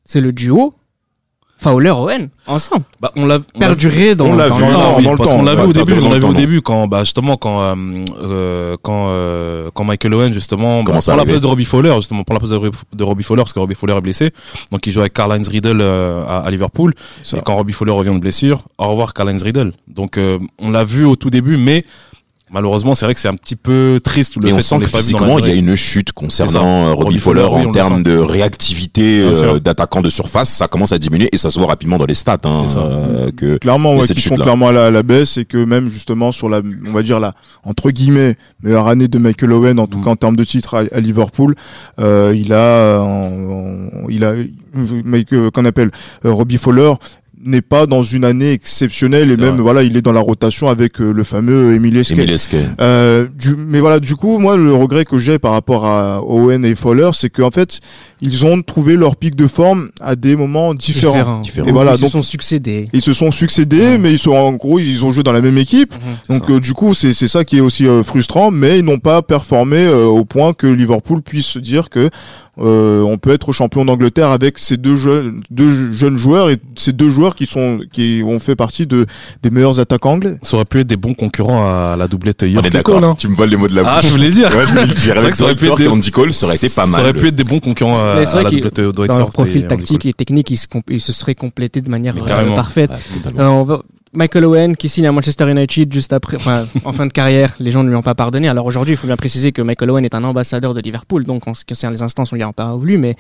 c'est 0.04 0.22
le 0.22 0.34
duo 0.34 0.74
Fowler-Owen 1.58 2.30
ensemble. 2.48 2.84
Bah, 3.00 3.12
on 3.16 3.26
l'a, 3.26 3.40
on 3.56 3.60
Perduré 3.60 4.14
dans, 4.14 4.26
on 4.28 4.36
l'a 4.36 4.50
dans 4.50 4.56
vu, 4.56 4.62
temps. 4.62 4.96
oui, 4.98 5.04
dans 5.06 5.12
le 5.14 5.18
parce 5.18 5.30
temps, 5.30 5.38
qu'on 5.38 5.44
l'a 5.44 5.56
vu 5.56 5.62
au 5.64 5.74
début, 5.74 5.94
on 5.94 6.10
l'a 6.10 6.16
vu 6.16 6.20
dans 6.22 6.30
au 6.30 6.34
début 6.34 6.62
quand, 6.62 6.88
bah, 6.88 7.00
justement, 7.04 7.38
quand, 7.38 7.62
euh, 7.62 7.76
euh, 8.22 8.78
quand, 8.82 9.08
euh, 9.10 9.70
quand 9.74 9.84
Michael 9.86 10.14
Owen, 10.14 10.34
justement, 10.34 10.84
bah, 10.84 11.00
prend 11.00 11.16
la 11.16 11.24
place 11.26 11.42
de 11.42 11.48
Robbie 11.48 11.66
Fowler, 11.66 11.94
justement, 11.96 12.24
prend 12.24 12.36
la 12.36 12.40
place 12.40 12.52
de 12.52 12.58
Robbie- 12.58 12.78
de 12.94 13.04
Robbie 13.04 13.24
Fowler, 13.24 13.42
parce 13.44 13.54
que 13.54 13.60
Robbie 13.60 13.76
Fowler 13.76 13.94
est 13.96 14.02
blessé. 14.02 14.32
Donc, 14.72 14.86
il 14.86 14.92
joue 14.92 15.00
avec 15.00 15.14
Karl-Heinz 15.14 15.48
Riedel 15.48 15.78
euh, 15.82 16.24
à, 16.28 16.40
à 16.40 16.52
Liverpool. 16.52 16.94
Et 17.34 17.42
quand 17.42 17.56
Robbie 17.56 17.74
Fowler 17.74 17.94
revient 17.94 18.12
de 18.14 18.20
blessure, 18.20 18.60
au 18.78 18.90
revoir 18.90 19.14
Karl-Heinz 19.14 19.42
Riedel. 19.44 19.72
Donc, 19.88 20.18
euh, 20.18 20.38
on 20.60 20.72
l'a 20.72 20.84
vu 20.84 21.06
au 21.06 21.16
tout 21.16 21.30
début, 21.30 21.58
mais 21.58 21.86
malheureusement, 22.52 22.96
c'est 22.96 23.06
vrai 23.06 23.14
que 23.14 23.20
c'est 23.20 23.28
un 23.28 23.36
petit 23.36 23.56
peu 23.56 24.00
triste 24.04 24.36
le 24.42 24.50
et 24.50 24.54
on 24.54 24.56
fait 24.58 24.62
sent 24.62 24.80
que 24.80 24.86
physiquement 24.86 25.40
il 25.40 25.48
y 25.48 25.52
a 25.52 25.54
une 25.56 25.76
chute 25.76 26.12
concernant 26.12 26.88
euh, 26.88 26.94
Robbie 26.94 27.04
Robbie 27.06 27.20
Fowler 27.20 27.42
Fowler, 27.42 27.56
oui, 27.56 27.64
on 27.66 27.70
en 27.70 27.72
termes 27.74 28.04
de 28.04 28.18
réactivité 28.18 29.22
euh, 29.24 29.60
d'attaquant 29.60 30.02
de 30.02 30.10
surface 30.10 30.50
ça 30.50 30.68
commence 30.68 30.92
à 30.92 30.98
diminuer 31.00 31.30
et 31.32 31.38
ça 31.38 31.50
se 31.50 31.58
voit 31.60 31.68
rapidement 31.68 31.98
dans 31.98 32.06
les 32.06 32.14
stats 32.14 32.38
hein, 32.44 32.62
C'est 32.66 32.74
ça. 32.76 32.82
euh, 32.82 33.32
que 33.36 33.58
Clairement, 33.58 33.96
ouais, 33.98 34.08
qui 34.08 34.22
sont 34.22 34.36
clairement 34.36 34.70
à 34.70 34.72
la, 34.72 34.86
à 34.88 34.92
la 34.92 35.04
baisse 35.04 35.38
et 35.38 35.46
que 35.46 35.58
même 35.64 35.90
justement 35.90 36.32
sur 36.32 36.48
la, 36.50 36.62
on 36.88 36.92
va 36.94 37.02
dire 37.04 37.20
la, 37.20 37.34
entre 37.64 37.90
guillemets, 37.92 38.38
meilleure 38.62 38.88
année 38.88 39.08
de 39.08 39.18
Michael 39.18 39.52
Owen, 39.52 39.80
en 39.80 39.88
tout 39.88 39.98
Mm. 40.00 40.04
cas 40.04 40.10
en 40.12 40.16
termes 40.16 40.36
de 40.36 40.44
titres 40.44 40.76
à, 40.76 40.84
à 40.96 41.00
Liverpool, 41.00 41.56
euh, 42.00 42.34
il 42.36 42.54
a, 42.54 42.56
euh, 42.58 43.00
en- 43.00 44.06
en- 44.06 44.10
il 44.10 44.24
a, 44.24 44.34
Mike, 45.06 45.34
euh, 45.34 45.50
qu'on 45.52 45.66
appelle 45.66 45.90
euh, 46.26 46.32
Robbie 46.34 46.58
Fowler 46.58 46.94
n'est 47.46 47.62
pas 47.62 47.86
dans 47.86 48.04
une 48.04 48.26
année 48.26 48.52
exceptionnelle 48.52 49.32
et 49.32 49.38
même 49.38 49.54
vrai. 49.54 49.62
voilà 49.62 49.84
il 49.84 49.96
est 49.96 50.02
dans 50.02 50.12
la 50.12 50.20
rotation 50.20 50.68
avec 50.68 51.00
euh, 51.00 51.12
le 51.12 51.24
fameux 51.24 51.74
Emile 51.74 51.98
Esquet. 51.98 52.16
Emile 52.16 52.32
Esquet. 52.32 52.66
Euh, 52.80 53.28
du, 53.38 53.56
mais 53.56 53.80
voilà, 53.80 54.00
du 54.00 54.16
coup, 54.16 54.40
moi, 54.40 54.58
le 54.58 54.74
regret 54.74 55.06
que 55.06 55.18
j'ai 55.18 55.40
par 55.40 55.52
rapport 55.52 55.86
à 55.86 56.24
Owen 56.24 56.66
et 56.66 56.76
Fowler, 56.76 57.10
c'est 57.14 57.30
qu'en 57.30 57.52
fait, 57.52 57.80
ils 58.26 58.46
ont 58.46 58.62
trouvé 58.62 58.96
leur 58.96 59.16
pic 59.16 59.36
de 59.36 59.48
forme 59.48 59.90
à 60.02 60.16
des 60.16 60.36
moments 60.36 60.74
différents. 60.74 61.14
Différent. 61.14 61.42
Différent. 61.42 61.68
Et 61.68 61.72
voilà, 61.72 61.92
Ils 61.94 61.98
se 61.98 62.02
donc 62.02 62.12
sont 62.12 62.22
succédés. 62.22 62.90
ils 62.94 63.02
se 63.02 63.14
sont 63.14 63.32
succédés, 63.32 63.80
Ouais. 63.80 63.98
mais 63.98 64.12
ils 64.12 64.20
sont 64.20 64.32
en 64.34 64.52
gros, 64.54 64.80
ils 64.80 65.06
ont 65.06 65.12
joué 65.12 65.24
dans 65.24 65.32
la 65.32 65.42
même 65.42 65.58
équipe. 65.58 65.94
Donc 66.30 66.46
ça. 66.48 66.54
euh, 66.54 66.60
du 66.60 66.74
coup, 66.74 66.94
c'est 66.94 67.14
c'est 67.14 67.28
ça 67.28 67.46
qui 67.46 67.58
est 67.58 67.62
aussi 67.62 67.86
euh, 67.88 68.04
frustrant, 68.04 68.52
mais 68.52 68.80
ils 68.80 68.86
n'ont 68.86 69.00
pas 69.00 69.22
performé 69.22 69.78
euh, 69.78 70.06
au 70.06 70.26
point 70.26 70.54
que 70.54 70.68
Liverpool 70.68 71.22
puisse 71.22 71.46
se 71.46 71.60
dire 71.60 71.90
que 71.90 72.10
euh, 72.58 73.02
on 73.02 73.18
peut 73.18 73.32
être 73.34 73.52
champion 73.52 73.84
d'Angleterre 73.84 74.30
avec 74.30 74.58
ces 74.60 74.78
deux 74.78 74.96
jeunes, 74.96 75.42
deux 75.52 75.92
jeunes 75.92 76.16
joueurs 76.18 76.50
et 76.50 76.56
ces 76.78 76.94
deux 76.94 77.10
joueurs 77.10 77.36
qui 77.36 77.46
sont 77.46 77.80
qui 77.92 78.22
ont 78.26 78.40
fait 78.40 78.56
partie 78.56 78.86
de 78.88 79.06
des 79.44 79.50
meilleurs 79.50 79.80
attaquants 79.82 80.14
anglais. 80.14 80.38
Ça 80.42 80.56
aurait 80.56 80.66
pu 80.66 80.80
être 80.80 80.88
des 80.88 80.96
bons 80.96 81.14
concurrents 81.16 81.66
à 81.68 81.98
la 81.98 82.08
doublette 82.08 82.44
on 82.44 82.46
est 82.46 82.50
York 82.52 82.84
Cole, 82.84 83.04
hein. 83.04 83.16
tu 83.18 83.28
me 83.28 83.36
voles 83.36 83.50
les 83.50 83.58
mots 83.58 83.68
de 83.68 83.76
la 83.76 83.84
Ah, 83.86 83.96
bouche 84.00 84.10
je 84.10 84.16
voulais 84.16 84.30
dire. 84.30 84.48
ouais, 84.56 84.64
je 84.66 84.72
voulais 84.72 84.86
le 84.86 84.94
dire 84.94 84.96
C'est 85.04 85.10
vrai 85.12 85.20
avec 85.20 85.32
que 85.32 85.38
ça 85.38 85.44
aurait 85.44 85.56
pu 85.56 85.66
Dwight 85.66 85.74
être 85.74 85.80
York 85.82 85.92
des- 85.92 85.96
et 85.96 86.00
Andy 86.00 86.12
Cole 86.12 86.34
ça 86.34 86.46
aurait 86.46 86.56
été 86.56 86.70
pas 86.70 86.86
mal 86.86 86.96
Ça 86.96 87.02
aurait 87.02 87.14
pu 87.14 87.28
être 87.28 87.36
des 87.36 87.44
bons 87.44 87.60
concurrents 87.60 88.00
à, 88.00 88.15
Mais 88.16 88.26
c'est 88.26 88.32
à 88.38 88.42
vrai 88.42 88.44
la 88.46 88.50
doublette 88.52 88.80
Dwight 88.80 89.10
Dans 89.12 89.18
leur 89.18 89.30
profil 89.30 89.68
tactique 89.68 90.06
et 90.06 90.14
technique, 90.14 90.50
ils 90.52 90.58
se, 90.58 90.68
ils 90.90 91.02
se 91.02 91.14
seraient 91.14 91.36
complétés 91.36 91.82
de 91.82 91.90
manière 91.90 92.16
euh, 92.18 92.56
parfaite. 92.56 92.92
Ouais. 92.92 93.32
Euh, 93.40 93.48
on 93.48 93.64
va- 93.64 93.82
Michael 94.14 94.46
Owen 94.46 94.78
qui 94.78 94.88
signe 94.88 95.08
à 95.08 95.12
Manchester 95.12 95.52
United 95.52 95.92
juste 95.94 96.14
après, 96.14 96.38
enfin, 96.38 96.66
en 96.86 96.94
fin 96.94 97.06
de 97.06 97.12
carrière, 97.12 97.54
les 97.60 97.72
gens 97.72 97.84
ne 97.84 97.90
lui 97.90 97.98
ont 97.98 98.02
pas 98.02 98.16
pardonné. 98.16 98.48
Alors 98.48 98.66
aujourd'hui, 98.66 98.94
il 98.94 98.98
faut 98.98 99.08
bien 99.08 99.18
préciser 99.18 99.52
que 99.52 99.62
Michael 99.62 99.90
Owen 99.92 100.06
est 100.06 100.16
un 100.16 100.24
ambassadeur 100.24 100.74
de 100.74 100.80
Liverpool, 100.80 101.26
donc 101.26 101.46
en 101.50 101.54
ce 101.54 101.66
qui 101.66 101.74
concerne 101.74 101.94
les 101.94 102.02
instances, 102.02 102.32
on 102.32 102.36
lui 102.36 102.44
a 102.44 102.54
pas 102.54 102.74
voulu, 102.76 102.98
mais 102.98 103.18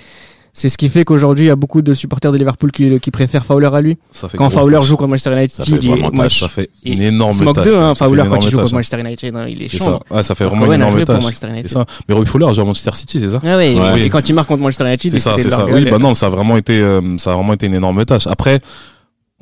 c'est 0.57 0.69
ce 0.69 0.77
qui 0.77 0.87
fait 0.87 1.03
qu'aujourd'hui, 1.03 1.43
il 1.43 1.47
y 1.49 1.51
a 1.51 1.57
beaucoup 1.57 1.81
de 1.81 1.93
supporters 1.93 2.31
de 2.31 2.37
Liverpool 2.37 2.71
qui, 2.71 2.97
qui 3.01 3.11
préfèrent 3.11 3.43
Fowler 3.43 3.69
à 3.73 3.81
lui. 3.81 3.97
Ça 4.09 4.29
fait 4.29 4.37
Quand 4.37 4.49
Fowler 4.49 4.77
tâche. 4.77 4.85
joue 4.85 4.95
contre 4.95 5.09
Manchester 5.09 5.33
United, 5.33 5.51
Ça 5.51 5.65
fait 5.65 5.71
il, 5.83 5.89
vraiment 5.89 6.29
ça 6.29 6.47
fait 6.47 6.69
une 6.85 7.01
énorme 7.01 7.31
il 7.33 7.37
se 7.39 7.43
moque 7.43 7.55
tâche. 7.55 7.65
d'eux, 7.65 7.75
hein, 7.75 7.93
Fowler 7.93 8.23
quand 8.29 8.39
il 8.39 8.49
joue 8.51 8.57
contre. 8.59 8.73
Manchester 8.73 8.99
United, 9.01 9.35
hein, 9.35 9.45
il 9.49 9.61
est 9.63 9.67
chiant. 9.67 9.99
ça. 10.09 10.15
Ouais, 10.15 10.23
ça 10.23 10.33
fait 10.33 10.45
vraiment 10.45 10.65
une 10.67 10.73
énorme 10.73 11.03
tâche. 11.03 11.23
C'est 11.25 11.67
ça. 11.67 11.85
Mais 12.07 12.15
Robbie 12.15 12.29
Fowler 12.29 12.45
a 12.45 12.53
joué 12.53 12.61
à 12.63 12.65
Manchester 12.65 12.91
City, 12.93 13.19
c'est 13.19 13.27
ça 13.27 13.41
Ah 13.43 13.57
Ouais. 13.57 13.75
et 14.05 14.09
quand 14.09 14.27
il 14.29 14.33
marque 14.33 14.47
contre 14.47 14.61
Manchester 14.61 14.85
United, 14.85 15.11
C'est 15.11 15.19
ça, 15.19 15.65
Oui, 15.65 15.83
bah 15.91 15.97
non, 15.99 16.15
ça 16.15 16.27
a 16.27 16.29
vraiment 16.29 16.55
été, 16.55 16.79
euh, 16.79 17.17
ça 17.17 17.33
a 17.33 17.35
vraiment 17.35 17.51
été 17.51 17.65
une 17.65 17.73
énorme 17.75 18.05
tâche. 18.05 18.25
Après, 18.27 18.61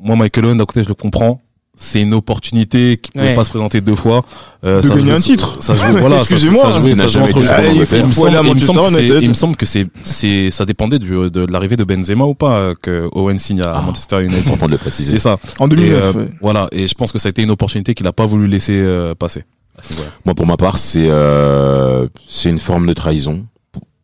moi, 0.00 0.16
Michael 0.16 0.46
Owen, 0.46 0.58
d'un 0.58 0.64
côté, 0.64 0.82
je 0.82 0.88
le 0.88 0.94
comprends. 0.94 1.40
C'est 1.76 2.00
une 2.02 2.14
opportunité 2.14 2.98
qui 3.02 3.10
ne 3.16 3.22
Ouais. 3.22 3.34
pas 3.34 3.42
se 3.44 3.50
présenter 3.50 3.80
deux 3.80 3.96
fois. 3.96 4.22
Euh, 4.64 4.80
De 4.80 4.86
ça 4.86 4.94
gagner 4.94 5.02
jouait- 5.08 5.12
un 5.16 5.20
titre. 5.20 5.56
Ça 5.60 5.74
joue, 5.74 5.82
voilà, 5.98 6.16
ça- 6.24 6.34
Excusez-moi, 6.34 6.62
ça 6.62 6.78
jouait- 6.78 6.90
il 6.92 6.96
n'a 6.96 7.02
ça 7.02 7.08
jouait 7.08 7.12
jamais 7.12 7.26
entre 7.26 7.38
il 7.40 7.46
d'Angleterre. 7.48 7.86
faut 7.86 7.96
Il 7.96 8.04
me 8.06 8.12
semble- 8.12 8.80
que 8.80 8.88
c'est- 8.94 9.00
United. 9.02 9.22
il 9.22 9.28
me 9.28 9.34
semble 9.34 9.56
que 9.56 9.66
c'est, 9.66 9.86
c'est, 10.04 10.50
ça 10.50 10.64
dépendait 10.64 10.98
du, 11.00 11.08
de, 11.10 11.28
de 11.28 11.52
l'arrivée 11.52 11.76
de 11.76 11.82
Benzema 11.84 12.24
ou 12.24 12.34
pas, 12.34 12.58
euh, 12.58 12.74
que 12.80 13.08
Owen 13.12 13.38
signe 13.40 13.60
à 13.62 13.72
Ah. 13.76 13.82
Manchester 13.82 14.22
United. 14.24 14.46
Important 14.46 14.66
de 14.66 14.72
le 14.72 14.78
préciser. 14.78 15.10
C'est 15.10 15.18
ça. 15.18 15.36
En 15.58 15.66
Et, 15.66 15.70
2009. 15.70 16.04
euh, 16.16 16.18
ouais. 16.20 16.28
Voilà. 16.40 16.68
Et 16.70 16.86
je 16.86 16.94
pense 16.94 17.10
que 17.10 17.18
ça 17.18 17.28
a 17.28 17.30
été 17.30 17.42
une 17.42 17.50
opportunité 17.50 17.94
qu'il 17.94 18.06
a 18.06 18.12
pas 18.12 18.26
voulu 18.26 18.46
laisser 18.46 18.74
euh, 18.78 19.14
passer. 19.16 19.42
Moi, 20.24 20.34
pour 20.36 20.46
ma 20.46 20.56
part, 20.56 20.78
c'est 20.78 21.08
euh, 21.08 22.06
c'est 22.26 22.50
une 22.50 22.60
forme 22.60 22.86
de 22.86 22.92
trahison. 22.92 23.44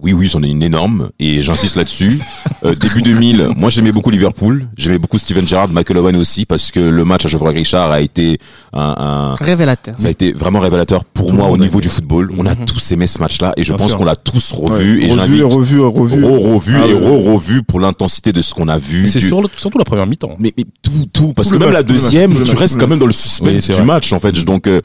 Oui, 0.02 0.14
oui, 0.14 0.28
c'en 0.30 0.42
est 0.42 0.48
une 0.48 0.62
énorme, 0.62 1.10
et 1.18 1.42
j'insiste 1.42 1.76
là-dessus. 1.76 2.18
Euh, 2.64 2.74
début 2.74 3.02
2000, 3.02 3.48
moi 3.56 3.68
j'aimais 3.68 3.92
beaucoup 3.92 4.08
Liverpool, 4.10 4.66
j'aimais 4.76 4.98
beaucoup 4.98 5.18
Steven 5.18 5.46
Gerrard, 5.46 5.68
Michael 5.68 5.98
Owen 5.98 6.16
aussi, 6.16 6.46
parce 6.46 6.70
que 6.70 6.80
le 6.80 7.04
match 7.04 7.26
à 7.26 7.28
Geoffroy 7.28 7.50
Richard 7.50 7.90
a 7.90 8.00
été 8.00 8.38
un, 8.72 8.94
un- 8.98 9.34
Révélateur. 9.34 9.94
ça 9.98 10.08
a 10.08 10.10
été 10.10 10.32
vraiment 10.32 10.60
révélateur 10.60 11.04
pour 11.04 11.28
Tout 11.28 11.32
moi 11.34 11.48
au 11.48 11.56
niveau 11.58 11.74
aimé. 11.78 11.82
du 11.82 11.88
football. 11.88 12.30
On 12.38 12.46
a 12.46 12.54
Mhm. 12.54 12.64
tous 12.64 12.92
aimé 12.92 13.06
ce 13.06 13.18
match-là, 13.18 13.52
et 13.58 13.64
je 13.64 13.72
Bien 13.74 13.82
pense 13.84 13.94
qu'on 13.94 14.04
l'a 14.04 14.16
tous 14.16 14.52
revu, 14.52 15.00
Ouais, 15.00 15.06
et 15.06 15.12
revu, 15.12 15.42
revu, 15.44 15.80
revu. 15.80 16.24
re-revu 16.24 16.74
Ah 16.76 16.86
et 16.86 16.94
ouais. 16.94 17.00
re-revu 17.00 17.62
pour 17.62 17.78
l'intensité 17.80 18.32
de 18.32 18.40
ce 18.40 18.54
qu'on 18.54 18.68
a 18.68 18.78
vu. 18.78 19.02
Mais 19.02 19.08
c'est 19.08 19.18
du- 19.18 19.26
surtout 19.56 19.78
la 19.78 19.84
première 19.84 20.06
mi-temps. 20.06 20.36
mais, 20.38 20.52
mais 20.56 20.64
tout, 20.82 20.90
tout, 21.12 21.32
parce 21.34 21.48
Tout 21.48 21.54
que 21.54 21.58
même 21.60 21.68
match, 21.68 21.74
la 21.74 21.80
match, 21.82 21.88
deuxième, 22.02 22.44
tu 22.44 22.56
restes 22.56 22.78
quand 22.80 22.88
même 22.88 22.98
dans 22.98 23.06
le 23.06 23.12
suspense 23.12 23.48
Oui, 23.52 23.60
du 23.60 23.72
vrai. 23.72 23.84
match, 23.84 24.12
en 24.14 24.18
fait. 24.18 24.32
Donc, 24.44 24.66
euh, 24.66 24.80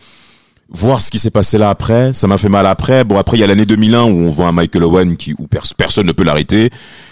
voir 0.70 1.02
ce 1.02 1.10
qui 1.12 1.20
s'est 1.20 1.30
passé 1.30 1.58
là 1.58 1.70
après, 1.70 2.14
ça 2.14 2.28
m'a 2.28 2.38
fait 2.38 2.50
mal 2.50 2.66
après. 2.66 3.04
Bon, 3.04 3.18
après, 3.18 3.38
il 3.38 3.42
y 3.42 3.44
a 3.44 3.48
l'année 3.48 3.66
2001 3.66 4.04
où 4.04 4.08
on 4.08 4.30
voit 4.30 4.48
un 4.48 4.52
Michael 4.52 4.84
Owen 4.84 5.16
qui, 5.18 5.34
où 5.38 5.48
pers- 5.48 5.74
personne 5.78 6.08
ne 6.08 6.12
peut 6.12 6.24
l'arrêter. 6.24 6.70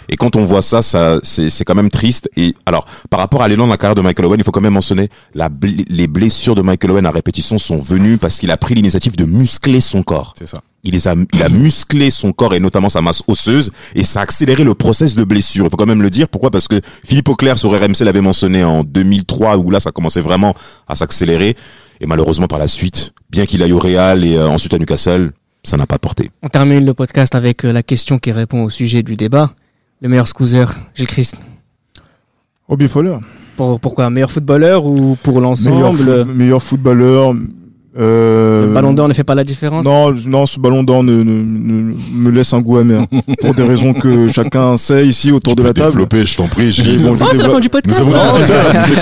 Et 0.08 0.16
quand 0.16 0.36
on 0.36 0.44
voit 0.44 0.60
ça, 0.62 0.82
ça, 0.82 1.18
c'est, 1.22 1.64
quand 1.64 1.74
même 1.74 1.90
triste. 1.90 2.28
Et 2.36 2.54
alors, 2.66 2.84
par 3.10 3.20
rapport 3.20 3.42
à 3.42 3.48
l'élan 3.48 3.66
de 3.66 3.70
la 3.70 3.76
carrière 3.78 3.94
de 3.94 4.02
Michael 4.02 4.26
Owen, 4.26 4.40
il 4.40 4.44
faut 4.44 4.50
quand 4.50 4.60
même 4.60 4.74
mentionner 4.74 5.08
la, 5.34 5.48
les 5.88 6.06
blessures 6.06 6.54
de 6.54 6.62
Michael 6.62 6.90
Owen 6.90 7.06
à 7.06 7.10
répétition 7.10 7.58
sont 7.58 7.78
venues 7.78 8.18
parce 8.18 8.38
qu'il 8.38 8.50
a 8.50 8.56
pris 8.56 8.74
l'initiative 8.74 9.16
de 9.16 9.24
muscler 9.24 9.80
son 9.80 10.02
corps 10.02 10.34
C'est 10.38 10.48
ça. 10.48 10.60
Il, 10.84 10.92
les 10.92 11.08
a, 11.08 11.14
il 11.32 11.42
a 11.42 11.48
musclé 11.48 12.10
son 12.10 12.32
corps 12.32 12.54
et 12.54 12.60
notamment 12.60 12.88
sa 12.88 13.00
masse 13.02 13.22
osseuse 13.26 13.72
et 13.94 14.04
ça 14.04 14.20
a 14.20 14.22
accéléré 14.22 14.64
le 14.64 14.74
process 14.74 15.14
de 15.14 15.24
blessure. 15.24 15.64
Il 15.64 15.70
faut 15.70 15.76
quand 15.76 15.86
même 15.86 16.02
le 16.02 16.10
dire. 16.10 16.28
Pourquoi? 16.28 16.50
Parce 16.50 16.68
que 16.68 16.80
Philippe 17.04 17.28
Auclair 17.28 17.58
sur 17.58 17.70
RMC 17.72 18.00
l'avait 18.04 18.20
mentionné 18.20 18.62
en 18.64 18.84
2003 18.84 19.56
où 19.56 19.70
là 19.70 19.80
ça 19.80 19.90
commençait 19.90 20.20
vraiment 20.20 20.54
à 20.86 20.94
s'accélérer. 20.94 21.56
Et 22.00 22.06
malheureusement 22.06 22.46
par 22.46 22.58
la 22.58 22.68
suite, 22.68 23.12
bien 23.30 23.46
qu'il 23.46 23.62
aille 23.62 23.72
au 23.72 23.78
Real 23.78 24.24
et 24.24 24.36
euh, 24.36 24.48
ensuite 24.48 24.74
à 24.74 24.78
Newcastle, 24.78 25.32
ça 25.62 25.76
n'a 25.76 25.86
pas 25.86 25.98
porté. 25.98 26.30
On 26.42 26.48
termine 26.48 26.84
le 26.84 26.92
podcast 26.92 27.34
avec 27.34 27.64
euh, 27.64 27.72
la 27.72 27.82
question 27.82 28.18
qui 28.18 28.32
répond 28.32 28.62
au 28.64 28.70
sujet 28.70 29.02
du 29.02 29.16
débat. 29.16 29.52
Le 30.02 30.08
meilleur 30.10 30.28
scooter, 30.28 30.74
Gilles 30.94 31.06
Christ. 31.06 31.36
Robbie 32.68 32.88
Fowler. 32.88 33.16
Pour, 33.56 33.78
pourquoi? 33.80 34.10
Meilleur 34.10 34.30
footballeur 34.30 34.84
ou 34.84 35.16
pour 35.22 35.34
Meilleur, 35.34 35.50
l'ensemble? 35.50 36.24
meilleur 36.26 36.62
footballeur. 36.62 37.34
Euh, 37.96 38.66
Le 38.66 38.72
ballon 38.74 38.92
d'or 38.92 39.06
ne 39.08 39.14
fait 39.14 39.22
pas 39.22 39.36
la 39.36 39.44
différence 39.44 39.84
Non, 39.84 40.12
non, 40.26 40.46
ce 40.46 40.58
ballon 40.58 40.82
d'or 40.82 41.04
ne, 41.04 41.12
ne- 41.12 41.22
ne- 41.22 41.94
me 42.12 42.30
laisse 42.30 42.52
un 42.52 42.60
goût 42.60 42.78
amer. 42.78 43.06
pour 43.40 43.54
des 43.54 43.62
raisons 43.62 43.92
que 43.94 44.28
chacun 44.28 44.76
sait 44.76 45.06
ici 45.06 45.30
autour 45.30 45.54
de 45.54 45.62
la 45.62 45.72
table. 45.72 46.04
je 46.12 46.36
t'en 46.36 46.48
prie. 46.48 46.76
Bon, 47.00 47.14
je 47.14 47.22
Oh, 47.24 47.28
c'est 47.32 47.42
la 47.42 47.48
fin 47.50 47.60
du 47.60 47.68
podcast 47.68 48.00
avons- 48.00 48.14
hein. 48.14 48.34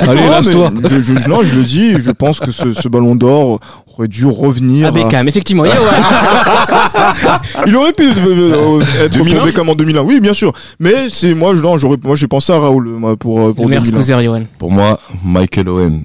Allez, 0.02 0.20
Allez, 0.20 0.28
lâche-toi. 0.28 0.72
Je, 0.90 1.00
je- 1.00 1.28
non, 1.28 1.42
je 1.42 1.55
le 1.55 1.62
dis, 1.62 1.94
je 1.98 2.11
pense 2.11 2.38
que 2.38 2.50
ce, 2.50 2.74
ce 2.74 2.87
ballon 2.88 3.14
d'or 3.14 3.61
aurait 3.96 4.09
dû 4.09 4.26
revenir. 4.26 4.87
Ah, 4.87 4.88
à- 4.88 4.92
Beckham, 4.92 5.26
effectivement. 5.26 5.64
Il 7.66 7.76
aurait 7.76 7.92
pu 7.92 8.05
euh, 8.05 8.78
euh, 8.78 9.05
être 9.05 9.12
2001? 9.16 9.35
retrouvé 9.35 9.52
comme 9.52 9.68
en 9.70 9.74
2001. 9.74 10.02
Oui, 10.02 10.20
bien 10.20 10.35
sûr. 10.35 10.52
Mais 10.78 11.09
c'est 11.11 11.35
moi, 11.35 11.55
non, 11.55 11.78
j'aurais, 11.78 11.96
moi, 12.05 12.16
j'ai 12.16 12.26
pensé 12.28 12.52
à 12.52 12.59
Raoul 12.59 12.88
moi, 12.88 13.16
pour 13.16 13.55
pour 13.55 13.68
meilleur 13.68 13.83
2001. 13.85 14.02
scooter, 14.02 14.22
Johan. 14.22 14.42
Pour 14.59 14.70
moi, 14.70 14.98
Michael 15.24 15.68
Owen. 15.68 16.05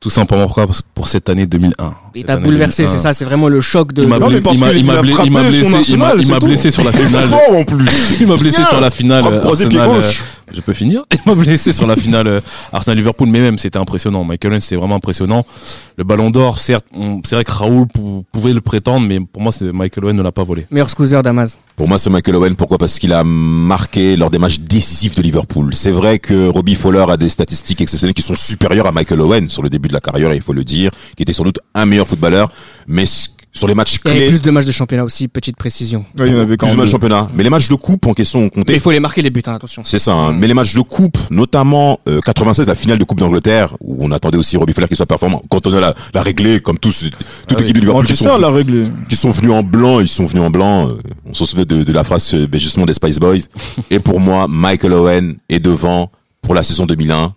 Tout 0.00 0.10
simplement 0.10 0.44
pourquoi 0.44 0.66
Parce 0.66 0.80
que 0.80 0.86
pour 0.94 1.08
cette 1.08 1.28
année 1.28 1.44
2001. 1.46 1.92
Il 2.14 2.24
t'a 2.24 2.36
bouleversé, 2.36 2.84
2001. 2.84 2.96
c'est 2.96 3.02
ça, 3.02 3.12
c'est 3.14 3.24
vraiment 3.24 3.48
le 3.48 3.60
choc 3.60 3.92
de. 3.92 4.02
Il 4.02 4.08
m'a 4.08 4.18
blessé, 4.20 4.40
il 4.76 4.84
m'a- 4.84 5.00
blessé, 5.02 5.22
il 5.24 5.32
m'a 5.32 5.42
sur 6.70 6.84
la 6.84 6.92
finale. 6.92 7.28
en 7.50 7.64
plus. 7.64 8.20
Il 8.20 8.26
m'a 8.28 8.36
blessé 8.36 8.62
sur 8.64 8.80
la 8.80 8.90
finale. 8.90 9.24
Arsenal, 9.44 9.90
euh, 9.90 10.10
je 10.52 10.60
peux 10.60 10.72
finir? 10.72 11.02
Il 11.12 11.18
m'a 11.26 11.34
blessé 11.34 11.72
sur 11.72 11.86
la 11.86 11.96
finale 12.04 12.26
euh, 12.28 12.40
Arsenal-Liverpool, 12.72 13.28
mais 13.28 13.40
même 13.40 13.58
c'était 13.58 13.78
impressionnant. 13.78 14.22
Michael 14.24 14.52
Owen, 14.52 14.60
c'était 14.60 14.76
vraiment 14.76 14.94
impressionnant. 14.96 15.44
Le 15.96 16.04
Ballon 16.04 16.30
d'Or, 16.30 16.60
certes, 16.60 16.86
c'est 17.24 17.34
vrai 17.34 17.44
que 17.44 17.50
Raoul 17.52 17.86
pou- 17.88 18.24
pouvait 18.32 18.52
le 18.52 18.60
prétendre, 18.60 19.04
mais 19.06 19.18
pour 19.20 19.42
moi, 19.42 19.50
c'est 19.50 19.72
Michael 19.72 20.04
Owen 20.04 20.16
ne 20.16 20.22
l'a 20.22 20.32
pas 20.32 20.44
volé. 20.44 20.64
Meilleur 20.70 20.88
scooter 20.90 21.22
Damas. 21.24 21.58
Pour 21.78 21.86
moi, 21.86 21.96
c'est 21.96 22.10
Michael 22.10 22.34
Owen. 22.34 22.56
Pourquoi? 22.56 22.76
Parce 22.76 22.98
qu'il 22.98 23.12
a 23.12 23.22
marqué 23.22 24.16
lors 24.16 24.30
des 24.30 24.38
matchs 24.38 24.58
décisifs 24.58 25.14
de 25.14 25.22
Liverpool. 25.22 25.72
C'est 25.74 25.92
vrai 25.92 26.18
que 26.18 26.48
Robbie 26.48 26.74
Fowler 26.74 27.04
a 27.08 27.16
des 27.16 27.28
statistiques 27.28 27.80
exceptionnelles 27.80 28.14
qui 28.14 28.22
sont 28.22 28.34
supérieures 28.34 28.88
à 28.88 28.92
Michael 28.92 29.20
Owen 29.20 29.48
sur 29.48 29.62
le 29.62 29.70
début 29.70 29.86
de 29.86 29.92
la 29.92 30.00
carrière, 30.00 30.34
il 30.34 30.42
faut 30.42 30.52
le 30.52 30.64
dire, 30.64 30.90
qui 31.16 31.22
était 31.22 31.32
sans 31.32 31.44
doute 31.44 31.60
un 31.74 31.86
meilleur 31.86 32.08
footballeur. 32.08 32.50
Mais 32.88 33.04
s- 33.04 33.30
sur 33.52 33.66
les 33.66 33.74
matchs 33.74 33.98
Il 34.04 34.08
y 34.08 34.10
avait 34.12 34.20
clés, 34.20 34.28
plus 34.30 34.42
de 34.42 34.50
matchs 34.50 34.64
de 34.66 34.72
championnat 34.72 35.04
aussi, 35.04 35.26
petite 35.26 35.56
précision. 35.56 36.04
Ouais, 36.18 36.28
il 36.28 36.32
y 36.34 36.36
en 36.36 36.40
avait 36.40 36.56
quand 36.56 36.66
plus 36.66 36.72
de 36.74 36.78
matchs 36.78 36.86
de 36.88 36.92
championnat. 36.92 37.28
Mais 37.34 37.42
les 37.42 37.50
matchs 37.50 37.68
de 37.68 37.74
coupe 37.74 38.06
en 38.06 38.14
question 38.14 38.40
ont 38.40 38.42
Mais 38.44 38.50
compté. 38.50 38.74
il 38.74 38.80
faut 38.80 38.90
les 38.90 39.00
marquer 39.00 39.22
les 39.22 39.30
buts, 39.30 39.42
hein, 39.46 39.54
attention. 39.54 39.82
C'est 39.84 39.98
ça. 39.98 40.12
hein. 40.12 40.32
Mais 40.32 40.46
les 40.46 40.54
matchs 40.54 40.74
de 40.74 40.80
coupe, 40.80 41.18
notamment 41.30 41.98
euh, 42.08 42.20
96, 42.20 42.66
la 42.68 42.74
finale 42.74 42.98
de 42.98 43.04
Coupe 43.04 43.18
d'Angleterre, 43.20 43.74
où 43.80 43.96
on 44.00 44.10
attendait 44.12 44.38
aussi 44.38 44.56
Robbie 44.56 44.72
Fowler 44.72 44.86
qui 44.88 44.96
soit 44.96 45.06
performant. 45.06 45.42
Quand 45.50 45.66
on 45.66 45.72
a 45.72 45.80
la, 45.80 45.94
la 46.14 46.22
réglée, 46.22 46.60
comme 46.60 46.78
tous, 46.78 47.10
toute 47.10 47.12
Ah 47.50 47.54
oui. 47.64 47.72
de 47.72 47.78
Liverpool 47.80 48.04
qui 48.04 48.12
Manchester 48.12 48.28
sont, 48.28 48.38
l'a 48.38 48.50
réglé. 48.50 48.84
qui 49.08 49.16
sont 49.16 49.30
venus 49.30 49.52
en 49.52 49.62
blanc, 49.62 50.00
ils 50.00 50.08
sont 50.08 50.24
venus 50.24 50.42
en 50.44 50.50
blanc. 50.50 50.88
euh, 50.88 50.98
on 51.26 51.34
s'en 51.34 51.44
souvient 51.44 51.64
de, 51.64 51.82
de 51.82 51.92
la 51.92 52.04
phrase 52.04 52.32
euh, 52.34 52.46
ben, 52.46 52.60
justement 52.60 52.86
des 52.86 52.94
Spice 52.94 53.18
Boys. 53.18 53.38
Et 53.90 53.98
pour 53.98 54.20
moi, 54.20 54.46
Michael 54.48 54.92
Owen 54.92 55.36
est 55.48 55.60
devant 55.60 56.10
pour 56.42 56.54
la 56.54 56.62
saison 56.62 56.86
2001, 56.86 57.34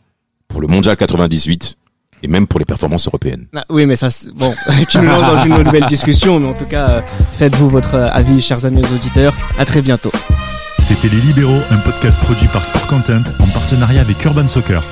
pour 0.47 0.61
le 0.61 0.67
Mondial 0.67 0.95
98 0.97 1.77
et 2.23 2.27
même 2.27 2.47
pour 2.47 2.59
les 2.59 2.65
performances 2.65 3.07
européennes. 3.07 3.45
Ah, 3.55 3.65
oui, 3.69 3.85
mais 3.85 3.95
ça, 3.95 4.09
bon, 4.35 4.53
tu 4.89 4.97
nous 4.99 5.05
lances 5.05 5.35
dans 5.35 5.43
une 5.43 5.63
nouvelle 5.63 5.85
discussion, 5.85 6.39
mais 6.39 6.49
en 6.49 6.53
tout 6.53 6.65
cas, 6.65 6.89
euh, 6.89 7.01
faites-vous 7.37 7.69
votre 7.69 7.95
euh, 7.95 8.09
avis, 8.11 8.41
chers 8.41 8.65
amis 8.65 8.83
auditeurs. 8.93 9.33
À 9.57 9.65
très 9.65 9.81
bientôt. 9.81 10.11
C'était 10.79 11.09
Les 11.09 11.21
Libéraux, 11.21 11.61
un 11.69 11.77
podcast 11.77 12.19
produit 12.19 12.47
par 12.47 12.65
Sport 12.65 12.87
Content 12.87 13.23
en 13.39 13.47
partenariat 13.47 14.01
avec 14.01 14.23
Urban 14.25 14.47
Soccer. 14.47 14.83